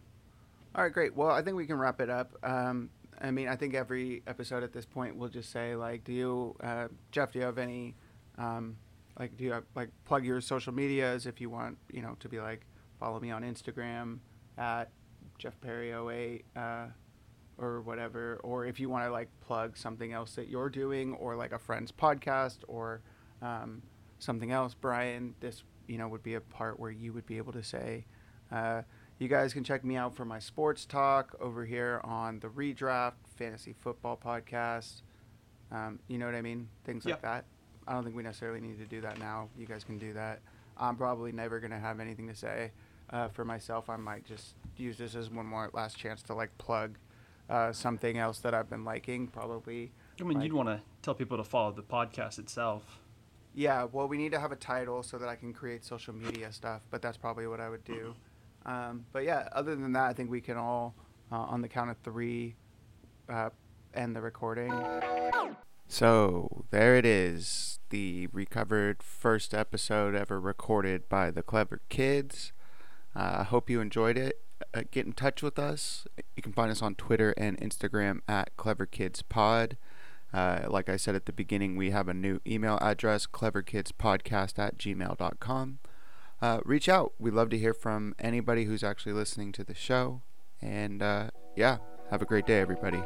All 0.75 0.83
right, 0.83 0.93
great. 0.93 1.15
Well, 1.15 1.31
I 1.31 1.41
think 1.43 1.57
we 1.57 1.67
can 1.67 1.79
wrap 1.79 2.01
it 2.01 2.11
up. 2.11 2.37
Um, 2.43 2.91
I 3.21 3.31
mean, 3.31 3.47
I 3.47 3.55
think 3.55 3.75
every 3.75 4.23
episode 4.27 4.65
at 4.65 4.73
this 4.73 4.85
point 4.85 5.17
we'll 5.17 5.29
just 5.29 5.53
say 5.53 5.77
like, 5.77 6.03
do 6.03 6.13
you, 6.13 6.57
uh, 6.63 6.89
Jeff? 7.13 7.33
Do 7.33 7.39
you 7.39 7.45
have 7.45 7.59
any, 7.59 7.95
um, 8.39 8.77
like, 9.19 9.37
do 9.37 9.45
you 9.45 9.53
have, 9.53 9.63
like 9.77 9.91
plug 10.05 10.25
your 10.25 10.41
social 10.41 10.73
medias 10.73 11.27
if 11.27 11.41
you 11.41 11.49
want, 11.49 11.79
you 11.93 12.03
know, 12.03 12.17
to 12.19 12.29
be 12.29 12.41
like, 12.41 12.67
follow 12.99 13.21
me 13.21 13.31
on 13.31 13.43
Instagram 13.43 14.19
at 14.59 14.91
Jeff 15.39 15.61
Perry 15.61 15.93
08, 15.93 16.45
uh, 16.57 16.87
or 17.57 17.81
whatever, 17.83 18.41
or 18.43 18.67
if 18.67 18.81
you 18.81 18.89
want 18.89 19.05
to 19.05 19.13
like 19.13 19.29
plug 19.41 19.77
something 19.77 20.13
else 20.13 20.35
that 20.35 20.49
you're 20.49 20.69
doing, 20.69 21.15
or 21.15 21.37
like 21.37 21.53
a 21.53 21.59
friend's 21.59 21.93
podcast, 21.93 22.59
or 22.67 23.01
um, 23.43 23.81
something 24.19 24.51
else, 24.51 24.75
Brian, 24.75 25.37
this 25.39 25.63
you 25.87 25.99
know 25.99 26.09
would 26.09 26.23
be 26.25 26.35
a 26.35 26.41
part 26.41 26.81
where 26.81 26.91
you 26.91 27.13
would 27.13 27.27
be 27.27 27.37
able 27.37 27.53
to 27.53 27.63
say. 27.63 28.07
Uh, 28.51 28.83
you 29.19 29.29
guys 29.29 29.53
can 29.53 29.65
check 29.65 29.85
me 29.85 29.97
out 29.97 30.15
for 30.15 30.25
my 30.25 30.39
sports 30.39 30.85
talk 30.85 31.37
over 31.41 31.65
here 31.65 32.01
on 32.05 32.41
the 32.41 32.49
Redraft 32.49 33.13
Fantasy 33.37 33.73
Football 33.73 34.19
Podcast. 34.23 35.03
Um, 35.71 35.99
you 36.09 36.19
know 36.19 36.27
what 36.27 36.35
I 36.35 36.43
mean? 36.43 36.69
Things 36.85 37.05
like 37.05 37.17
Yeah. 37.17 37.21
that. 37.23 37.45
I 37.87 37.93
don't 37.93 38.03
think 38.05 38.17
we 38.17 38.23
necessarily 38.23 38.61
need 38.61 38.79
to 38.79 38.87
do 38.87 39.01
that 39.03 39.19
now. 39.19 39.49
You 39.57 39.67
guys 39.67 39.85
can 39.85 39.99
do 39.99 40.13
that. 40.15 40.41
I'm 40.77 40.97
probably 40.97 41.33
never 41.33 41.61
going 41.61 41.71
to 41.71 41.79
have 41.79 42.01
anything 42.01 42.27
to 42.29 42.35
say 42.35 42.73
uh, 43.11 43.29
for 43.29 43.45
myself. 43.45 43.89
I 43.89 43.97
might 43.97 44.25
just 44.25 44.55
use 44.77 44.99
this 44.99 45.15
as 45.15 45.31
one 45.31 45.47
more 45.47 45.71
last 45.73 45.97
chance 45.97 46.23
to 46.25 46.35
like 46.35 46.57
plug 46.59 46.99
uh, 47.51 47.73
something 47.73 48.17
else 48.19 48.39
that 48.41 48.55
I've 48.55 48.69
been 48.71 48.85
liking. 48.85 49.29
Probably. 49.29 49.93
I 50.21 50.25
mean, 50.25 50.39
like- 50.39 50.45
you'd 50.47 50.55
want 50.55 50.69
to 50.71 50.81
tell 51.03 51.15
people 51.15 51.37
to 51.37 51.45
follow 51.45 51.71
the 51.73 51.83
podcast 51.83 52.39
itself. 52.39 53.01
Yeah, 53.57 53.85
well, 53.93 54.09
we 54.09 54.17
need 54.17 54.33
to 54.33 54.41
have 54.41 54.51
a 54.51 54.57
title 54.57 55.05
so 55.05 55.17
that 55.19 55.29
I 55.29 55.37
can 55.37 55.53
create 55.53 55.85
social 55.85 56.13
media 56.13 56.51
stuff, 56.51 56.81
but 56.91 57.01
that's 57.03 57.17
probably 57.17 57.47
what 57.47 57.61
I 57.61 57.69
would 57.69 57.85
do. 57.85 58.15
Um, 58.67 59.05
but 59.13 59.25
yeah, 59.25 59.49
other 59.53 59.77
than 59.77 59.93
that, 59.93 60.05
I 60.05 60.13
think 60.13 60.31
we 60.31 60.41
can 60.41 60.57
all, 60.57 60.95
uh, 61.31 61.37
on 61.37 61.61
the 61.61 61.69
count 61.69 61.91
of 61.91 61.97
three, 61.99 62.57
uh, 63.29 63.51
end 63.95 64.17
the 64.17 64.21
recording. 64.21 64.73
So 65.87 66.65
there 66.71 66.97
it 66.97 67.05
is, 67.05 67.79
the 67.91 68.29
recovered 68.33 69.03
first 69.03 69.53
episode 69.55 70.15
ever 70.15 70.41
recorded 70.41 71.09
by 71.09 71.31
the 71.31 71.43
Clever 71.43 71.81
Kids. 71.89 72.53
Uh, 73.15 73.37
I 73.41 73.43
hope 73.45 73.69
you 73.71 73.81
enjoyed 73.81 74.17
it. 74.17 74.41
Uh, 74.73 74.83
get 74.91 75.07
in 75.07 75.13
touch 75.13 75.43
with 75.43 75.59
us. 75.59 76.07
You 76.37 76.43
can 76.43 76.53
find 76.53 76.71
us 76.71 76.83
on 76.83 76.95
Twitter 76.95 77.35
and 77.37 77.61
Instagram 77.61 78.21
at 78.27 78.57
Clever 78.57 78.87
Kids 78.87 79.23
Pod. 79.23 79.77
Uh, 80.33 80.67
like 80.69 80.89
I 80.89 80.97
said 80.97 81.15
at 81.15 81.27
the 81.27 81.33
beginning, 81.33 81.77
we 81.77 81.91
have 81.91 82.09
a 82.09 82.15
new 82.15 82.41
email 82.45 82.79
address, 82.81 83.27
cleverkidspodcast 83.27 84.59
at 84.59 84.79
gmail.com. 84.79 85.79
uh, 86.41 86.61
reach 86.65 86.89
out. 86.89 87.13
We'd 87.19 87.35
love 87.35 87.51
to 87.51 87.59
hear 87.59 87.75
from 87.75 88.15
anybody 88.19 88.65
who's 88.65 88.83
actually 88.85 89.13
listening 89.13 89.53
to 89.53 89.65
the 89.65 89.75
show. 89.75 90.23
And 90.61 91.03
uh, 91.03 91.31
yeah, 91.57 91.79
have 92.11 92.23
a 92.23 92.27
great 92.27 92.47
day, 92.47 92.61
everybody. 92.61 93.03